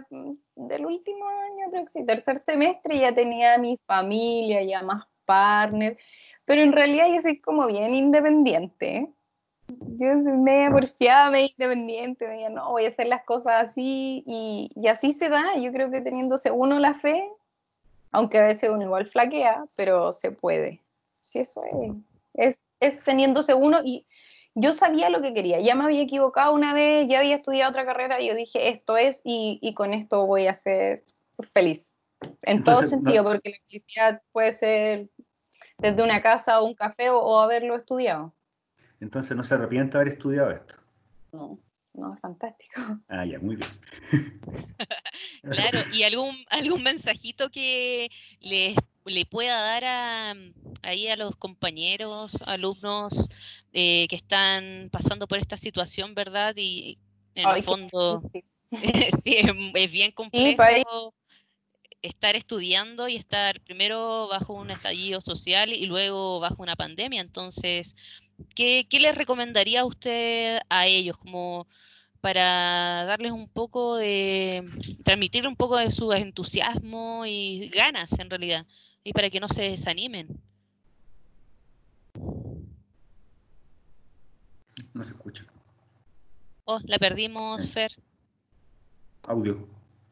del 0.57 0.87
último 0.87 1.29
año, 1.29 1.71
creo 1.71 1.85
que 1.85 1.91
sí, 1.91 2.05
tercer 2.05 2.37
semestre, 2.37 2.99
ya 2.99 3.15
tenía 3.15 3.57
mi 3.59 3.79
familia, 3.87 4.63
ya 4.63 4.83
más 4.83 5.05
partner, 5.25 5.97
pero 6.47 6.63
en 6.63 6.73
realidad 6.73 7.07
yo 7.13 7.21
soy 7.21 7.41
como 7.41 7.67
bien 7.67 7.95
independiente. 7.95 9.09
Yo 9.69 10.19
soy 10.21 10.39
media 10.39 10.71
porfiada, 10.71 11.31
media 11.31 11.51
independiente, 11.51 12.27
media 12.27 12.49
no, 12.49 12.71
voy 12.71 12.87
a 12.87 12.89
hacer 12.89 13.07
las 13.07 13.23
cosas 13.25 13.63
así 13.63 14.25
y, 14.27 14.71
y 14.75 14.89
así 14.89 15.13
se 15.13 15.29
da. 15.29 15.57
Yo 15.59 15.71
creo 15.73 15.91
que 15.91 16.01
teniéndose 16.01 16.51
uno 16.51 16.79
la 16.79 16.95
fe, 16.95 17.29
aunque 18.13 18.39
a 18.39 18.47
veces 18.47 18.71
uno 18.71 18.83
igual 18.83 19.07
flaquea, 19.07 19.65
pero 19.77 20.13
se 20.13 20.31
puede. 20.31 20.83
Sí, 21.23 21.41
eso 21.41 21.63
es. 21.65 21.95
Es, 22.35 22.65
es 22.81 23.03
teniéndose 23.03 23.55
uno 23.55 23.81
y 23.85 24.07
yo 24.61 24.73
sabía 24.73 25.09
lo 25.09 25.21
que 25.21 25.35
quería, 25.35 25.61
ya 25.61 25.75
me 25.75 25.85
había 25.85 26.03
equivocado 26.03 26.53
una 26.53 26.75
vez, 26.75 27.09
ya 27.09 27.21
había 27.21 27.37
estudiado 27.37 27.71
otra 27.71 27.85
carrera 27.85 28.21
y 28.21 28.29
yo 28.29 28.35
dije, 28.35 28.71
esto 28.71 28.97
es 28.97 29.21
y, 29.25 29.73
con 29.75 29.95
esto 29.95 30.27
voy 30.27 30.47
a 30.47 30.55
ser 30.55 31.03
feliz. 31.53 31.97
En 32.43 32.65
todo 32.65 32.83
sentido, 32.83 33.23
porque 33.23 33.51
la 33.51 33.57
felicidad 33.69 34.23
puede 34.33 34.53
ser 34.53 35.09
desde 35.79 36.03
una 36.03 36.21
casa 36.21 36.61
o 36.61 36.67
un 36.67 36.75
café 36.75 37.11
o, 37.11 37.39
haberlo 37.39 37.77
estudiado. 37.77 38.35
Entonces 39.01 39.37
no 39.37 39.45
se 39.45 39.55
arrepiente 39.55 39.97
de 39.97 40.03
haber 40.03 40.15
estudiado 40.15 40.51
esto. 40.51 40.75
No, 41.31 41.59
no, 41.99 42.15
es 42.15 42.21
fantástico. 42.21 42.81
Ah, 43.09 43.25
ya, 43.25 43.39
muy 43.39 43.57
bien. 43.57 43.71
claro, 45.43 45.81
y 45.93 46.03
algún, 46.03 46.37
algún 46.51 46.83
mensajito 46.83 47.51
que 47.51 48.11
les 48.41 48.77
le 49.09 49.25
pueda 49.25 49.61
dar 49.61 49.85
a, 49.85 50.35
ahí 50.83 51.09
a 51.09 51.17
los 51.17 51.37
compañeros, 51.37 52.39
alumnos 52.47 53.29
eh, 53.73 54.07
que 54.09 54.17
están 54.17 54.89
pasando 54.93 55.27
por 55.27 55.39
esta 55.39 55.57
situación, 55.57 56.15
¿verdad? 56.15 56.55
Y 56.57 56.99
en 57.35 57.49
el 57.49 57.63
fondo, 57.63 58.23
sí, 59.25 59.37
es, 59.37 59.91
bien 59.91 60.13
complejo 60.13 61.15
estar 62.01 62.37
estudiando 62.37 63.09
y 63.09 63.17
estar 63.17 63.61
primero 63.61 64.29
bajo 64.29 64.53
un 64.55 64.71
estallido 64.71 65.21
social 65.21 65.73
y 65.73 65.87
luego 65.87 66.39
bajo 66.39 66.63
una 66.63 66.77
pandemia. 66.77 67.21
Entonces, 67.21 67.97
¿qué, 68.55 68.87
qué 68.89 69.01
les 69.01 69.17
recomendaría 69.17 69.81
a 69.81 69.85
usted 69.85 70.61
a 70.69 70.87
ellos 70.87 71.19
como 71.19 71.67
para 72.21 73.05
darles 73.05 73.33
un 73.33 73.49
poco 73.49 73.97
de, 73.97 74.65
transmitirle 75.05 75.49
un 75.49 75.57
poco 75.57 75.77
de 75.77 75.91
su 75.91 76.13
entusiasmo 76.13 77.25
y 77.27 77.69
ganas 77.69 78.19
en 78.19 78.31
realidad? 78.31 78.67
y 79.09 79.13
para 79.15 79.31
que 79.31 79.41
no 79.41 79.49
se 79.49 79.63
desanimen. 79.63 80.29
No 84.93 85.03
se 85.03 85.13
escucha. 85.13 85.47
Oh, 86.67 86.79
la 86.85 86.99
perdimos, 86.99 87.71
Fer. 87.71 87.91
Audio. 89.23 89.67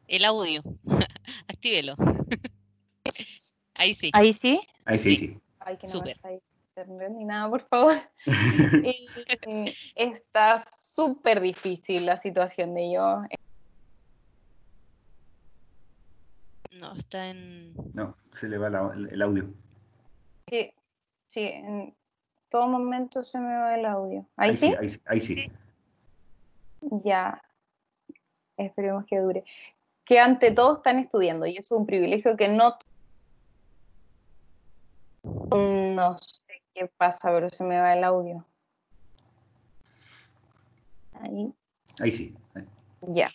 el 0.07 0.25
audio. 0.25 0.63
Actívelo. 1.47 1.95
Ahí 3.75 3.93
sí. 3.93 4.09
Ahí 4.13 4.33
sí. 4.33 4.59
Ahí 4.85 4.97
sí, 4.97 5.15
sí. 5.15 5.37
Ay, 5.59 5.77
que 5.77 5.87
no 5.87 6.01
me 6.01 6.11
está 6.13 6.29
internet 6.77 7.11
ni 7.11 7.25
nada, 7.25 7.49
por 7.49 7.61
favor. 7.67 7.95
Eh, 9.49 9.73
está 9.95 10.57
súper 10.57 11.41
difícil 11.41 12.05
la 12.05 12.17
situación 12.17 12.73
de 12.73 12.91
yo. 12.91 13.21
No, 16.79 16.93
está 16.93 17.29
en. 17.29 17.73
No, 17.93 18.15
se 18.31 18.47
le 18.47 18.57
va 18.57 18.67
el 18.67 19.21
audio. 19.21 19.49
Sí, 20.47 20.71
sí, 21.27 21.41
en 21.47 21.95
todo 22.49 22.67
momento 22.67 23.23
se 23.23 23.39
me 23.39 23.55
va 23.55 23.75
el 23.75 23.85
audio. 23.85 24.25
¿Ahí, 24.37 24.55
sí? 24.55 24.73
Ahí, 24.79 24.87
ahí 25.05 25.21
sí. 25.21 25.51
Ya. 26.81 27.41
Esperemos 28.57 29.05
que 29.05 29.19
dure. 29.19 29.43
Que 30.05 30.19
ante 30.19 30.51
todo 30.51 30.75
están 30.75 30.99
estudiando 30.99 31.45
y 31.47 31.57
eso 31.57 31.75
es 31.75 31.79
un 31.79 31.85
privilegio 31.85 32.37
que 32.37 32.47
no. 32.47 32.71
No 35.51 36.17
sé 36.17 36.46
qué 36.77 36.87
pasa, 36.97 37.29
pero 37.31 37.49
se 37.49 37.63
me 37.63 37.79
va 37.79 37.93
el 37.93 38.03
audio. 38.03 38.45
Ahí. 41.13 41.51
Ahí 41.99 42.11
sí. 42.11 42.35
Ya. 43.01 43.31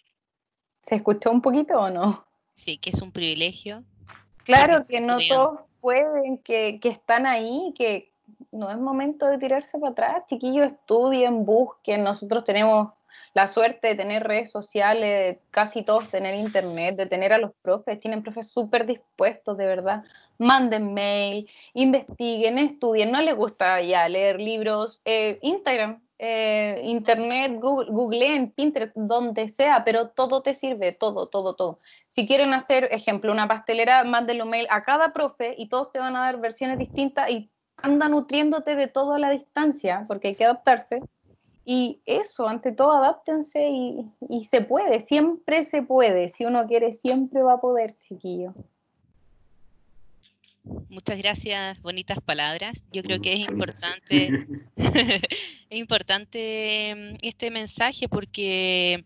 ¿Se 0.82 0.97
escuchó 0.97 1.30
un 1.30 1.43
poquito 1.43 1.78
o 1.78 1.90
no? 1.90 2.24
Sí, 2.55 2.78
que 2.78 2.90
es 2.90 3.03
un 3.03 3.11
privilegio. 3.11 3.82
Claro 4.45 4.86
que 4.86 5.01
no 5.01 5.18
todos 5.28 5.61
pueden, 5.80 6.38
que, 6.38 6.78
que 6.80 6.90
están 6.90 7.26
ahí, 7.26 7.72
que 7.76 8.12
no 8.53 8.70
es 8.70 8.78
momento 8.78 9.26
de 9.26 9.38
tirarse 9.38 9.78
para 9.78 9.93
atrás. 9.93 10.26
Chiquillos, 10.26 10.66
estudien, 10.66 11.45
busquen. 11.45 12.05
Nosotros 12.05 12.45
tenemos 12.45 12.93
la 13.35 13.47
suerte 13.47 13.89
de 13.89 13.95
tener 13.95 14.25
redes 14.25 14.51
sociales, 14.51 15.39
casi 15.51 15.83
todos 15.83 16.09
tener 16.11 16.35
internet, 16.35 16.97
de 16.97 17.07
tener 17.07 17.33
a 17.33 17.39
los 17.39 17.53
profes. 17.63 18.01
Tienen 18.01 18.23
profes 18.23 18.51
súper 18.51 18.87
dispuestos, 18.87 19.57
de 19.57 19.67
verdad. 19.67 20.05
Manden 20.39 20.95
mail, 20.95 21.47
investiguen, 21.75 22.59
estudien. 22.59 23.11
No 23.13 23.21
les 23.21 23.35
gusta 23.35 23.81
ya 23.81 24.09
leer 24.09 24.41
libros. 24.41 25.01
Eh, 25.05 25.39
Instagram, 25.43 26.01
eh, 26.25 26.81
internet, 26.85 27.59
Google, 27.61 27.91
googleen, 27.91 28.53
Pinterest, 28.53 28.95
donde 28.95 29.49
sea, 29.49 29.83
pero 29.85 30.11
todo 30.11 30.41
te 30.41 30.55
sirve, 30.55 30.93
todo, 30.93 31.27
todo, 31.27 31.57
todo. 31.57 31.81
Si 32.07 32.29
quieren 32.29 32.55
hacer, 32.55 32.89
ejemplo, 32.93 33.33
una 33.33 33.49
pastelera, 33.49 34.05
mándenlo 34.05 34.47
mail 34.47 34.69
a 34.71 34.83
cada 34.83 35.13
profe 35.13 35.57
y 35.59 35.69
todos 35.69 35.91
te 35.91 35.99
van 35.99 36.15
a 36.15 36.21
dar 36.21 36.41
versiones 36.41 36.79
distintas 36.79 37.29
y 37.29 37.51
anda 37.77 38.09
nutriéndote 38.09 38.77
de 38.77 38.87
todo 38.87 39.15
a 39.15 39.19
la 39.19 39.31
distancia, 39.31 40.05
porque 40.07 40.29
hay 40.29 40.37
que 40.37 40.45
adaptarse. 40.45 41.01
Y 41.65 42.01
eso, 42.07 42.49
ante 42.49 42.73
todo, 42.73 42.93
adáptense 42.93 43.69
y, 43.69 44.05
y 44.29 44.45
se 44.45 44.63
puede, 44.63 45.01
siempre 45.01 45.65
se 45.65 45.83
puede. 45.83 46.29
Si 46.29 46.45
uno 46.45 46.67
quiere, 46.67 46.93
siempre 46.93 47.43
va 47.43 47.55
a 47.55 47.61
poder, 47.61 47.95
chiquillo. 47.97 48.55
Muchas 50.65 51.19
gracias, 51.19 51.83
bonitas 51.83 52.21
palabras. 52.21 52.85
Yo 52.93 53.03
creo 53.03 53.21
que 53.21 53.33
es 53.33 53.41
importante, 53.41 54.47
es 54.77 55.79
importante 55.79 56.95
mm, 56.95 57.17
este 57.23 57.51
mensaje 57.51 58.09
porque 58.09 59.05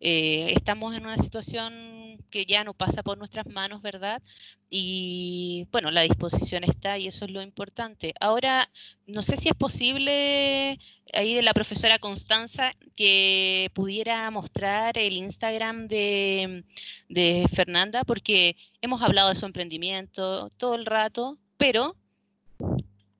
eh, 0.00 0.52
estamos 0.54 0.94
en 0.94 1.06
una 1.06 1.16
situación 1.16 1.99
que 2.30 2.46
ya 2.46 2.64
no 2.64 2.74
pasa 2.74 3.02
por 3.02 3.18
nuestras 3.18 3.46
manos, 3.46 3.82
¿verdad? 3.82 4.22
Y 4.70 5.66
bueno, 5.72 5.90
la 5.90 6.02
disposición 6.02 6.64
está 6.64 6.96
y 6.98 7.06
eso 7.08 7.24
es 7.24 7.30
lo 7.30 7.42
importante. 7.42 8.14
Ahora, 8.20 8.70
no 9.06 9.22
sé 9.22 9.36
si 9.36 9.48
es 9.48 9.54
posible 9.54 10.78
ahí 11.12 11.34
de 11.34 11.42
la 11.42 11.52
profesora 11.54 11.98
Constanza 11.98 12.72
que 12.96 13.70
pudiera 13.74 14.30
mostrar 14.30 14.96
el 14.96 15.16
Instagram 15.16 15.88
de, 15.88 16.64
de 17.08 17.46
Fernanda, 17.52 18.04
porque 18.04 18.56
hemos 18.80 19.02
hablado 19.02 19.30
de 19.30 19.36
su 19.36 19.46
emprendimiento 19.46 20.50
todo 20.56 20.74
el 20.76 20.86
rato, 20.86 21.38
pero 21.56 21.96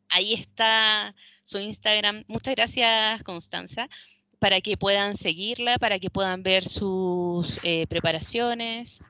ahí 0.09 0.35
está 0.35 1.15
su 1.43 1.59
Instagram. 1.59 2.25
Muchas 2.29 2.55
gracias, 2.55 3.23
Constanza 3.25 3.89
para 4.41 4.61
que 4.61 4.77
puedan 4.77 5.15
seguirla, 5.15 5.79
para 5.79 5.99
que 5.99 6.11
puedan 6.11 6.43
ver 6.43 6.65
sus 6.65 7.61
eh, 7.63 7.87
preparaciones. 7.87 9.01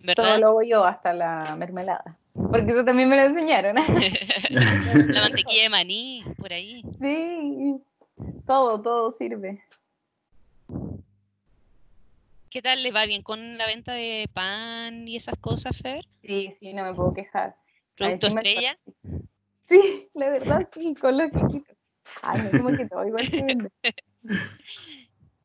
¿verdad? 0.00 0.24
Todo 0.24 0.38
lo 0.38 0.48
hago 0.48 0.62
yo, 0.62 0.84
hasta 0.84 1.12
la 1.12 1.54
mermelada. 1.56 2.18
Porque 2.34 2.72
eso 2.72 2.84
también 2.84 3.08
me 3.08 3.16
lo 3.16 3.22
enseñaron. 3.22 3.76
la 4.50 5.20
mantequilla 5.20 5.64
de 5.64 5.68
maní, 5.68 6.24
por 6.38 6.52
ahí. 6.52 6.82
Sí, 7.00 7.82
todo, 8.46 8.80
todo 8.80 9.10
sirve. 9.10 9.62
¿Qué 12.48 12.62
tal 12.62 12.82
les 12.82 12.94
va 12.94 13.06
bien 13.06 13.22
con 13.22 13.58
la 13.58 13.66
venta 13.66 13.92
de 13.92 14.28
pan 14.32 15.06
y 15.06 15.16
esas 15.16 15.36
cosas, 15.38 15.76
Fer? 15.76 16.04
Sí, 16.22 16.56
sí, 16.58 16.72
no 16.72 16.84
me 16.84 16.94
puedo 16.94 17.12
quejar. 17.12 17.56
¿Producto 17.94 18.28
estrella? 18.28 18.78
Sí, 19.66 20.08
la 20.14 20.30
verdad 20.30 20.66
sí, 20.72 20.94
con 20.94 21.18
los 21.18 21.30
que 21.30 21.62
Ay, 22.22 22.42
no, 22.42 22.50
como 22.58 22.76
que 22.76 22.86
todo 22.86 23.06
igual 23.06 23.28
se 23.28 23.42
vende. 23.42 23.70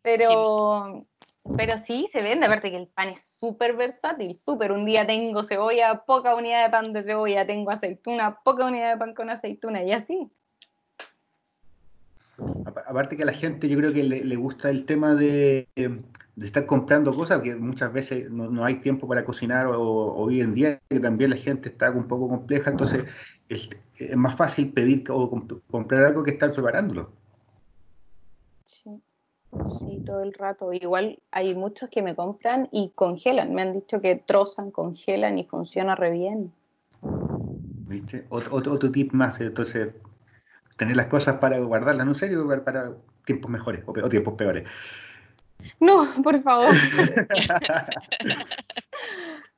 Pero, 0.01 1.07
pero 1.57 1.77
sí, 1.79 2.07
se 2.11 2.21
vende. 2.21 2.45
Aparte 2.45 2.69
que 2.69 2.77
el 2.77 2.87
pan 2.87 3.09
es 3.09 3.37
súper 3.39 3.75
versátil, 3.75 4.35
súper. 4.35 4.71
Un 4.71 4.85
día 4.85 5.05
tengo 5.05 5.43
cebolla, 5.43 6.03
poca 6.05 6.35
unidad 6.35 6.65
de 6.65 6.69
pan 6.69 6.93
de 6.93 7.03
cebolla, 7.03 7.45
tengo 7.45 7.71
aceituna, 7.71 8.39
poca 8.43 8.65
unidad 8.65 8.93
de 8.93 8.99
pan 8.99 9.15
con 9.15 9.29
aceituna 9.29 9.83
y 9.83 9.91
así. 9.91 10.27
Aparte 12.85 13.15
que 13.17 13.23
a 13.23 13.25
la 13.25 13.33
gente 13.33 13.67
yo 13.69 13.77
creo 13.77 13.93
que 13.93 14.03
le, 14.03 14.35
gusta 14.35 14.69
el 14.69 14.85
tema 14.85 15.15
de, 15.15 15.67
estar 16.41 16.65
comprando 16.65 17.15
cosas, 17.15 17.41
que 17.41 17.55
muchas 17.55 17.91
veces 17.93 18.29
no, 18.29 18.63
hay 18.63 18.75
tiempo 18.75 19.07
para 19.07 19.23
cocinar 19.23 19.67
o, 19.67 19.81
hoy 19.81 20.41
en 20.41 20.53
día 20.53 20.79
que 20.89 20.99
también 20.99 21.29
la 21.31 21.37
gente 21.37 21.69
está 21.69 21.89
un 21.91 22.07
poco 22.07 22.27
compleja, 22.27 22.69
entonces 22.69 23.05
es, 23.47 23.69
es 23.95 24.17
más 24.17 24.35
fácil 24.35 24.73
pedir 24.73 25.05
o 25.09 25.29
comprar 25.71 26.05
algo 26.05 26.23
que 26.23 26.31
estar 26.31 26.51
preparándolo. 26.51 27.09
Sí. 28.65 29.01
Sí, 29.67 30.01
todo 30.05 30.21
el 30.21 30.33
rato. 30.33 30.73
Igual 30.73 31.19
hay 31.31 31.55
muchos 31.55 31.89
que 31.89 32.01
me 32.01 32.15
compran 32.15 32.67
y 32.71 32.91
congelan. 32.93 33.53
Me 33.53 33.61
han 33.61 33.73
dicho 33.73 34.01
que 34.01 34.15
trozan, 34.15 34.71
congelan 34.71 35.39
y 35.39 35.43
funciona 35.43 35.95
re 35.95 36.11
bien. 36.11 36.53
¿Viste? 37.87 38.25
Otro, 38.29 38.91
tip 38.91 39.13
más, 39.13 39.39
entonces, 39.41 39.93
tener 40.77 40.97
las 40.97 41.07
cosas 41.07 41.37
para 41.37 41.59
guardarlas, 41.59 42.05
¿no? 42.05 42.13
serio? 42.13 42.47
Para, 42.47 42.63
para 42.63 42.93
tiempos 43.25 43.49
mejores 43.49 43.83
o, 43.85 43.91
o 43.91 44.09
tiempos 44.09 44.35
peores. 44.35 44.67
No, 45.79 46.05
por 46.21 46.41
favor. 46.41 46.73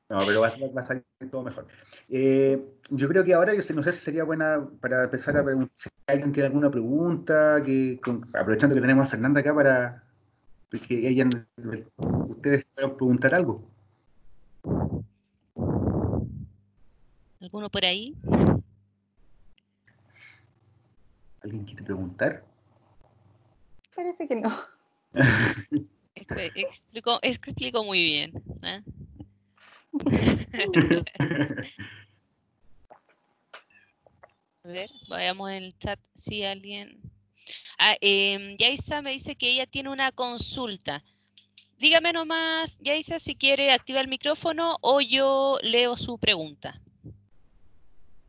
No, 0.10 0.26
pero 0.26 0.40
va, 0.40 0.48
a 0.48 0.82
salir 0.82 1.04
todo 1.30 1.44
mejor. 1.44 1.68
Eh, 2.08 2.64
yo 2.92 3.10
creo 3.10 3.26
que 3.26 3.34
ahora, 3.34 3.54
yo 3.54 3.76
no 3.76 3.84
sé 3.84 3.92
si 3.92 4.00
sería 4.00 4.24
buena 4.24 4.66
para 4.80 5.04
empezar 5.04 5.36
a 5.36 5.44
preguntar 5.44 5.72
si 5.76 5.90
alguien 6.08 6.32
tiene 6.32 6.48
alguna 6.48 6.72
pregunta, 6.72 7.62
que 7.66 8.00
aprovechando 8.34 8.74
que 8.74 8.82
tenemos 8.82 9.06
a 9.06 9.10
Fernanda 9.10 9.42
acá 9.42 9.54
para 9.54 10.04
que 10.70 11.08
ella, 11.10 11.28
ustedes 12.30 12.66
puedan 12.74 12.96
preguntar 12.96 13.36
algo. 13.36 13.70
¿Alguno 17.42 17.70
por 17.70 17.86
ahí? 17.86 18.16
¿Alguien 21.42 21.66
quiere 21.66 21.84
preguntar? 21.84 22.44
Parece 23.94 24.28
que 24.28 24.36
no. 24.36 24.52
explico, 26.56 27.20
explico 27.22 27.84
muy 27.84 28.04
bien. 28.04 28.32
¿eh? 28.64 28.82
A 34.64 34.70
ver, 34.70 34.90
vayamos 35.08 35.50
en 35.52 35.64
el 35.64 35.78
chat 35.78 36.00
si 36.16 36.44
alguien... 36.44 37.00
Ah, 37.80 37.96
em, 38.02 38.58
me 39.02 39.12
dice 39.12 39.36
que 39.36 39.52
ella 39.52 39.66
tiene 39.66 39.90
una 39.90 40.12
consulta. 40.12 41.04
Dígame 41.80 42.12
nomás, 42.12 42.78
Yaisa, 42.82 43.20
si 43.20 43.36
quiere 43.36 43.72
activar 43.72 44.04
el 44.04 44.10
micrófono 44.10 44.78
o 44.82 45.00
yo 45.00 45.58
leo 45.62 45.96
su 45.96 46.18
pregunta. 46.18 46.82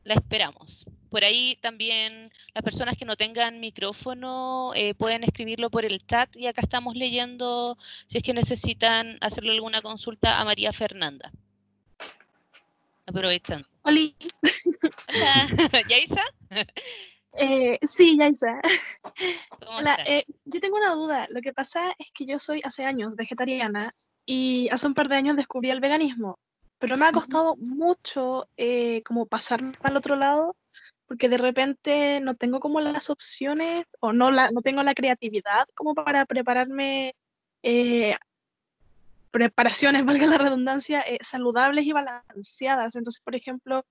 La 0.05 0.15
esperamos. 0.15 0.87
Por 1.11 1.25
ahí 1.25 1.59
también 1.61 2.31
las 2.55 2.63
personas 2.63 2.97
que 2.97 3.05
no 3.07 3.17
tengan 3.17 3.59
micrófono 3.59 4.75
eh, 4.75 4.95
pueden 4.95 5.25
escribirlo 5.25 5.71
por 5.71 5.85
el 5.85 6.07
chat 6.07 6.37
y 6.37 6.47
acá 6.47 6.61
estamos 6.61 6.95
leyendo 6.95 7.79
si 8.07 8.19
es 8.19 8.23
que 8.23 8.35
necesitan 8.35 9.17
hacerle 9.23 9.53
alguna 9.53 9.83
consulta 9.83 10.39
a 10.39 10.45
María 10.45 10.73
Fernanda. 10.73 11.33
Aprovechando. 13.09 13.67
Hola. 13.83 14.01
¿Yaisa? 15.89 16.23
Eh, 17.33 17.79
sí, 17.81 18.19
Yaisa. 18.19 18.61
Hola, 19.67 19.97
eh, 20.07 20.25
yo 20.45 20.61
tengo 20.61 20.77
una 20.77 20.93
duda. 20.93 21.27
Lo 21.31 21.41
que 21.41 21.55
pasa 21.55 21.95
es 21.99 22.09
que 22.13 22.27
yo 22.27 22.39
soy 22.39 22.61
hace 22.63 22.85
años 22.85 23.17
vegetariana 23.17 23.95
y 24.27 24.69
hace 24.69 24.87
un 24.87 24.93
par 24.93 25.09
de 25.09 25.17
años 25.17 25.37
descubrí 25.37 25.71
el 25.71 25.81
veganismo, 25.81 26.39
pero 26.79 26.99
me 26.99 27.07
ha 27.07 27.13
costado 27.13 27.57
mucho 27.57 28.47
eh, 28.59 29.03
como 29.05 29.25
pasarme 29.25 29.73
al 29.83 29.97
otro 29.97 30.17
lado 30.17 30.55
porque 31.07 31.31
de 31.31 31.39
repente 31.39 32.21
no 32.21 32.35
tengo 32.35 32.61
como 32.61 32.81
las 32.81 33.09
opciones 33.09 33.87
o 34.01 34.13
no, 34.13 34.31
la, 34.31 34.51
no 34.51 34.61
tengo 34.61 34.83
la 34.83 34.93
creatividad 34.93 35.67
como 35.75 35.95
para 35.95 36.27
prepararme 36.27 37.15
preparaciones, 39.31 40.05
valga 40.07 40.27
la 40.27 40.39
redundancia, 40.39 41.01
eh, 41.03 41.19
saludables 41.23 41.85
y 41.85 41.93
balanceadas. 41.93 42.97
Entonces, 42.97 43.23
por 43.23 43.35
ejemplo, 43.35 43.85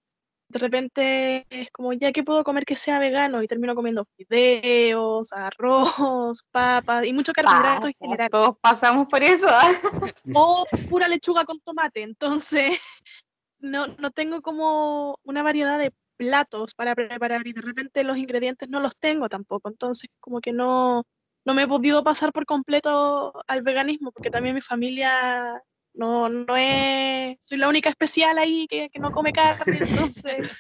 de 0.50 0.60
repente 0.60 1.46
es 1.50 1.70
como, 1.72 1.92
ya 1.94 2.12
que 2.12 2.24
puedo 2.24 2.44
comer 2.44 2.66
que 2.66 2.76
sea 2.76 3.00
vegano 3.00 3.44
y 3.44 3.48
termino 3.48 3.76
comiendo 3.76 4.06
fideos, 4.16 5.34
arroz, 5.34 6.44
papas 6.52 7.06
y 7.06 7.14
mucho 7.14 7.34
carbohidrato 7.34 7.88
en 7.88 7.94
general. 8.00 8.30
Todos 8.30 8.56
pasamos 8.62 9.08
por 9.08 9.24
eso. 9.24 9.48
¿ah? 9.50 9.72
O 10.34 10.66
pura 10.90 11.08
lechuga 11.08 11.44
con 11.44 11.60
tomate. 11.60 12.02
Entonces, 12.02 12.80
no, 13.60 13.88
no 13.88 14.12
tengo 14.12 14.42
como 14.42 15.20
una 15.24 15.44
variedad 15.44 15.78
de 15.80 15.92
platos 16.16 16.74
para 16.74 16.96
preparar 16.96 17.46
y 17.46 17.54
de 17.54 17.62
repente 17.62 18.04
los 18.04 18.18
ingredientes 18.18 18.70
no 18.70 18.80
los 18.80 18.96
tengo 18.98 19.30
tampoco. 19.30 19.70
Entonces, 19.70 20.10
como 20.20 20.42
que 20.42 20.54
no, 20.54 21.06
no 21.48 21.54
me 21.54 21.64
he 21.64 21.68
podido 21.68 22.04
pasar 22.04 22.34
por 22.34 22.46
completo 22.46 23.32
al 23.48 23.62
veganismo 23.62 24.12
porque 24.12 24.30
también 24.30 24.54
mi 24.54 24.60
familia 24.60 25.64
no, 25.94 26.28
no 26.28 26.58
es, 26.58 27.38
soy 27.42 27.58
la 27.58 27.70
única 27.70 27.90
especial 27.90 28.38
ahí 28.38 28.68
que, 28.68 28.90
no 29.00 29.12
come 29.12 29.32
carne, 29.32 29.56
entonces, 29.82 30.52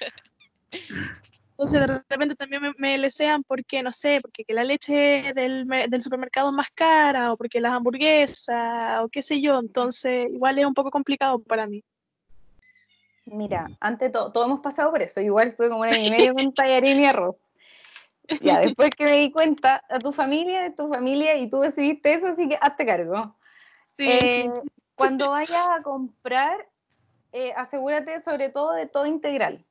entonces 1.51 1.81
de 1.81 1.87
repente 1.87 2.35
también 2.35 2.61
me, 2.61 2.71
me 2.77 2.97
lesean 2.97 3.43
porque, 3.43 3.83
no 3.83 3.91
sé, 3.91 4.21
porque 4.21 4.45
que 4.45 4.53
la 4.53 4.63
leche 4.63 5.33
del, 5.35 5.67
del, 5.67 6.01
supermercado 6.01 6.51
es 6.51 6.55
más 6.55 6.69
cara 6.73 7.33
o 7.33 7.37
porque 7.37 7.59
las 7.59 7.73
hamburguesas 7.73 9.01
o 9.01 9.09
qué 9.09 9.21
sé 9.21 9.41
yo, 9.41 9.59
entonces 9.59 10.29
igual 10.31 10.57
es 10.57 10.65
un 10.65 10.73
poco 10.73 10.89
complicado 10.89 11.39
para 11.39 11.67
mí. 11.67 11.83
Mira, 13.25 13.69
ante 13.81 14.09
todo, 14.09 14.31
todos 14.31 14.47
hemos 14.47 14.61
pasado 14.61 14.91
por 14.91 15.01
eso, 15.01 15.19
igual 15.19 15.49
estuve 15.49 15.67
como 15.67 15.81
un 15.81 15.89
año 15.89 16.07
y 16.07 16.11
medio 16.11 16.33
con 16.33 16.53
tallarín 16.55 17.01
y 17.01 17.07
arroz. 17.07 17.49
Ya, 18.41 18.59
después 18.59 18.89
que 18.91 19.05
me 19.05 19.17
di 19.17 19.31
cuenta, 19.31 19.83
a 19.89 19.99
tu 19.99 20.11
familia, 20.11 20.61
de 20.63 20.71
tu 20.71 20.89
familia, 20.89 21.37
y 21.37 21.49
tú 21.49 21.61
decidiste 21.61 22.13
eso, 22.13 22.27
así 22.27 22.49
que 22.49 22.57
hazte 22.59 22.85
cargo. 22.85 23.35
Sí, 23.97 24.07
eh, 24.09 24.51
cuando 24.95 25.29
vayas 25.29 25.69
a 25.71 25.81
comprar, 25.81 26.67
eh, 27.31 27.53
asegúrate 27.55 28.19
sobre 28.19 28.49
todo 28.49 28.73
de 28.73 28.87
todo 28.87 29.05
integral. 29.05 29.63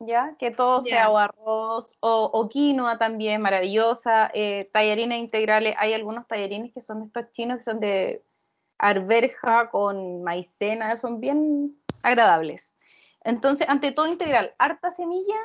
¿Ya? 0.00 0.34
Que 0.36 0.50
todo 0.50 0.82
sea 0.82 1.10
o 1.10 1.16
arroz 1.16 1.96
o, 2.00 2.48
quinoa 2.48 2.98
también, 2.98 3.40
maravillosa. 3.40 4.30
Eh, 4.34 4.68
tallarines 4.72 5.20
integrales, 5.20 5.76
hay 5.78 5.94
algunos 5.94 6.26
tallarines 6.26 6.72
que 6.72 6.80
son 6.80 7.00
de 7.00 7.06
estos 7.06 7.30
chinos 7.30 7.58
que 7.58 7.62
son 7.62 7.78
de 7.78 8.24
arberja 8.78 9.70
con 9.70 10.24
maicena, 10.24 10.96
son 10.96 11.20
bien 11.20 11.76
agradables. 12.02 12.76
Entonces, 13.22 13.68
ante 13.68 13.92
todo 13.92 14.08
integral, 14.08 14.52
harta 14.58 14.90
semilla 14.90 15.38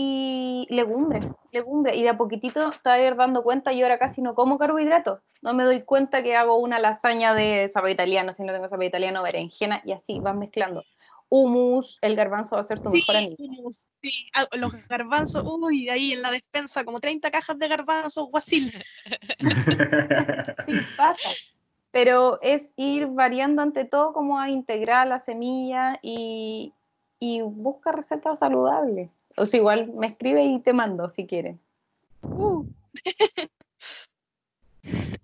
y 0.00 0.68
legumbres, 0.70 1.26
legumbres. 1.50 1.96
Y 1.96 2.04
de 2.04 2.10
a 2.10 2.16
poquitito 2.16 2.70
te 2.70 2.88
vas 2.88 2.98
a 3.00 3.00
ir 3.00 3.16
dando 3.16 3.42
cuenta, 3.42 3.72
yo 3.72 3.84
ahora 3.84 3.98
casi 3.98 4.22
no 4.22 4.36
como 4.36 4.56
carbohidratos 4.56 5.18
no 5.42 5.54
me 5.54 5.64
doy 5.64 5.82
cuenta 5.82 6.22
que 6.22 6.36
hago 6.36 6.58
una 6.58 6.78
lasaña 6.78 7.34
de 7.34 7.66
sabor 7.66 7.90
italiano, 7.90 8.32
si 8.32 8.44
no 8.44 8.52
tengo 8.52 8.68
sabor 8.68 8.84
italiano, 8.84 9.24
berenjena, 9.24 9.82
y 9.84 9.90
así 9.92 10.20
vas 10.20 10.36
mezclando. 10.36 10.84
Humus, 11.30 11.98
el 12.00 12.14
garbanzo 12.14 12.54
va 12.54 12.60
a 12.60 12.64
ser 12.64 12.80
tu 12.80 12.90
mejor 12.90 13.16
amigo. 13.16 13.36
sí, 13.72 14.28
ah, 14.34 14.46
los 14.56 14.72
garbanzos, 14.88 15.42
uy, 15.46 15.88
ahí 15.88 16.12
en 16.12 16.22
la 16.22 16.30
despensa, 16.30 16.84
como 16.84 17.00
30 17.00 17.32
cajas 17.32 17.58
de 17.58 17.68
garbanzos, 17.68 18.28
guasil. 18.30 18.72
sí, 20.66 20.74
pasa. 20.96 21.28
Pero 21.90 22.38
es 22.40 22.72
ir 22.76 23.08
variando 23.08 23.62
ante 23.62 23.84
todo 23.84 24.12
como 24.12 24.38
a 24.38 24.48
integrar 24.48 25.08
la 25.08 25.18
semilla 25.18 25.98
y, 26.02 26.72
y 27.18 27.42
busca 27.42 27.92
recetas 27.92 28.38
saludables. 28.38 29.10
O 29.38 29.46
sea, 29.46 29.58
igual 29.58 29.92
me 29.94 30.08
escribe 30.08 30.44
y 30.44 30.60
te 30.60 30.72
mando 30.72 31.08
si 31.08 31.26
quieres. 31.26 31.58
Uh. 32.22 32.66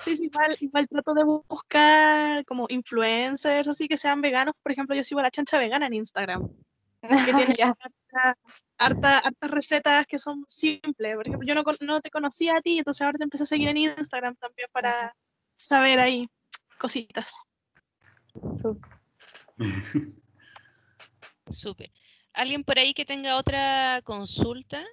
Sí, 0.05 0.17
sí, 0.17 0.25
igual, 0.27 0.57
igual 0.61 0.89
trato 0.89 1.15
de 1.15 1.25
buscar 1.25 2.45
como 2.45 2.67
influencers 2.69 3.69
así 3.69 3.89
que 3.89 3.97
sean 3.97 4.21
veganos. 4.21 4.55
Por 4.63 4.73
ejemplo, 4.73 4.95
yo 4.95 5.05
sigo 5.05 5.21
a 5.21 5.25
la 5.25 5.31
chancha 5.31 5.59
vegana 5.59 5.87
en 5.87 5.95
Instagram. 5.95 6.49
Que 7.01 7.09
tiene 7.55 7.75
hartas 8.79 9.23
recetas 9.41 10.07
que 10.07 10.19
son 10.19 10.45
simples. 10.47 11.17
Por 11.17 11.27
ejemplo, 11.27 11.47
yo 11.47 11.55
no, 11.55 11.63
no, 11.81 12.01
te 12.01 12.11
conocía 12.11 12.57
a 12.57 12.61
ti, 12.61 12.79
entonces 12.79 13.03
ahora 13.03 13.19
te 13.19 13.25
empecé 13.25 13.45
a 13.45 13.47
seguir 13.47 13.69
en 13.69 13.77
Instagram 13.77 14.37
también 14.37 14.69
para 14.73 15.15
saber 15.57 16.01
ahí 16.01 16.29
cositas. 16.79 17.45
Súper. 21.51 21.91
¿Alguien 22.35 22.65
por 22.65 22.79
ahí 22.79 22.93
que 22.95 23.05
tenga 23.05 23.37
otra 23.37 24.01
consulta? 24.05 24.85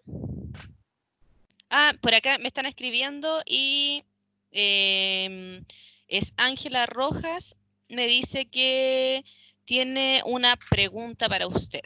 Ah, 1.70 1.94
por 2.02 2.14
acá 2.14 2.38
me 2.38 2.48
están 2.48 2.66
escribiendo 2.66 3.42
y 3.46 4.04
Em, 4.52 5.64
es 6.08 6.34
Ángela 6.38 6.86
Rojas, 6.86 7.56
me 7.88 8.08
dice 8.08 8.46
que 8.46 9.24
tiene 9.66 10.22
una 10.26 10.58
pregunta 10.70 11.30
para 11.30 11.48
usted. 11.48 11.84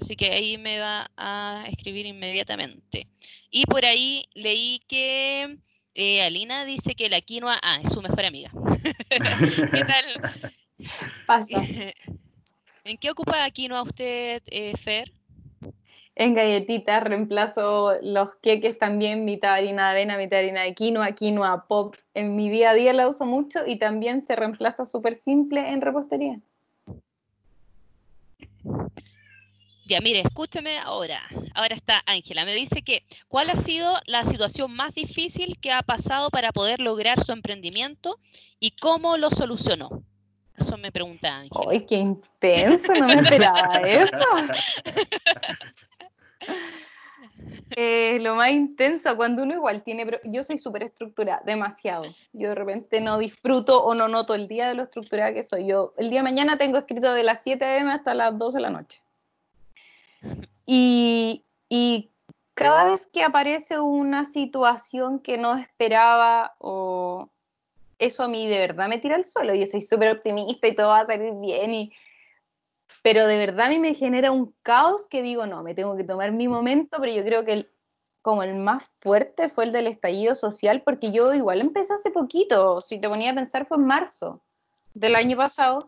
Así 0.00 0.16
que 0.16 0.32
ahí 0.32 0.58
me 0.58 0.78
va 0.78 1.10
a 1.16 1.64
escribir 1.68 2.04
inmediatamente. 2.04 3.08
Y 3.50 3.64
por 3.64 3.86
ahí 3.86 4.26
leí 4.34 4.82
que 4.86 5.58
eh, 5.94 6.22
Alina 6.22 6.64
dice 6.64 6.94
que 6.94 7.08
la 7.08 7.22
quinoa 7.22 7.58
ah, 7.62 7.78
es 7.82 7.90
su 7.90 8.02
mejor 8.02 8.24
amiga. 8.26 8.50
¿Qué 9.72 9.84
tal? 9.84 10.44
Pasa. 11.26 11.62
¿En 12.84 12.98
qué 12.98 13.10
ocupa 13.10 13.50
quinoa 13.50 13.82
usted, 13.82 14.42
eh, 14.46 14.76
Fer? 14.76 15.10
en 16.16 16.34
galletitas, 16.34 17.02
reemplazo 17.02 17.94
los 18.02 18.28
queques 18.40 18.78
también, 18.78 19.24
mitad 19.24 19.54
harina 19.54 19.86
de 19.86 19.90
avena, 19.90 20.16
mitad 20.16 20.38
harina 20.38 20.62
de 20.62 20.74
quinoa, 20.74 21.12
quinoa 21.12 21.64
pop. 21.66 21.96
En 22.14 22.36
mi 22.36 22.50
día 22.50 22.70
a 22.70 22.74
día 22.74 22.92
la 22.92 23.08
uso 23.08 23.24
mucho 23.26 23.66
y 23.66 23.78
también 23.78 24.22
se 24.22 24.36
reemplaza 24.36 24.86
súper 24.86 25.14
simple 25.14 25.68
en 25.68 25.80
repostería. 25.80 26.40
Ya, 29.86 30.00
mire, 30.00 30.20
escúcheme 30.20 30.78
ahora. 30.78 31.20
Ahora 31.54 31.74
está 31.74 32.00
Ángela. 32.06 32.44
Me 32.44 32.54
dice 32.54 32.82
que, 32.82 33.04
¿cuál 33.28 33.50
ha 33.50 33.56
sido 33.56 33.94
la 34.06 34.24
situación 34.24 34.74
más 34.74 34.94
difícil 34.94 35.58
que 35.60 35.72
ha 35.72 35.82
pasado 35.82 36.30
para 36.30 36.52
poder 36.52 36.80
lograr 36.80 37.22
su 37.22 37.32
emprendimiento 37.32 38.18
y 38.60 38.70
cómo 38.76 39.18
lo 39.18 39.30
solucionó? 39.30 40.04
Eso 40.56 40.76
me 40.76 40.92
pregunta 40.92 41.36
Ángela. 41.36 41.70
¡Ay, 41.70 41.84
qué 41.86 41.96
intenso! 41.96 42.94
No 42.94 43.06
me 43.06 43.14
esperaba 43.14 43.74
eso. 43.82 44.18
Eh, 47.76 48.18
lo 48.20 48.36
más 48.36 48.50
intenso, 48.50 49.16
cuando 49.16 49.42
uno 49.42 49.54
igual 49.54 49.82
tiene, 49.82 50.06
yo 50.24 50.44
soy 50.44 50.58
súper 50.58 50.84
estructurada, 50.84 51.42
demasiado. 51.44 52.04
Yo 52.32 52.50
de 52.50 52.54
repente 52.54 53.00
no 53.00 53.18
disfruto 53.18 53.82
o 53.82 53.94
no 53.94 54.06
noto 54.08 54.34
el 54.34 54.46
día 54.46 54.68
de 54.68 54.74
lo 54.74 54.84
estructurada 54.84 55.34
que 55.34 55.42
soy. 55.42 55.66
Yo 55.66 55.92
el 55.96 56.10
día 56.10 56.20
de 56.20 56.24
mañana 56.24 56.56
tengo 56.56 56.78
escrito 56.78 57.12
de 57.12 57.24
las 57.24 57.42
7 57.42 57.78
m 57.78 57.92
hasta 57.92 58.14
las 58.14 58.38
12 58.38 58.58
de 58.58 58.62
la 58.62 58.70
noche. 58.70 59.02
Y, 60.66 61.44
y 61.68 62.10
cada 62.54 62.84
vez 62.84 63.08
que 63.08 63.22
aparece 63.22 63.80
una 63.80 64.24
situación 64.24 65.18
que 65.18 65.36
no 65.36 65.56
esperaba 65.56 66.54
o 66.58 67.28
eso 67.98 68.22
a 68.22 68.28
mí 68.28 68.48
de 68.48 68.58
verdad 68.58 68.88
me 68.88 68.98
tira 68.98 69.16
al 69.16 69.24
suelo. 69.24 69.54
Yo 69.54 69.66
soy 69.66 69.82
súper 69.82 70.10
optimista 70.10 70.66
y 70.68 70.74
todo 70.74 70.88
va 70.88 71.00
a 71.00 71.06
salir 71.06 71.32
bien 71.40 71.70
y 71.70 71.92
pero 73.04 73.26
de 73.26 73.36
verdad 73.36 73.66
a 73.66 73.68
mí 73.68 73.78
me 73.78 73.92
genera 73.92 74.32
un 74.32 74.54
caos 74.62 75.06
que 75.10 75.20
digo, 75.20 75.44
no, 75.44 75.62
me 75.62 75.74
tengo 75.74 75.94
que 75.94 76.04
tomar 76.04 76.32
mi 76.32 76.48
momento, 76.48 76.96
pero 76.98 77.12
yo 77.12 77.22
creo 77.22 77.44
que 77.44 77.52
el, 77.52 77.70
como 78.22 78.42
el 78.42 78.54
más 78.54 78.90
fuerte 79.00 79.50
fue 79.50 79.64
el 79.64 79.72
del 79.72 79.88
estallido 79.88 80.34
social, 80.34 80.80
porque 80.82 81.12
yo 81.12 81.34
igual 81.34 81.60
empecé 81.60 81.92
hace 81.92 82.10
poquito, 82.10 82.80
si 82.80 82.98
te 82.98 83.06
ponía 83.06 83.32
a 83.32 83.34
pensar 83.34 83.66
fue 83.66 83.76
en 83.76 83.84
marzo 83.84 84.42
del 84.94 85.16
año 85.16 85.36
pasado, 85.36 85.80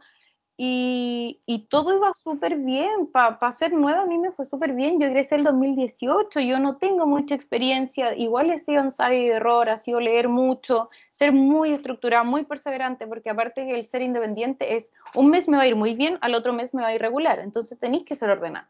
y, 0.58 1.66
todo 1.68 1.94
iba 1.96 2.12
súper 2.14 2.56
bien. 2.56 3.06
Para 3.12 3.52
ser 3.52 3.72
nueva 3.72 4.02
a 4.02 4.06
mí 4.06 4.18
me 4.18 4.32
fue 4.32 4.46
súper 4.46 4.72
bien. 4.72 4.98
Yo 4.98 5.06
egresé 5.06 5.34
el 5.36 5.44
2018, 5.44 6.40
yo 6.40 6.58
no 6.58 6.76
tengo 6.76 7.06
mucha 7.06 7.34
experiencia. 7.34 8.14
Igual 8.14 8.50
he 8.50 8.58
sido 8.58 8.80
ensayo 8.80 9.18
y 9.18 9.28
error, 9.28 9.68
ha 9.68 9.76
sido 9.76 10.00
leer 10.00 10.28
mucho, 10.28 10.88
ser 11.10 11.32
muy 11.32 11.72
estructurada, 11.72 12.24
muy 12.24 12.44
perseverante, 12.44 13.06
porque 13.06 13.30
aparte 13.30 13.66
que 13.66 13.74
el 13.74 13.84
ser 13.84 14.02
independiente 14.02 14.76
es 14.76 14.92
un 15.14 15.28
mes 15.28 15.48
me 15.48 15.58
va 15.58 15.64
a 15.64 15.66
ir 15.66 15.76
muy 15.76 15.94
bien, 15.94 16.18
al 16.22 16.34
otro 16.34 16.52
mes 16.52 16.72
me 16.72 16.82
va 16.82 16.88
a 16.88 16.94
ir 16.94 17.00
regular. 17.00 17.38
Entonces 17.40 17.78
tenéis 17.78 18.04
que 18.04 18.16
ser 18.16 18.30
ordenada. 18.30 18.68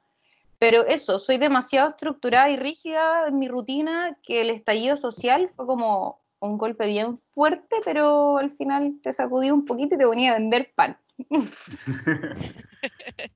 Pero 0.58 0.86
eso, 0.86 1.18
soy 1.18 1.38
demasiado 1.38 1.90
estructurada 1.90 2.48
y 2.50 2.56
rígida 2.56 3.28
en 3.28 3.38
mi 3.38 3.46
rutina 3.46 4.16
que 4.22 4.40
el 4.40 4.50
estallido 4.50 4.96
social 4.96 5.50
fue 5.54 5.66
como 5.66 6.18
un 6.40 6.58
golpe 6.58 6.86
bien 6.86 7.20
fuerte, 7.34 7.76
pero 7.84 8.38
al 8.38 8.50
final 8.50 8.94
te 9.02 9.12
sacudió 9.12 9.54
un 9.54 9.64
poquito 9.66 9.94
y 9.94 9.98
te 9.98 10.06
ponía 10.06 10.32
a 10.32 10.38
vender 10.38 10.72
pan. 10.74 10.96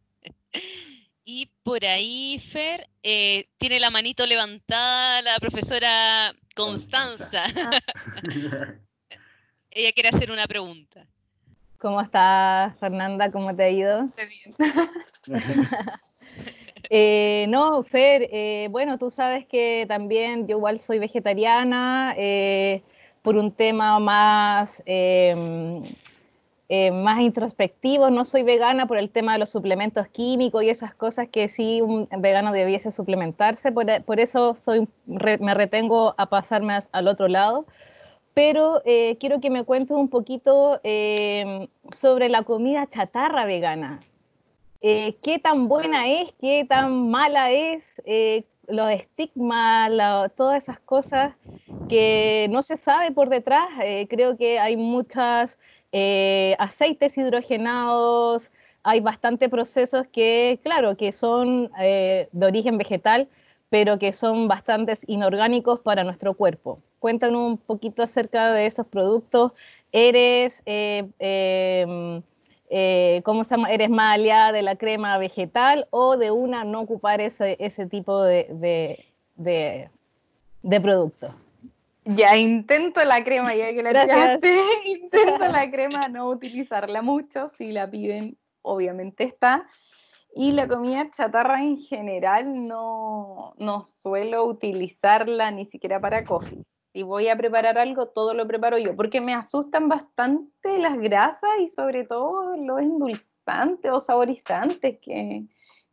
y 1.24 1.48
por 1.62 1.84
ahí, 1.84 2.38
Fer, 2.38 2.88
eh, 3.02 3.48
tiene 3.58 3.80
la 3.80 3.90
manito 3.90 4.24
levantada 4.26 5.22
la 5.22 5.36
profesora 5.38 6.32
Constanza. 6.54 7.44
Ella 9.70 9.92
quiere 9.92 10.08
hacer 10.08 10.32
una 10.32 10.46
pregunta. 10.46 11.06
¿Cómo 11.78 12.00
estás, 12.00 12.76
Fernanda? 12.78 13.30
¿Cómo 13.30 13.54
te 13.54 13.64
ha 13.64 13.70
ido? 13.70 14.08
Eh, 16.92 17.46
no, 17.48 17.84
Fer, 17.84 18.28
eh, 18.32 18.66
bueno, 18.70 18.98
tú 18.98 19.12
sabes 19.12 19.46
que 19.46 19.84
también 19.86 20.48
yo 20.48 20.56
igual 20.56 20.80
soy 20.80 20.98
vegetariana 20.98 22.16
por 23.22 23.36
un 23.36 23.52
tema 23.52 24.00
más 24.00 24.82
eh, 26.72 26.92
más 26.92 27.18
introspectivos. 27.18 28.12
No 28.12 28.24
soy 28.24 28.44
vegana 28.44 28.86
por 28.86 28.96
el 28.96 29.10
tema 29.10 29.32
de 29.32 29.40
los 29.40 29.50
suplementos 29.50 30.06
químicos 30.06 30.62
y 30.62 30.68
esas 30.68 30.94
cosas 30.94 31.26
que 31.26 31.48
sí 31.48 31.80
un 31.80 32.08
vegano 32.18 32.52
debiese 32.52 32.92
suplementarse. 32.92 33.72
Por, 33.72 34.20
eso 34.20 34.54
soy, 34.54 34.86
me 35.04 35.54
retengo 35.54 36.14
a 36.16 36.26
pasarme 36.26 36.78
al 36.92 37.08
otro 37.08 37.26
lado. 37.26 37.66
Pero 38.34 38.82
eh, 38.84 39.16
quiero 39.18 39.40
que 39.40 39.50
me 39.50 39.64
cuentes 39.64 39.96
un 39.96 40.08
poquito 40.08 40.78
eh, 40.84 41.68
sobre 41.92 42.28
la 42.28 42.44
comida 42.44 42.88
chatarra 42.88 43.46
vegana. 43.46 44.04
¿Qué 44.80 45.40
tan 45.42 45.66
buena 45.66 46.08
es? 46.08 46.32
¿Qué 46.40 46.64
tan 46.68 47.10
mala 47.10 47.50
es? 47.50 48.00
los 48.68 48.92
estigmas, 48.92 49.90
todas 50.36 50.62
esas 50.62 50.78
cosas 50.78 51.34
que 51.88 52.46
no 52.50 52.62
se 52.62 52.76
sabe 52.76 53.10
por 53.10 53.28
detrás. 53.28 53.66
creo 54.08 54.36
que 54.36 54.60
hay 54.60 54.76
muchas 54.76 55.58
eh, 55.92 56.56
aceites 56.58 57.16
hidrogenados, 57.18 58.50
hay 58.82 59.00
bastantes 59.00 59.48
procesos 59.48 60.06
que, 60.12 60.60
claro, 60.62 60.96
que 60.96 61.12
son 61.12 61.70
eh, 61.80 62.28
de 62.32 62.46
origen 62.46 62.78
vegetal, 62.78 63.28
pero 63.68 63.98
que 63.98 64.12
son 64.12 64.48
bastante 64.48 64.94
inorgánicos 65.06 65.80
para 65.80 66.04
nuestro 66.04 66.34
cuerpo. 66.34 66.80
Cuéntanos 66.98 67.52
un 67.52 67.58
poquito 67.58 68.02
acerca 68.02 68.52
de 68.52 68.66
esos 68.66 68.86
productos. 68.86 69.52
¿Eres, 69.92 70.62
eh, 70.66 71.08
em, 71.18 72.22
¿cómo? 73.22 73.42
¿Eres 73.68 73.90
más 73.90 74.14
aliada 74.14 74.52
de 74.52 74.62
la 74.62 74.76
crema 74.76 75.18
vegetal 75.18 75.86
o 75.90 76.16
de 76.16 76.30
una 76.30 76.64
no 76.64 76.80
ocupar 76.80 77.20
ese, 77.20 77.56
tipo 77.90 78.22
de, 78.22 78.48
de, 78.50 79.06
de, 79.36 79.90
de 80.62 80.80
productos? 80.80 81.32
Ya 82.04 82.36
intento 82.36 83.04
la 83.04 83.22
crema, 83.22 83.54
ya 83.54 83.72
que 83.72 83.82
la 83.82 83.90
tiraste, 83.90 84.64
intento 84.86 85.48
la 85.48 85.70
crema, 85.70 86.08
no 86.08 86.28
utilizarla 86.28 87.02
mucho, 87.02 87.48
si 87.48 87.72
la 87.72 87.90
piden, 87.90 88.38
obviamente 88.62 89.24
está. 89.24 89.66
Y 90.34 90.52
la 90.52 90.68
comida 90.68 91.10
chatarra 91.10 91.60
en 91.60 91.76
general 91.76 92.68
no, 92.68 93.54
no 93.58 93.84
suelo 93.84 94.44
utilizarla 94.44 95.50
ni 95.50 95.66
siquiera 95.66 96.00
para 96.00 96.24
coffees. 96.24 96.76
Si 96.92 97.02
voy 97.02 97.28
a 97.28 97.36
preparar 97.36 97.78
algo, 97.78 98.08
todo 98.08 98.34
lo 98.34 98.46
preparo 98.46 98.78
yo, 98.78 98.96
porque 98.96 99.20
me 99.20 99.34
asustan 99.34 99.88
bastante 99.88 100.78
las 100.78 100.98
grasas 100.98 101.50
y 101.60 101.68
sobre 101.68 102.04
todo 102.04 102.56
los 102.56 102.80
endulzantes 102.80 103.92
o 103.92 104.00
saborizantes 104.00 104.98
que, 105.00 105.44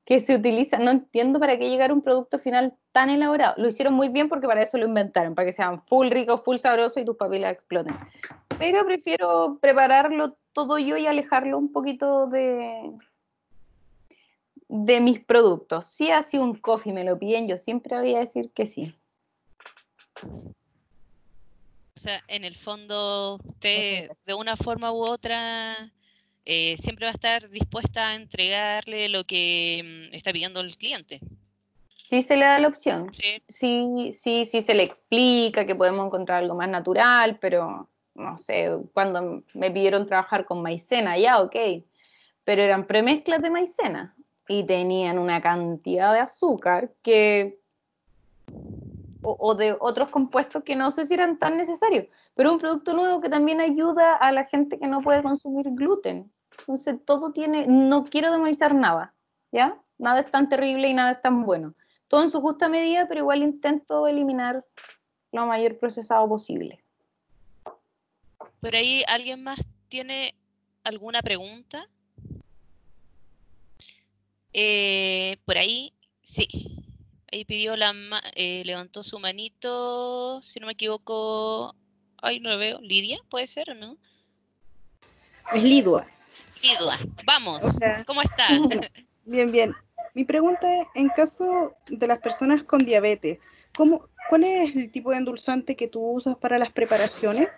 que 0.08 0.22
se 0.22 0.36
utilizan. 0.36 0.86
No 0.86 0.92
entiendo 0.92 1.38
para 1.38 1.60
qué 1.60 1.70
llegar 1.70 1.92
a 1.92 1.94
un 1.94 2.02
producto 2.02 2.40
final 2.40 2.74
tan 2.94 3.10
elaborado. 3.10 3.56
Lo 3.58 3.68
hicieron 3.68 3.94
muy 3.94 4.08
bien 4.08 4.30
porque 4.30 4.48
para 4.48 4.62
eso 4.62 4.78
lo 4.78 4.86
inventaron, 4.86 5.36
para 5.36 5.48
que 5.48 5.52
sean 5.52 5.84
full 5.86 6.10
rico, 6.10 6.38
full 6.38 6.56
sabroso 6.56 7.02
y 7.02 7.06
tus 7.06 7.18
papilas 7.18 7.54
exploten. 7.54 7.94
Pero 8.58 8.86
prefiero 8.86 9.60
prepararlo 9.62 10.38
todo 10.54 10.80
yo 10.80 10.96
y 10.96 11.08
alejarlo 11.08 11.58
un 11.58 11.74
poquito 11.74 12.28
de, 12.28 12.94
de 14.70 15.02
mis 15.02 15.20
productos. 15.20 15.88
Si 15.88 16.10
así 16.10 16.38
un 16.38 16.56
coffee 16.56 16.94
me 16.94 17.04
lo 17.04 17.20
piden, 17.20 17.50
yo 17.50 17.58
siempre 17.58 17.98
voy 17.98 18.16
a 18.16 18.20
decir 18.20 18.50
que 18.52 18.66
sí. 18.66 18.96
O 20.24 22.00
sea, 22.00 22.24
en 22.30 22.46
el 22.46 22.56
fondo, 22.56 23.42
usted 23.44 24.10
de 24.26 24.34
una 24.36 24.56
forma 24.56 24.94
u 24.94 25.04
otra 25.04 25.92
eh, 26.50 26.78
siempre 26.78 27.06
va 27.06 27.10
a 27.10 27.14
estar 27.14 27.50
dispuesta 27.50 28.08
a 28.08 28.16
entregarle 28.16 29.10
lo 29.10 29.26
que 29.26 30.10
mm, 30.12 30.16
está 30.16 30.32
pidiendo 30.32 30.62
el 30.62 30.78
cliente. 30.78 31.20
Sí 32.10 32.22
se 32.22 32.38
le 32.38 32.46
da 32.46 32.58
la 32.58 32.70
opción. 32.70 33.12
Sí. 33.14 33.44
sí, 33.50 34.12
sí, 34.14 34.46
sí 34.46 34.62
se 34.62 34.74
le 34.74 34.84
explica 34.84 35.68
que 35.68 35.76
podemos 35.76 36.06
encontrar 36.06 36.42
algo 36.42 36.56
más 36.56 36.70
natural, 36.70 37.38
pero 37.42 37.90
no 38.16 38.38
sé, 38.38 38.70
cuando 38.94 39.44
me 39.54 39.72
pidieron 39.72 40.08
trabajar 40.08 40.46
con 40.46 40.62
maicena, 40.62 41.18
ya, 41.18 41.42
ok, 41.42 41.56
pero 42.46 42.62
eran 42.62 42.88
premezclas 42.88 43.42
de 43.42 43.50
maicena 43.50 44.16
y 44.48 44.64
tenían 44.66 45.20
una 45.20 45.42
cantidad 45.42 46.14
de 46.14 46.20
azúcar 46.20 46.94
que 47.02 47.60
o, 49.22 49.56
de 49.56 49.76
otros 49.82 50.08
compuestos 50.08 50.64
que 50.64 50.78
no 50.78 50.92
sé 50.92 51.06
si 51.06 51.14
eran 51.14 51.38
tan 51.38 51.58
necesarios, 51.58 52.06
pero 52.36 52.54
un 52.54 52.60
producto 52.60 52.94
nuevo 52.94 53.20
que 53.20 53.28
también 53.28 53.60
ayuda 53.60 54.16
a 54.16 54.32
la 54.32 54.46
gente 54.46 54.80
que 54.80 54.88
no 54.88 55.02
puede 55.02 55.22
consumir 55.22 55.68
gluten. 55.72 56.32
Entonces, 56.60 56.98
todo 57.06 57.32
tiene, 57.32 57.66
no 57.68 58.06
quiero 58.06 58.32
demonizar 58.32 58.76
nada, 58.76 59.14
¿ya? 59.52 59.80
Nada 59.98 60.20
es 60.20 60.30
tan 60.30 60.50
terrible 60.50 60.88
y 60.88 60.94
nada 60.94 61.12
es 61.12 61.22
tan 61.22 61.44
bueno. 61.46 61.76
Todo 62.08 62.24
en 62.24 62.30
su 62.30 62.42
justa 62.42 62.70
medida, 62.70 63.08
pero 63.08 63.22
igual 63.22 63.44
intento 63.44 64.08
eliminar 64.08 64.66
lo 65.32 65.46
mayor 65.46 65.78
procesado 65.78 66.28
posible. 66.28 66.84
Por 68.62 68.76
ahí, 68.76 69.04
¿alguien 69.08 69.44
más 69.44 69.60
tiene 69.90 70.36
alguna 70.84 71.22
pregunta? 71.22 71.88
Eh, 74.54 75.38
por 75.46 75.58
ahí, 75.58 75.94
sí. 76.24 76.48
Ahí 77.32 77.44
pidió 77.46 77.76
la, 77.76 77.94
eh, 78.36 78.64
levantó 78.66 79.04
su 79.04 79.20
manito, 79.20 80.42
si 80.42 80.60
no 80.60 80.68
me 80.68 80.74
equivoco. 80.74 81.76
Ay, 82.22 82.40
no 82.40 82.50
lo 82.50 82.58
veo. 82.58 82.80
¿Lidia? 82.82 83.20
¿Puede 83.30 83.48
ser 83.48 83.72
o 83.72 83.76
no? 83.76 83.98
Es 85.54 85.64
Lidua. 85.64 86.08
Lidua, 86.62 86.98
vamos, 87.26 87.60
¿cómo 88.06 88.22
estás? 88.22 88.52
Bien, 89.26 89.52
bien. 89.52 89.76
Mi 90.14 90.24
pregunta 90.24 90.74
es, 90.74 90.88
en 90.96 91.10
caso 91.10 91.76
de 91.88 92.08
las 92.08 92.20
personas 92.20 92.64
con 92.64 92.86
diabetes, 92.86 93.40
¿cómo, 93.76 94.06
¿cuál 94.30 94.46
es 94.46 94.74
el 94.74 94.90
tipo 94.90 95.12
de 95.12 95.18
endulzante 95.18 95.76
que 95.76 95.90
tú 95.90 96.02
usas 96.02 96.38
para 96.38 96.58
las 96.58 96.72
preparaciones? 96.72 97.50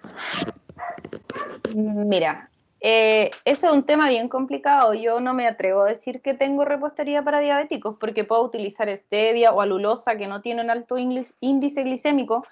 Mira, 1.73 2.49
eh, 2.81 3.29
ese 3.45 3.67
es 3.67 3.71
un 3.73 3.85
tema 3.85 4.09
bien 4.09 4.29
complicado. 4.29 4.93
Yo 4.93 5.19
no 5.19 5.33
me 5.33 5.47
atrevo 5.47 5.83
a 5.83 5.89
decir 5.89 6.21
que 6.21 6.33
tengo 6.33 6.65
repostería 6.65 7.23
para 7.23 7.39
diabéticos 7.39 7.97
porque 7.99 8.23
puedo 8.23 8.43
utilizar 8.43 8.89
stevia 8.97 9.51
o 9.51 9.61
alulosa 9.61 10.17
que 10.17 10.27
no 10.27 10.41
tienen 10.41 10.69
alto 10.69 10.97
índice 10.97 11.83
glicémico, 11.83 12.45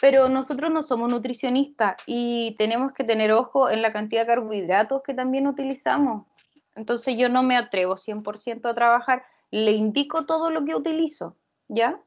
pero 0.00 0.28
nosotros 0.28 0.70
no 0.70 0.82
somos 0.82 1.10
nutricionistas 1.10 1.96
y 2.06 2.54
tenemos 2.58 2.92
que 2.92 3.04
tener 3.04 3.32
ojo 3.32 3.70
en 3.70 3.82
la 3.82 3.92
cantidad 3.92 4.22
de 4.22 4.28
carbohidratos 4.28 5.02
que 5.02 5.14
también 5.14 5.46
utilizamos. 5.46 6.26
Entonces 6.76 7.16
yo 7.18 7.28
no 7.28 7.42
me 7.42 7.56
atrevo 7.56 7.96
100% 7.96 8.68
a 8.68 8.74
trabajar, 8.74 9.24
le 9.50 9.72
indico 9.72 10.26
todo 10.26 10.50
lo 10.50 10.64
que 10.64 10.76
utilizo, 10.76 11.36
¿ya? 11.66 12.00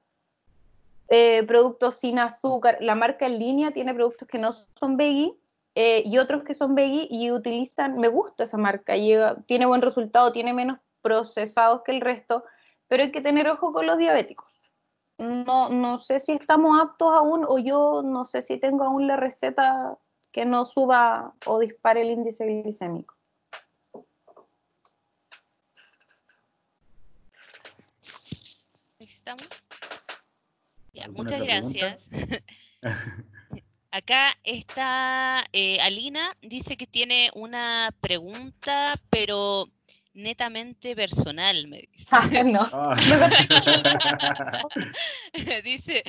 Eh, 1.10 1.44
productos 1.46 1.96
sin 1.96 2.20
azúcar, 2.20 2.78
la 2.80 2.96
marca 2.96 3.26
en 3.26 3.38
línea 3.38 3.72
tiene 3.72 3.94
productos 3.94 4.28
que 4.28 4.38
no 4.38 4.52
son 4.54 4.96
veggie 4.96 5.34
eh, 5.76 6.04
y 6.06 6.18
otros 6.18 6.44
que 6.44 6.54
son 6.54 6.74
veggie 6.74 7.08
y 7.10 7.32
utilizan, 7.32 7.96
me 7.96 8.08
gusta 8.08 8.44
esa 8.44 8.58
marca, 8.58 8.96
llega, 8.96 9.42
tiene 9.46 9.66
buen 9.66 9.82
resultado, 9.82 10.32
tiene 10.32 10.54
menos 10.54 10.80
procesados 11.02 11.82
que 11.84 11.92
el 11.92 12.00
resto, 12.00 12.46
pero 12.88 13.04
hay 13.04 13.12
que 13.12 13.20
tener 13.20 13.50
ojo 13.50 13.74
con 13.74 13.88
los 13.88 13.98
diabéticos 13.98 14.61
no, 15.22 15.70
no 15.70 16.00
sé 16.00 16.20
si 16.20 16.34
estamos 16.34 16.80
aptos 16.82 17.14
aún 17.14 17.46
o 17.48 17.60
yo 17.60 18.02
no 18.04 18.26
sé 18.26 18.42
si 18.42 18.58
tengo 18.58 18.84
aún 18.84 19.08
la 19.08 19.18
receta 19.18 19.98
que 20.32 20.46
no 20.46 20.66
suba 20.66 21.34
o 21.46 21.60
dispare 21.60 22.02
el 22.02 22.10
índice 22.10 22.46
glicémico. 22.46 23.16
¿Estamos? 29.00 29.48
muchas 31.10 31.42
gracias. 31.42 32.10
Acá 33.92 34.30
está 34.44 35.46
eh, 35.52 35.80
Alina, 35.82 36.36
dice 36.42 36.78
que 36.78 36.88
tiene 36.88 37.30
una 37.36 37.94
pregunta, 38.00 38.96
pero 39.10 39.66
netamente 40.14 40.96
personal, 40.96 41.68
me 41.68 41.90
dice. 41.92 42.10
Ah, 42.12 42.30
no. 42.44 42.70
Ah. 42.74 42.96
dice, 45.64 46.04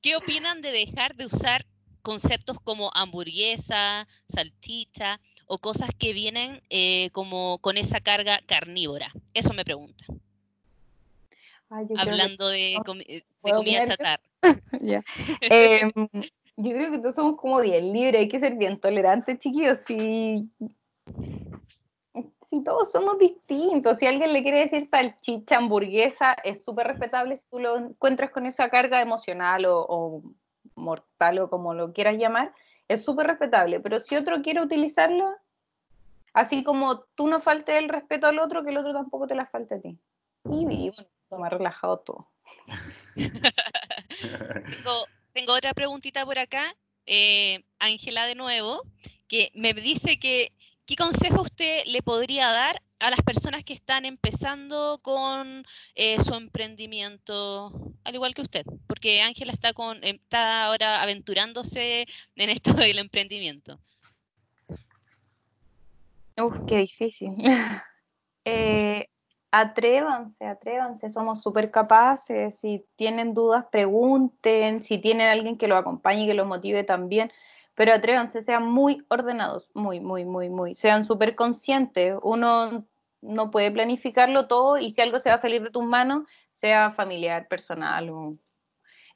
¿qué 0.00 0.16
opinan 0.16 0.60
de 0.60 0.72
dejar 0.72 1.16
de 1.16 1.26
usar 1.26 1.66
conceptos 2.02 2.60
como 2.60 2.90
hamburguesa, 2.94 4.06
salchicha 4.28 5.20
o 5.46 5.58
cosas 5.58 5.90
que 5.98 6.12
vienen 6.12 6.62
eh, 6.70 7.10
como 7.12 7.58
con 7.58 7.76
esa 7.76 8.00
carga 8.00 8.40
carnívora? 8.46 9.12
Eso 9.34 9.52
me 9.52 9.64
pregunta. 9.64 10.04
Hablando 11.96 12.48
de, 12.48 12.76
comida 13.42 13.86
chatarra. 13.86 14.22
Em, 15.40 15.92
yo 16.56 16.70
creo 16.70 16.92
que 16.92 16.98
todos 16.98 17.16
somos 17.16 17.36
como 17.36 17.60
bien 17.60 17.92
libres, 17.92 18.20
hay 18.20 18.28
que 18.28 18.40
ser 18.40 18.56
bien 18.56 18.78
tolerantes, 18.78 19.38
chiquillos. 19.38 19.78
Si 19.78 20.48
si 22.42 22.62
todos 22.62 22.92
somos 22.92 23.18
distintos, 23.18 23.98
si 23.98 24.06
alguien 24.06 24.32
le 24.32 24.42
quiere 24.42 24.60
decir 24.60 24.88
salchicha, 24.88 25.56
hamburguesa, 25.56 26.34
es 26.44 26.64
súper 26.64 26.86
respetable 26.86 27.36
si 27.36 27.48
tú 27.48 27.58
lo 27.58 27.76
encuentras 27.76 28.30
con 28.30 28.46
esa 28.46 28.70
carga 28.70 29.00
emocional 29.00 29.64
o, 29.66 30.22
mortal 30.74 31.40
o 31.40 31.50
como 31.50 31.74
lo 31.74 31.92
quieras 31.92 32.16
llamar, 32.16 32.52
es 32.86 33.04
súper 33.04 33.26
respetable, 33.26 33.80
pero 33.80 34.00
si 34.00 34.16
otro 34.16 34.42
quiere 34.42 34.62
utilizarlo, 34.62 35.34
así 36.32 36.62
como 36.62 37.00
tú 37.14 37.26
no 37.26 37.40
faltes 37.40 37.76
el 37.76 37.88
respeto 37.88 38.26
al 38.26 38.38
otro, 38.38 38.64
que 38.64 38.70
el 38.70 38.78
otro 38.78 38.92
tampoco 38.92 39.26
te 39.26 39.34
la 39.34 39.46
falte 39.46 39.74
a 39.74 39.80
ti. 39.80 39.98
Y, 40.44 40.90
bueno, 40.90 41.42
me 41.42 41.50
relajado 41.50 41.98
todo. 41.98 42.28
tengo, 45.34 45.52
otra 45.52 45.74
preguntita 45.74 46.24
por 46.24 46.38
acá, 46.38 46.74
eh, 47.06 47.64
Ángela 47.78 48.26
de 48.26 48.34
nuevo, 48.34 48.82
que 49.26 49.50
me 49.54 49.74
dice 49.74 50.18
que 50.18 50.52
¿qué 50.88 50.96
consejo 50.96 51.42
usted 51.42 51.82
le 51.84 52.00
podría 52.00 52.50
dar 52.50 52.80
a 52.98 53.10
las 53.10 53.20
personas 53.20 53.62
que 53.62 53.74
están 53.74 54.06
empezando 54.06 54.98
con 55.02 55.62
eh, 55.94 56.18
su 56.18 56.34
emprendimiento, 56.34 57.70
al 58.04 58.14
igual 58.14 58.32
que 58.32 58.40
usted? 58.40 58.64
Porque 58.86 59.20
Ángela 59.20 59.52
está, 59.52 59.74
con, 59.74 60.02
está 60.02 60.64
ahora 60.64 61.02
aventurándose 61.02 62.06
en 62.36 62.48
esto 62.48 62.72
del 62.72 62.98
emprendimiento. 62.98 63.78
Uf, 66.38 66.56
qué 66.66 66.78
difícil. 66.78 67.34
eh, 68.46 69.08
atrévanse, 69.50 70.46
atrévanse, 70.46 71.10
somos 71.10 71.42
súper 71.42 71.70
capaces, 71.70 72.58
si 72.58 72.82
tienen 72.96 73.34
dudas 73.34 73.66
pregunten, 73.70 74.82
si 74.82 74.96
tienen 74.98 75.28
alguien 75.28 75.58
que 75.58 75.68
lo 75.68 75.76
acompañe 75.76 76.24
y 76.24 76.26
que 76.28 76.34
los 76.34 76.46
motive 76.46 76.82
también, 76.82 77.30
pero 77.78 77.92
atrévanse, 77.92 78.42
sean 78.42 78.68
muy 78.68 79.04
ordenados, 79.06 79.70
muy, 79.72 80.00
muy, 80.00 80.24
muy, 80.24 80.48
muy, 80.48 80.74
sean 80.74 81.04
súper 81.04 81.36
conscientes, 81.36 82.16
uno 82.24 82.84
no 83.22 83.50
puede 83.52 83.70
planificarlo 83.70 84.48
todo 84.48 84.78
y 84.78 84.90
si 84.90 85.00
algo 85.00 85.20
se 85.20 85.28
va 85.28 85.36
a 85.36 85.38
salir 85.38 85.62
de 85.62 85.70
tus 85.70 85.84
manos, 85.84 86.28
sea 86.50 86.90
familiar, 86.90 87.46
personal, 87.46 88.10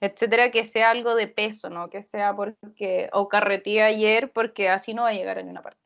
etcétera, 0.00 0.52
que 0.52 0.62
sea 0.62 0.92
algo 0.92 1.16
de 1.16 1.26
peso, 1.26 1.70
¿no? 1.70 1.90
Que 1.90 2.04
sea 2.04 2.36
porque, 2.36 3.10
o 3.12 3.28
carretía 3.28 3.86
ayer, 3.86 4.30
porque 4.30 4.68
así 4.68 4.94
no 4.94 5.02
va 5.02 5.08
a 5.08 5.14
llegar 5.14 5.38
a 5.38 5.42
ninguna 5.42 5.62
parte 5.62 5.82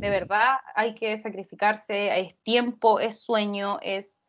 de 0.00 0.08
verdad 0.08 0.56
hay 0.74 0.94
que 0.94 1.14
sacrificarse, 1.18 2.18
es 2.18 2.34
tiempo, 2.42 3.00
es 3.00 3.20
sueño, 3.20 3.78
es, 3.82 4.22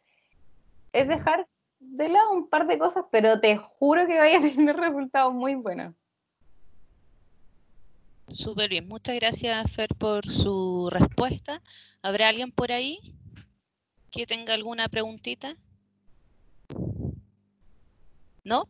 es 0.92 1.08
dejar 1.08 1.48
de 1.80 2.10
lado 2.10 2.34
un 2.34 2.50
par 2.50 2.68
de 2.68 2.78
cosas, 2.78 3.06
pero 3.10 3.40
te 3.40 3.56
juro 3.56 4.06
que 4.06 4.20
vaya 4.20 4.40
a 4.40 4.42
tener 4.42 4.76
resultados 4.76 5.34
muy 5.34 5.56
buenos. 5.56 5.96
Súper 8.34 8.70
bien, 8.70 8.88
muchas 8.88 9.16
gracias 9.16 9.72
Fer 9.72 9.94
por 9.96 10.26
su 10.26 10.90
respuesta. 10.90 11.62
¿Habrá 12.02 12.30
alguien 12.30 12.52
por 12.52 12.72
ahí 12.72 13.00
que 14.10 14.26
tenga 14.26 14.54
alguna 14.54 14.88
preguntita? 14.90 15.56
¿No? 18.44 18.70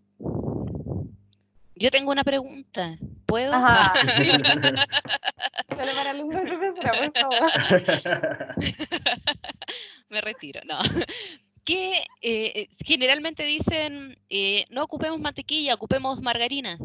Yo 1.75 1.89
tengo 1.89 2.11
una 2.11 2.23
pregunta. 2.23 2.97
¿Puedo? 3.25 3.53
Ajá. 3.53 3.93
Solo 5.69 5.91
para 5.95 6.11
alumnos 6.11 6.41
profesora, 6.41 6.91
por 6.91 7.11
favor. 7.19 7.51
Me 10.09 10.21
retiro, 10.21 10.61
no. 10.65 10.77
Que 11.63 12.03
eh, 12.21 12.67
generalmente 12.83 13.43
dicen, 13.43 14.19
eh, 14.29 14.65
no 14.69 14.83
ocupemos 14.83 15.19
mantequilla, 15.19 15.75
ocupemos 15.75 16.21
margarina. 16.21 16.77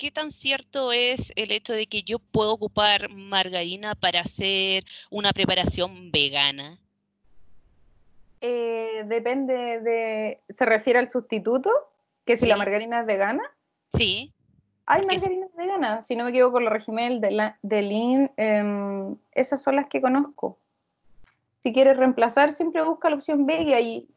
¿Qué 0.00 0.10
tan 0.10 0.30
cierto 0.30 0.92
es 0.92 1.30
el 1.36 1.52
hecho 1.52 1.74
de 1.74 1.86
que 1.86 2.02
yo 2.02 2.18
puedo 2.18 2.54
ocupar 2.54 3.10
margarina 3.10 3.94
para 3.94 4.22
hacer 4.22 4.84
una 5.10 5.34
preparación 5.34 6.10
vegana? 6.10 6.78
Eh, 8.40 9.04
depende 9.04 9.80
de. 9.80 10.40
¿Se 10.48 10.64
refiere 10.64 10.98
al 10.98 11.06
sustituto? 11.06 11.70
que 12.24 12.36
si 12.38 12.46
la 12.46 12.56
margarina 12.56 13.00
es 13.00 13.06
vegana. 13.06 13.42
Sí. 13.92 14.32
Hay 14.86 15.04
margarinas 15.04 15.54
veganas, 15.54 16.06
si 16.06 16.16
no 16.16 16.24
me 16.24 16.30
equivoco, 16.30 16.60
la 16.60 16.70
régimen 16.70 17.20
de, 17.20 17.32
la, 17.32 17.58
de 17.62 17.82
Lean, 17.82 18.32
em, 18.36 19.16
esas 19.32 19.62
son 19.62 19.76
las 19.76 19.88
que 19.88 20.00
conozco. 20.00 20.56
Si 21.62 21.74
quieres 21.74 21.98
reemplazar, 21.98 22.52
siempre 22.52 22.82
busca 22.82 23.10
la 23.10 23.16
opción 23.16 23.46
B 23.46 23.62
y 23.62 23.74
hay 23.74 24.08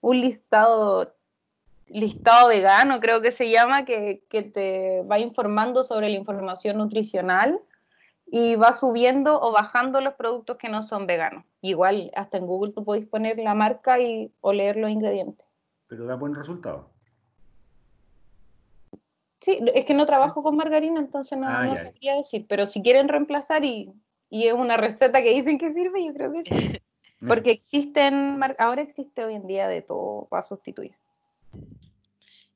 un 0.00 0.20
listado, 0.20 1.14
listado 1.90 2.48
vegano, 2.48 3.00
creo 3.00 3.20
que 3.20 3.32
se 3.32 3.50
llama, 3.50 3.84
que, 3.84 4.22
que 4.28 4.42
te 4.42 5.02
va 5.02 5.18
informando 5.18 5.82
sobre 5.82 6.08
la 6.08 6.16
información 6.16 6.78
nutricional 6.78 7.60
y 8.30 8.56
va 8.56 8.72
subiendo 8.72 9.40
o 9.40 9.52
bajando 9.52 10.00
los 10.00 10.14
productos 10.14 10.58
que 10.58 10.68
no 10.68 10.82
son 10.82 11.06
veganos. 11.06 11.44
Igual, 11.62 12.10
hasta 12.14 12.38
en 12.38 12.46
Google 12.46 12.72
tú 12.72 12.84
puedes 12.84 13.06
poner 13.06 13.38
la 13.38 13.54
marca 13.54 13.98
y, 14.00 14.32
o 14.40 14.52
leer 14.52 14.76
los 14.76 14.90
ingredientes. 14.90 15.46
Pero 15.86 16.06
da 16.06 16.14
buen 16.16 16.34
resultado. 16.34 16.90
Sí, 19.40 19.58
es 19.74 19.86
que 19.86 19.94
no 19.94 20.04
trabajo 20.04 20.42
con 20.42 20.56
margarina, 20.56 21.00
entonces 21.00 21.38
no, 21.38 21.46
ah, 21.48 21.64
no 21.64 21.76
sabría 21.76 22.16
decir, 22.16 22.46
pero 22.48 22.66
si 22.66 22.82
quieren 22.82 23.08
reemplazar 23.08 23.64
y, 23.64 23.92
y, 24.28 24.48
es 24.48 24.52
una 24.52 24.76
receta 24.76 25.22
que 25.22 25.32
dicen 25.32 25.58
que 25.58 25.72
sirve, 25.72 26.04
yo 26.04 26.12
creo 26.12 26.32
que 26.32 26.42
sí. 26.42 26.80
Porque 27.26 27.50
existen, 27.50 28.40
ahora 28.58 28.82
existe 28.82 29.24
hoy 29.24 29.34
en 29.34 29.46
día 29.46 29.66
de 29.68 29.82
todo 29.82 30.26
para 30.28 30.42
sustituir. 30.42 30.94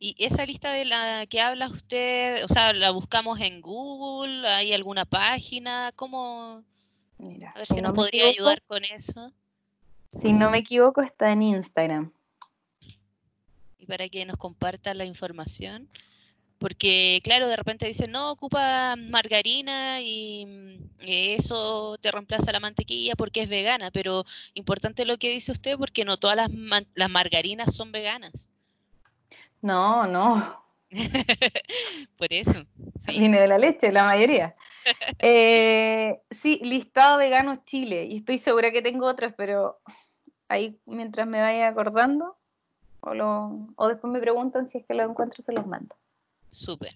¿Y 0.05 0.17
esa 0.19 0.45
lista 0.45 0.73
de 0.73 0.85
la 0.85 1.27
que 1.27 1.41
habla 1.41 1.69
usted, 1.69 2.45
o 2.45 2.49
sea, 2.49 2.73
la 2.73 2.91
buscamos 2.91 3.41
en 3.41 3.61
Google? 3.61 4.49
¿Hay 4.49 4.73
alguna 4.73 5.05
página? 5.05 5.93
¿Cómo? 5.95 6.65
Mira, 7.19 7.51
a 7.51 7.59
ver 7.59 7.69
si, 7.69 7.81
nos 7.81 7.95
podría 7.95 8.27
ayudar 8.27 8.63
con 8.63 8.85
eso. 8.85 9.33
Si 10.21 10.33
no 10.33 10.51
me 10.51 10.59
equivoco, 10.59 11.03
está 11.03 11.31
en 11.31 11.43
Instagram. 11.43 12.13
Y 13.79 13.87
para 13.87 14.09
que 14.09 14.27
nos 14.27 14.39
comparta 14.39 14.93
la 14.93 15.05
información. 15.05 15.89
Porque, 16.59 17.21
claro, 17.23 17.47
de 17.47 17.57
repente 17.57 17.87
dicen, 17.87 18.11
no, 18.11 18.33
ocupa 18.33 18.97
margarina 18.97 20.01
y 20.01 20.47
mm, 20.47 20.91
eso 20.99 21.97
te 22.01 22.11
reemplaza 22.11 22.51
la 22.51 22.59
mantequilla 22.59 23.15
porque 23.15 23.43
es 23.43 23.49
vegana, 23.49 23.93
pero 23.93 24.25
importante 24.55 25.05
lo 25.05 25.17
que 25.17 25.31
dice 25.31 25.53
usted 25.53 25.77
porque 25.77 26.05
no 26.05 26.17
todas 26.17 26.37
las, 26.37 26.51
las 26.95 27.11
margarinas 27.11 27.73
son 27.73 27.93
veganas. 27.93 28.49
No, 29.63 30.07
no. 30.07 30.63
Por 32.19 32.33
eso. 32.33 32.65
Viene 33.07 33.41
de 33.41 33.49
la 33.49 33.59
leche, 33.59 33.91
la 33.91 34.05
mayoría. 34.05 34.55
Eh, 35.21 36.21
sí, 36.33 36.59
listado 36.65 37.19
vegano 37.19 37.63
Chile. 37.65 38.07
Y 38.07 38.17
estoy 38.17 38.37
segura 38.37 38.73
que 38.73 38.83
tengo 38.83 39.07
otras, 39.07 39.33
pero 39.37 39.79
ahí 40.49 40.81
mientras 40.87 41.29
me 41.29 41.41
vaya 41.41 41.69
acordando, 41.69 42.37
o, 42.99 43.15
lo, 43.15 43.69
o 43.77 43.89
después 43.89 44.13
me 44.13 44.19
preguntan 44.19 44.67
si 44.67 44.79
es 44.79 44.85
que 44.85 44.95
lo 44.95 45.05
encuentro, 45.05 45.41
se 45.41 45.53
los 45.53 45.69
mando. 45.69 45.95
Súper. 46.49 46.93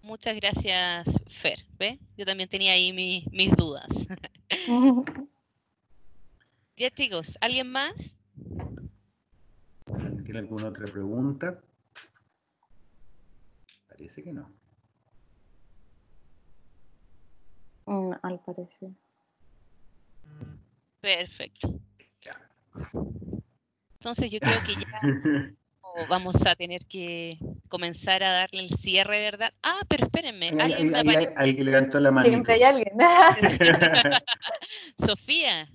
Muchas 0.00 0.36
gracias, 0.36 1.20
Fer. 1.28 1.66
¿Ve? 1.78 1.98
Yo 2.16 2.24
también 2.24 2.48
tenía 2.48 2.72
ahí 2.72 2.90
mis 3.30 3.54
dudas. 3.54 4.08
ya, 6.78 6.90
chicos, 6.90 7.36
¿alguien 7.42 7.70
más? 7.70 8.17
¿Tiene 10.38 10.50
alguna 10.50 10.68
otra 10.68 10.86
pregunta? 10.86 11.58
Parece 13.88 14.22
que 14.22 14.32
no. 14.32 14.48
Mm, 17.86 18.12
al 18.22 18.38
parecer. 18.44 18.90
Perfecto. 21.00 21.80
Entonces 23.94 24.30
yo 24.30 24.38
creo 24.38 24.62
que 24.62 24.74
ya 24.76 25.00
vamos 26.08 26.46
a 26.46 26.54
tener 26.54 26.86
que 26.86 27.36
comenzar 27.68 28.22
a 28.22 28.32
darle 28.32 28.60
el 28.60 28.70
cierre, 28.70 29.20
¿verdad? 29.20 29.52
Ah, 29.64 29.80
pero 29.88 30.06
espérenme. 30.06 30.50
Alguien, 30.50 30.94
alguien 31.34 31.64
levantó 31.64 31.98
la 31.98 32.12
mano. 32.12 32.28
Siempre 32.28 32.54
hay 32.54 32.62
alguien. 32.62 32.96
Sofía. 35.04 35.68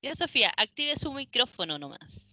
Ya, 0.00 0.14
Sofía, 0.14 0.50
active 0.56 0.96
su 0.96 1.12
micrófono 1.12 1.78
nomás. 1.78 2.31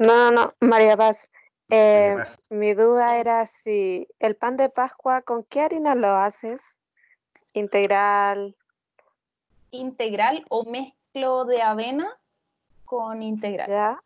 No, 0.00 0.30
no, 0.30 0.30
no, 0.30 0.54
María 0.60 0.96
Paz. 0.96 1.30
Eh, 1.68 2.16
mi 2.48 2.72
duda 2.72 3.18
era 3.18 3.44
si 3.44 4.08
el 4.18 4.34
pan 4.34 4.56
de 4.56 4.70
Pascua, 4.70 5.20
¿con 5.20 5.44
qué 5.44 5.60
harina 5.60 5.94
lo 5.94 6.08
haces? 6.08 6.80
¿Integral? 7.52 8.56
Integral 9.70 10.46
o 10.48 10.64
mezclo 10.64 11.44
de 11.44 11.60
avena 11.60 12.18
con 12.86 13.22
integral. 13.22 13.68
Ya. 13.68 14.00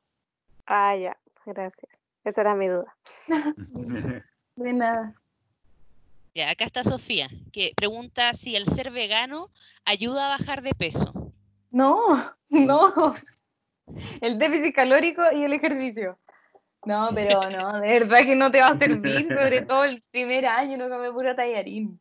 Ah, 0.67 0.97
ya. 0.97 1.17
Gracias. 1.47 2.03
Esa 2.25 2.41
era 2.41 2.57
mi 2.57 2.67
duda. 2.67 2.97
de 4.57 4.73
nada. 4.73 5.15
Ya, 6.35 6.51
acá 6.51 6.65
está 6.65 6.83
Sofía, 6.83 7.29
que 7.53 7.73
pregunta 7.77 8.35
si 8.35 8.57
el 8.57 8.67
ser 8.67 8.91
vegano 8.91 9.53
ayuda 9.85 10.27
a 10.27 10.39
bajar 10.39 10.63
de 10.63 10.75
peso. 10.75 11.33
No, 11.71 12.35
no. 12.49 13.15
El 14.21 14.39
déficit 14.39 14.75
calórico 14.75 15.23
y 15.33 15.45
el 15.45 15.53
ejercicio. 15.53 16.19
No, 16.85 17.11
pero 17.15 17.49
no, 17.51 17.81
de 17.81 18.01
verdad 18.01 18.25
que 18.25 18.37
no 18.37 18.51
te 18.51 18.61
va 18.61 18.69
a 18.69 18.79
servir, 18.79 19.27
sobre 19.29 19.63
todo 19.63 19.85
el 19.85 20.03
primer 20.11 20.47
año, 20.47 20.77
no 20.77 20.89
come 20.89 21.11
puro 21.13 21.35
tallarín. 21.35 21.99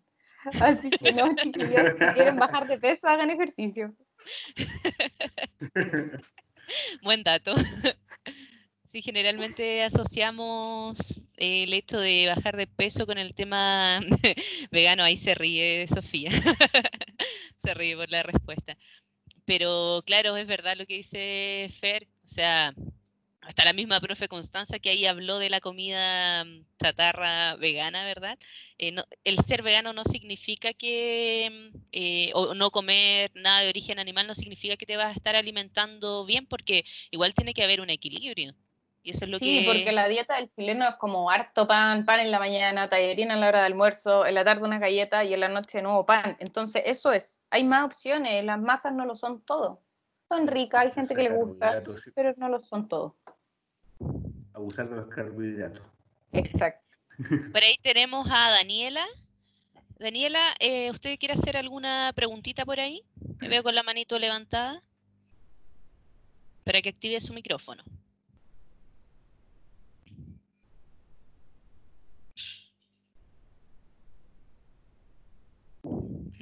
Así 0.59 0.89
que 0.89 1.13
no, 1.13 1.33
si 1.43 1.51
quieren 1.51 2.37
bajar 2.37 2.67
de 2.67 2.77
peso, 2.77 3.07
hagan 3.07 3.29
ejercicio. 3.29 3.93
Buen 7.01 7.23
dato. 7.23 7.53
Sí, 8.93 9.01
generalmente 9.01 9.83
asociamos 9.83 11.19
el 11.37 11.73
hecho 11.73 11.99
de 11.99 12.27
bajar 12.27 12.55
de 12.55 12.67
peso 12.67 13.07
con 13.07 13.17
el 13.17 13.33
tema 13.33 14.01
vegano. 14.71 15.03
Ahí 15.03 15.17
se 15.17 15.33
ríe 15.33 15.87
Sofía. 15.87 16.29
se 17.57 17.73
ríe 17.73 17.97
por 17.97 18.11
la 18.11 18.21
respuesta. 18.21 18.77
Pero 19.45 20.03
claro, 20.05 20.37
es 20.37 20.47
verdad 20.47 20.75
lo 20.77 20.85
que 20.85 20.95
dice 20.95 21.67
Fer. 21.79 22.07
O 22.25 22.27
sea, 22.27 22.73
hasta 23.41 23.65
la 23.65 23.73
misma 23.73 23.99
profe 23.99 24.27
Constanza 24.27 24.79
que 24.79 24.89
ahí 24.89 25.05
habló 25.05 25.39
de 25.39 25.49
la 25.49 25.59
comida 25.61 26.45
mm, 26.45 26.65
chatarra 26.81 27.55
vegana, 27.57 28.05
¿verdad? 28.05 28.37
Eh, 28.77 28.95
el 29.23 29.39
ser 29.39 29.63
vegano 29.63 29.93
no 29.93 30.03
significa 30.05 30.73
que, 30.73 31.71
mm, 31.73 31.77
eh, 31.91 32.31
o 32.33 32.53
no 32.55 32.71
comer 32.71 33.31
nada 33.35 33.61
de 33.61 33.69
origen 33.69 33.99
animal 33.99 34.27
no 34.27 34.35
significa 34.35 34.77
que 34.77 34.85
te 34.85 34.97
vas 34.97 35.07
a 35.07 35.11
estar 35.13 35.35
alimentando 35.35 36.25
bien, 36.25 36.45
porque 36.47 36.85
igual 37.11 37.33
tiene 37.33 37.53
que 37.53 37.63
haber 37.63 37.81
un 37.81 37.89
equilibrio. 37.89 38.55
Y 39.05 39.11
eso 39.11 39.25
es 39.25 39.31
lo 39.31 39.37
sí, 39.37 39.63
porque 39.65 39.91
la 39.91 40.07
dieta 40.07 40.37
del 40.37 40.49
chileno 40.55 40.87
es 40.87 40.95
como 40.95 41.29
harto 41.29 41.67
pan, 41.67 42.05
pan 42.05 42.21
en 42.21 42.31
la 42.31 42.39
mañana, 42.39 42.85
tallerina 42.85 43.33
a 43.33 43.37
la 43.37 43.49
hora 43.49 43.59
de 43.59 43.65
almuerzo, 43.65 44.25
en 44.25 44.33
la 44.33 44.45
tarde 44.45 44.63
una 44.63 44.79
galleta 44.79 45.25
y 45.25 45.33
en 45.33 45.41
la 45.41 45.49
noche 45.49 45.81
nuevo 45.81 46.05
pan. 46.05 46.37
Entonces, 46.39 46.83
eso 46.85 47.11
es. 47.11 47.41
Hay 47.51 47.65
más 47.65 47.83
opciones, 47.83 48.45
las 48.45 48.61
masas 48.61 48.93
no 48.93 49.05
lo 49.05 49.15
son 49.15 49.41
todo. 49.41 49.81
Son 50.29 50.47
ricas, 50.47 50.85
hay 50.85 50.91
gente 50.91 51.15
que 51.15 51.23
le 51.23 51.35
gusta, 51.35 51.83
pero 52.15 52.33
no 52.37 52.47
lo 52.47 52.59
son 52.59 52.87
todo. 52.87 53.17
Abusar 54.53 54.89
de 54.89 54.95
los 54.95 55.07
carbohidratos. 55.07 55.85
Exacto. 56.31 56.97
Por 57.51 57.61
ahí 57.61 57.75
tenemos 57.83 58.25
a 58.31 58.51
Daniela. 58.51 59.05
Daniela, 59.99 60.39
eh, 60.59 60.91
¿usted 60.91 61.19
quiere 61.19 61.33
hacer 61.33 61.57
alguna 61.57 62.11
preguntita 62.15 62.65
por 62.65 62.79
ahí? 62.79 63.03
Me 63.39 63.47
veo 63.47 63.63
con 63.63 63.75
la 63.75 63.83
manito 63.83 64.17
levantada. 64.17 64.81
Para 66.65 66.81
que 66.81 66.89
active 66.89 67.19
su 67.19 67.33
micrófono. 67.33 67.83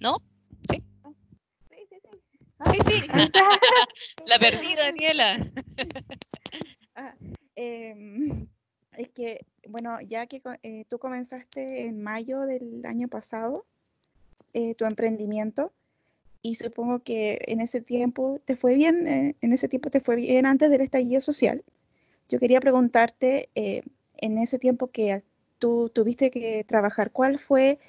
¿No? 0.01 0.17
¿Sí? 0.67 0.83
Sí, 1.69 1.77
sí, 1.87 1.95
sí. 2.01 2.19
Sí, 2.71 3.01
sí. 3.03 3.07
la 4.25 4.39
perdí, 4.39 4.75
Daniela. 4.75 5.37
Ah, 6.93 7.15
em, 7.55 8.47
es 8.97 9.09
que, 9.09 9.45
bueno, 9.69 10.01
ya 10.01 10.27
que 10.27 10.41
eh, 10.61 10.83
tú 10.89 10.99
comenzaste 10.99 11.85
en 11.85 12.03
mayo 12.03 12.41
del 12.41 12.85
año 12.85 13.07
pasado 13.07 13.65
eh, 14.53 14.75
tu 14.75 14.83
emprendimiento 14.83 15.71
y 16.41 16.55
supongo 16.55 16.99
que 16.99 17.39
en 17.47 17.61
ese 17.61 17.79
tiempo 17.79 18.41
te 18.43 18.57
fue 18.57 18.75
bien, 18.75 19.07
eh, 19.07 19.37
en 19.39 19.53
ese 19.53 19.69
tiempo 19.69 19.89
te 19.89 20.01
fue 20.01 20.17
bien 20.17 20.45
antes 20.45 20.69
del 20.69 20.81
estallido 20.81 21.21
social. 21.21 21.63
Yo 22.27 22.39
quería 22.39 22.59
preguntarte, 22.59 23.49
en 23.55 24.37
ese 24.37 24.59
tiempo 24.59 24.87
que 24.87 25.23
tú 25.57 25.89
tuviste 25.95 26.29
que 26.29 26.65
trabajar, 26.65 27.11
¿cuál 27.11 27.39
fue 27.39 27.79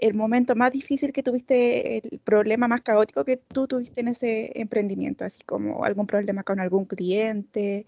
el 0.00 0.14
momento 0.14 0.56
más 0.56 0.72
difícil 0.72 1.12
que 1.12 1.22
tuviste, 1.22 1.98
el 1.98 2.18
problema 2.20 2.66
más 2.68 2.80
caótico 2.80 3.24
que 3.24 3.36
tú 3.36 3.66
tuviste 3.66 4.00
en 4.00 4.08
ese 4.08 4.58
emprendimiento, 4.58 5.24
así 5.24 5.42
como 5.44 5.84
algún 5.84 6.06
problema 6.06 6.42
con 6.42 6.58
algún 6.58 6.86
cliente, 6.86 7.86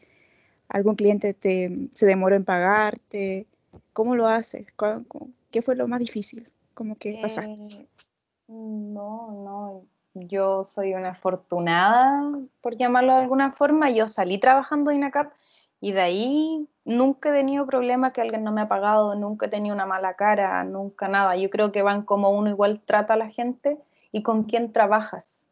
algún 0.68 0.94
cliente 0.94 1.32
te, 1.32 1.88
se 1.94 2.06
demoró 2.06 2.36
en 2.36 2.44
pagarte, 2.44 3.46
¿cómo 3.94 4.14
lo 4.14 4.26
haces? 4.26 4.66
¿Qué 5.50 5.62
fue 5.62 5.74
lo 5.74 5.88
más 5.88 6.00
difícil? 6.00 6.48
¿Cómo 6.74 6.96
que 6.96 7.18
pasaste? 7.22 7.50
Eh, 7.50 7.86
no, 8.48 9.32
no, 9.32 9.84
yo 10.14 10.64
soy 10.64 10.92
una 10.92 11.10
afortunada, 11.10 12.38
por 12.60 12.76
llamarlo 12.76 13.14
de 13.14 13.22
alguna 13.22 13.52
forma, 13.52 13.90
yo 13.90 14.06
salí 14.06 14.38
trabajando 14.38 14.90
en 14.90 14.98
INACAP 14.98 15.32
y 15.80 15.92
de 15.92 16.00
ahí 16.00 16.68
nunca 16.84 17.30
he 17.30 17.32
tenido 17.32 17.66
problema 17.66 18.12
que 18.12 18.20
alguien 18.20 18.44
no 18.44 18.52
me 18.52 18.62
ha 18.62 18.68
pagado, 18.68 19.14
nunca 19.14 19.46
he 19.46 19.48
tenido 19.48 19.74
una 19.74 19.86
mala 19.86 20.14
cara, 20.14 20.64
nunca 20.64 21.08
nada. 21.08 21.36
Yo 21.36 21.50
creo 21.50 21.72
que 21.72 21.82
van 21.82 22.02
como 22.02 22.30
uno 22.30 22.50
igual 22.50 22.80
trata 22.84 23.14
a 23.14 23.16
la 23.16 23.28
gente 23.28 23.78
y 24.10 24.22
con 24.22 24.44
quién 24.44 24.72
trabajas. 24.72 25.48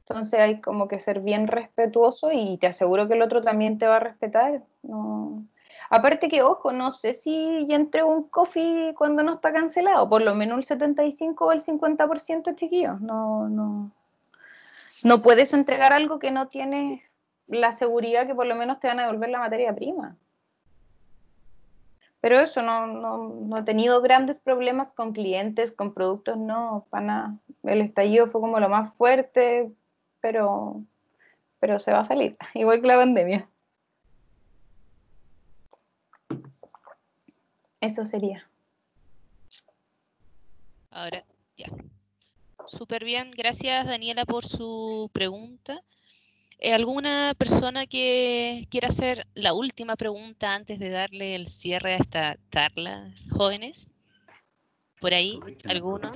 Entonces 0.00 0.40
hay 0.40 0.60
como 0.60 0.88
que 0.88 0.98
ser 0.98 1.20
bien 1.20 1.46
respetuoso 1.46 2.30
y 2.32 2.56
te 2.56 2.66
aseguro 2.66 3.08
que 3.08 3.14
el 3.14 3.22
otro 3.22 3.42
también 3.42 3.78
te 3.78 3.86
va 3.86 3.96
a 3.96 4.00
respetar. 4.00 4.62
No. 4.82 5.44
Aparte 5.90 6.28
que, 6.28 6.42
ojo, 6.42 6.72
no 6.72 6.92
sé 6.92 7.12
si 7.12 7.66
ya 7.66 7.76
entrego 7.76 8.08
un 8.08 8.24
coffee 8.24 8.94
cuando 8.96 9.22
no 9.22 9.34
está 9.34 9.52
cancelado, 9.52 10.08
por 10.08 10.22
lo 10.22 10.34
menos 10.34 10.58
el 10.58 10.64
75 10.64 11.46
o 11.46 11.52
el 11.52 11.60
50%, 11.60 12.54
chiquillos. 12.56 13.00
No, 13.00 13.48
no. 13.48 13.90
No 15.04 15.22
puedes 15.22 15.52
entregar 15.52 15.92
algo 15.92 16.18
que 16.18 16.30
no 16.30 16.48
tienes 16.48 17.02
la 17.48 17.72
seguridad 17.72 18.26
que 18.26 18.34
por 18.34 18.46
lo 18.46 18.54
menos 18.54 18.78
te 18.80 18.88
van 18.88 19.00
a 19.00 19.06
devolver 19.06 19.30
la 19.30 19.40
materia 19.40 19.74
prima. 19.74 20.16
Pero 22.20 22.40
eso, 22.40 22.62
no, 22.62 22.86
no, 22.86 23.58
he 23.58 23.62
tenido 23.62 24.00
grandes 24.02 24.38
problemas 24.40 24.92
con 24.92 25.12
clientes, 25.12 25.72
con 25.72 25.94
productos, 25.94 26.36
no, 26.36 26.86
para. 26.90 27.36
El 27.62 27.80
estallido 27.80 28.26
fue 28.26 28.40
como 28.40 28.58
lo 28.58 28.68
más 28.68 28.94
fuerte, 28.94 29.70
pero, 30.20 30.82
pero 31.60 31.78
se 31.78 31.92
va 31.92 32.00
a 32.00 32.04
salir, 32.04 32.36
igual 32.54 32.80
que 32.80 32.86
la 32.88 32.96
pandemia. 32.96 33.48
Eso 37.80 38.04
sería. 38.04 38.48
Ahora, 40.90 41.24
ya. 41.56 41.68
Súper 42.66 43.04
bien, 43.04 43.30
gracias 43.30 43.86
Daniela 43.86 44.24
por 44.24 44.44
su 44.44 45.08
pregunta. 45.12 45.80
Eh, 46.60 46.74
¿Alguna 46.74 47.34
persona 47.38 47.86
que 47.86 48.66
quiera 48.70 48.88
hacer 48.88 49.28
la 49.34 49.54
última 49.54 49.94
pregunta 49.94 50.54
antes 50.54 50.80
de 50.80 50.90
darle 50.90 51.36
el 51.36 51.46
cierre 51.48 51.94
a 51.94 51.98
esta 51.98 52.36
charla, 52.50 53.14
jóvenes? 53.30 53.92
¿Por 55.00 55.14
ahí? 55.14 55.38
¿Alguno? 55.66 56.10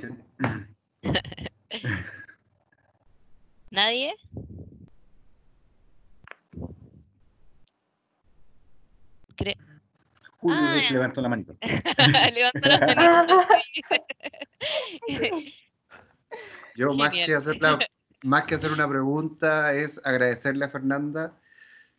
¿Nadie? 3.70 4.14
Julio 10.42 10.58
ah, 10.58 10.82
levantó 10.90 11.22
la 11.22 11.28
manito. 11.28 11.56
levantó 12.34 12.68
la 12.68 12.80
manito. 12.88 13.40
Yo 16.74 16.92
más 16.94 17.12
que 17.12 17.34
hacer 17.34 17.60
la 17.60 17.78
más 18.22 18.44
que 18.44 18.54
hacer 18.54 18.72
una 18.72 18.88
pregunta, 18.88 19.74
es 19.74 20.00
agradecerle 20.04 20.64
a 20.64 20.68
Fernanda. 20.68 21.36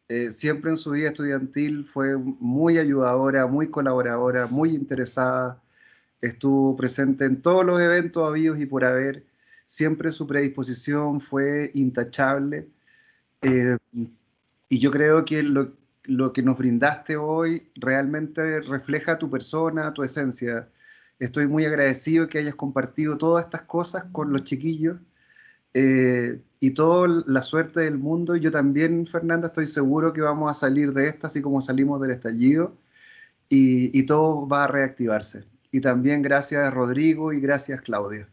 Eh, 0.08 0.32
siempre 0.32 0.72
en 0.72 0.78
su 0.78 0.92
vida 0.92 1.10
estudiantil 1.10 1.86
fue 1.86 2.18
muy 2.18 2.78
ayudadora, 2.78 3.48
muy 3.48 3.70
colaboradora, 3.70 4.48
muy 4.48 4.76
interesada. 4.76 5.62
Estuvo 6.22 6.76
presente 6.76 7.26
en 7.26 7.42
todos 7.42 7.66
los 7.66 7.82
eventos 7.82 8.28
habidos 8.28 8.60
y 8.60 8.66
por 8.66 8.86
haber. 8.86 9.26
Siempre 9.68 10.12
su 10.12 10.28
predisposición 10.28 11.20
fue 11.20 11.72
intachable. 11.74 12.68
Eh, 13.42 13.78
y 14.70 14.80
yo 14.80 14.92
creo 14.92 15.26
que 15.26 15.44
lo, 15.44 15.74
lo 16.04 16.34
que 16.34 16.44
nos 16.44 16.58
brindaste 16.58 17.18
hoy 17.18 17.70
realmente 17.76 18.62
refleja 18.62 19.18
tu 19.18 19.30
persona, 19.30 19.94
tu 19.94 20.04
esencia. 20.04 20.70
Estoy 21.20 21.48
muy 21.48 21.66
agradecido 21.66 22.28
que 22.28 22.40
hayas 22.40 22.56
compartido 22.56 23.18
todas 23.18 23.46
estas 23.46 23.64
cosas 23.64 24.06
con 24.12 24.32
los 24.32 24.44
chiquillos 24.44 24.98
eh, 25.74 26.40
y 26.60 26.72
toda 26.72 27.24
la 27.28 27.42
suerte 27.42 27.82
del 27.82 27.98
mundo. 27.98 28.36
Yo 28.36 28.52
también, 28.52 29.06
Fernanda, 29.08 29.48
estoy 29.48 29.68
seguro 29.68 30.14
que 30.14 30.22
vamos 30.22 30.50
a 30.50 30.54
salir 30.54 30.94
de 30.94 31.08
esta, 31.08 31.28
así 31.28 31.42
como 31.42 31.62
salimos 31.62 32.00
del 32.02 32.12
estallido, 32.12 32.78
y, 33.50 34.06
todo 34.06 34.48
va 34.48 34.64
a 34.64 34.68
reactivarse. 34.68 35.44
Y 35.72 35.82
también 35.82 36.22
gracias 36.22 36.74
Rodrigo 36.74 37.34
y 37.34 37.40
gracias 37.40 37.82
Claudia. 37.82 38.28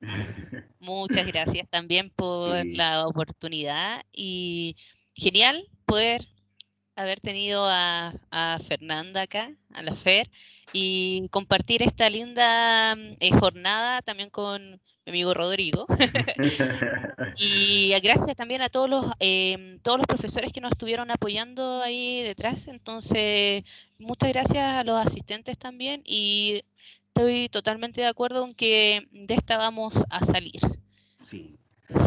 Muchas 0.80 1.26
gracias 1.26 1.68
también 1.68 2.10
por 2.10 2.64
la 2.64 3.06
oportunidad 3.06 4.02
y 4.12 4.76
genial 5.14 5.68
poder 5.84 6.26
haber 6.96 7.20
tenido 7.20 7.66
a, 7.66 8.14
a, 8.30 8.58
Fernanda 8.66 9.22
acá, 9.22 9.52
a 9.74 9.82
la 9.82 9.94
FER, 9.94 10.30
y 10.72 11.28
compartir 11.30 11.82
esta 11.82 12.08
linda 12.08 12.94
eh, 12.94 13.30
jornada 13.38 14.02
también 14.02 14.30
con 14.30 14.80
amigo 15.06 15.34
Rodrigo. 15.34 15.86
y 17.38 17.94
gracias 18.02 18.36
también 18.36 18.62
a 18.62 18.68
todos 18.68 18.88
los, 18.88 19.06
em, 19.18 19.78
todos 19.80 19.98
los 19.98 20.06
profesores 20.06 20.52
que 20.52 20.60
nos 20.60 20.72
estuvieron 20.72 21.10
apoyando 21.10 21.82
ahí 21.82 22.22
detrás. 22.22 22.68
Entonces, 22.68 23.64
muchas 23.98 24.32
gracias 24.32 24.76
a 24.76 24.84
los 24.84 25.04
asistentes 25.04 25.58
también 25.58 26.02
y 26.04 26.62
estoy 27.08 27.48
totalmente 27.48 28.00
de 28.00 28.06
acuerdo 28.06 28.44
en 28.46 28.54
que 28.54 29.08
de 29.12 29.34
esta 29.34 29.58
vamos 29.58 30.04
a 30.10 30.24
salir. 30.24 30.60
Sí. 31.18 31.56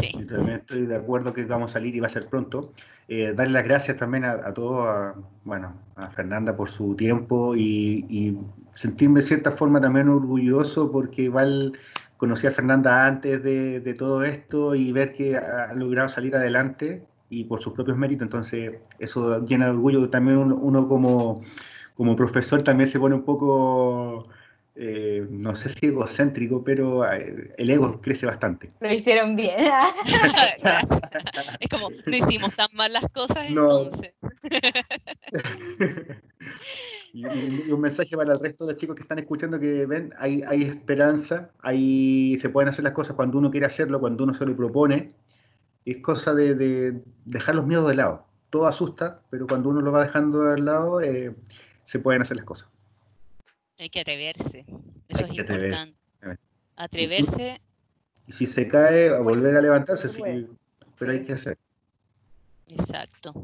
Sí. 0.00 0.08
Yo 0.18 0.26
también 0.26 0.60
estoy 0.60 0.86
de 0.86 0.96
acuerdo 0.96 1.34
que 1.34 1.44
vamos 1.44 1.70
a 1.70 1.74
salir 1.74 1.94
y 1.94 2.00
va 2.00 2.06
a 2.06 2.10
ser 2.10 2.26
pronto. 2.26 2.72
Eh, 3.06 3.34
darle 3.36 3.52
las 3.52 3.64
gracias 3.64 3.98
también 3.98 4.24
a, 4.24 4.54
todos, 4.54 4.86
a, 4.88 5.14
bueno, 5.44 5.74
a 5.94 6.08
Fernanda 6.08 6.56
por 6.56 6.70
su 6.70 6.94
tiempo 6.94 7.54
y, 7.54 8.06
y, 8.08 8.38
sentirme 8.74 9.20
de 9.20 9.26
cierta 9.26 9.52
forma 9.52 9.80
también 9.80 10.08
orgulloso 10.08 10.90
porque 10.90 11.22
igual 11.22 11.78
conocí 12.24 12.46
a 12.46 12.52
Fernanda 12.52 13.06
antes 13.06 13.42
de, 13.42 13.94
todo 13.98 14.24
esto 14.24 14.74
y 14.74 14.92
ver 14.92 15.12
que 15.12 15.36
ha 15.36 15.74
logrado 15.74 16.08
salir 16.08 16.34
adelante 16.34 17.06
y 17.28 17.44
por 17.44 17.60
sus 17.60 17.74
propios 17.74 17.98
méritos, 17.98 18.24
entonces 18.24 18.76
eso 18.98 19.44
llena 19.44 19.66
de 19.66 19.72
orgullo. 19.72 20.08
También 20.08 20.38
uno, 20.38 20.88
como, 20.88 21.42
como 21.94 22.16
profesor 22.16 22.62
también 22.62 22.88
se 22.88 22.98
pone 22.98 23.14
un 23.14 23.24
poco 23.24 24.26
eh, 24.74 25.26
no 25.28 25.54
sé 25.54 25.68
si 25.68 25.88
egocéntrico, 25.88 26.64
pero 26.64 27.04
eh, 27.12 27.52
el 27.58 27.68
ego 27.68 28.00
crece 28.00 28.24
bastante. 28.24 28.70
Lo 28.80 28.90
hicieron 28.90 29.36
bien. 29.36 29.60
es 31.60 31.68
como, 31.68 31.90
no 31.90 32.16
hicimos 32.16 32.54
tan 32.54 32.68
mal 32.72 32.90
las 32.90 33.04
cosas 33.10 33.50
entonces. 33.50 34.14
y, 37.14 37.70
un 37.70 37.80
mensaje 37.80 38.16
para 38.16 38.32
el 38.32 38.40
resto 38.40 38.66
de 38.66 38.72
los 38.72 38.80
chicos 38.80 38.96
que 38.96 39.02
están 39.02 39.20
escuchando 39.20 39.60
que 39.60 39.86
ven, 39.86 40.12
hay, 40.18 40.42
hay 40.42 40.64
esperanza, 40.64 41.52
hay, 41.60 42.36
se 42.38 42.48
pueden 42.48 42.68
hacer 42.68 42.82
las 42.82 42.92
cosas 42.92 43.14
cuando 43.14 43.38
uno 43.38 43.52
quiere 43.52 43.66
hacerlo, 43.66 44.00
cuando 44.00 44.24
uno 44.24 44.34
se 44.34 44.44
lo 44.44 44.56
propone. 44.56 45.14
Es 45.84 45.98
cosa 45.98 46.34
de, 46.34 47.00
dejar 47.24 47.54
los 47.54 47.66
miedos 47.66 47.86
de 47.88 47.94
lado. 47.94 48.26
Todo 48.50 48.66
asusta, 48.66 49.22
pero 49.30 49.46
cuando 49.46 49.68
uno 49.68 49.80
lo 49.80 49.92
va 49.92 50.02
dejando 50.02 50.42
de 50.42 50.60
lado, 50.60 51.00
eh, 51.00 51.32
se 51.84 52.00
pueden 52.00 52.22
hacer 52.22 52.36
las 52.36 52.46
cosas. 52.46 52.68
Hay 53.78 53.90
que 53.90 54.00
atreverse, 54.00 54.66
eso 55.08 55.24
es 55.24 55.30
importante. 55.30 55.94
Atreverse. 56.74 57.60
Y 58.26 58.32
si, 58.32 58.46
se 58.46 58.66
cae, 58.66 59.10
a 59.10 59.20
volver 59.20 59.56
a 59.56 59.60
levantarse, 59.60 60.08
sí, 60.08 60.20
pero 60.98 61.12
hay 61.12 61.22
que 61.22 61.34
hacer. 61.34 61.58
Exacto. 62.68 63.34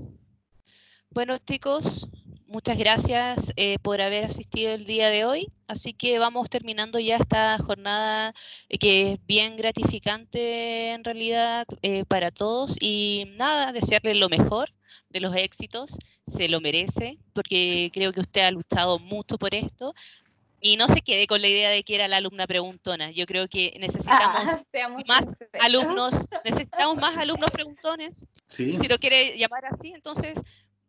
Bueno, 1.11 1.37
chicos, 1.39 2.09
muchas 2.51 2.76
gracias 2.76 3.53
eh, 3.57 3.78
por 3.80 4.01
haber 4.01 4.24
asistido 4.24 4.72
el 4.72 4.84
día 4.84 5.09
de 5.09 5.24
hoy. 5.24 5.51
Así 5.68 5.94
que 5.94 6.18
vamos 6.18 6.51
terminando 6.51 6.98
ya 6.98 7.16
esta 7.16 7.57
jornada 7.59 8.34
eh, 8.68 8.78
que 8.78 9.12
es 9.12 9.26
bien 9.26 9.57
gratificante 9.57 10.90
en 10.90 11.05
realidad 11.05 11.66
eh, 11.82 12.05
para 12.05 12.30
todos. 12.30 12.76
Y 12.80 13.30
nada, 13.36 13.72
desearles 13.72 14.16
lo 14.16 14.28
mejor 14.28 14.70
de 15.09 15.20
los 15.20 15.34
éxitos. 15.34 15.96
Se 16.26 16.48
lo 16.48 16.61
merece 16.61 17.18
porque 17.32 17.90
creo 17.94 18.12
que 18.12 18.20
usted 18.20 18.42
ha 18.42 18.51
luchado 18.51 18.98
mucho 18.98 19.38
por 19.38 19.55
esto. 19.55 19.94
Y 20.61 20.76
no 20.76 20.88
se 20.88 21.01
quede 21.01 21.26
con 21.26 21.40
la 21.40 21.48
idea 21.48 21.70
de 21.70 21.84
que 21.84 21.94
era 21.94 22.09
la 22.09 22.18
alumna 22.18 22.46
preguntona. 22.46 23.12
Yo 23.12 23.24
creo 23.24 23.48
que 23.48 23.74
necesitamos 23.80 24.51
ah, 24.51 24.61
más 25.07 25.36
alumnos, 25.61 26.14
necesitamos 26.44 26.96
más 26.96 27.16
alumnos 27.16 27.51
preguntones. 27.51 28.26
Si 28.48 28.88
lo 28.88 28.98
quiere 28.98 29.38
llamar 29.38 29.64
así, 29.64 29.92
entonces 29.94 30.38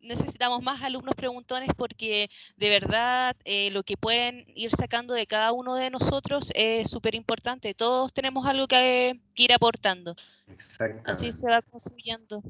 necesitamos 0.02 0.62
más 0.62 0.82
alumnos 0.82 1.14
preguntones 1.14 1.70
porque 1.76 2.30
de 2.56 2.68
verdad 2.68 3.36
eh, 3.44 3.70
lo 3.70 3.82
que 3.82 3.96
pueden 3.96 4.44
ir 4.54 4.70
sacando 4.70 5.14
de 5.14 5.26
cada 5.26 5.52
uno 5.52 5.74
de 5.74 5.90
nosotros 5.90 6.52
es 6.54 6.90
súper 6.90 7.14
importante. 7.14 7.74
Todos 7.74 8.12
tenemos 8.12 8.46
algo 8.46 8.66
que, 8.66 9.20
ir 9.34 9.52
aportando. 9.52 10.16
Así 11.04 11.32
se 11.32 11.48
va 11.48 11.62
construyendo. 11.62 12.42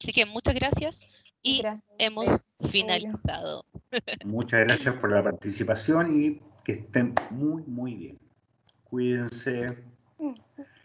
Así 0.00 0.12
que 0.12 0.26
muchas 0.26 0.54
gracias 0.54 1.08
y 1.42 1.62
hemos 1.98 2.40
finalizado. 2.70 3.64
Muchas 4.24 4.60
gracias 4.60 4.94
por 4.96 5.12
la 5.12 5.22
participación 5.22 6.20
y 6.20 6.40
que 6.64 6.72
estén 6.72 7.14
muy, 7.30 7.62
muy 7.66 7.94
bien. 7.94 8.18
Cuídense. 8.84 9.76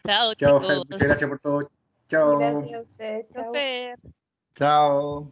Chao, 0.06 0.34
Chao, 0.36 0.60
Muchas 0.60 1.08
gracias 1.08 1.30
por 1.30 1.40
todo. 1.40 1.72
Chao. 2.08 2.38
Gracias 2.38 3.36
a 3.36 3.42
usted. 3.42 3.96
Chao. 4.56 5.32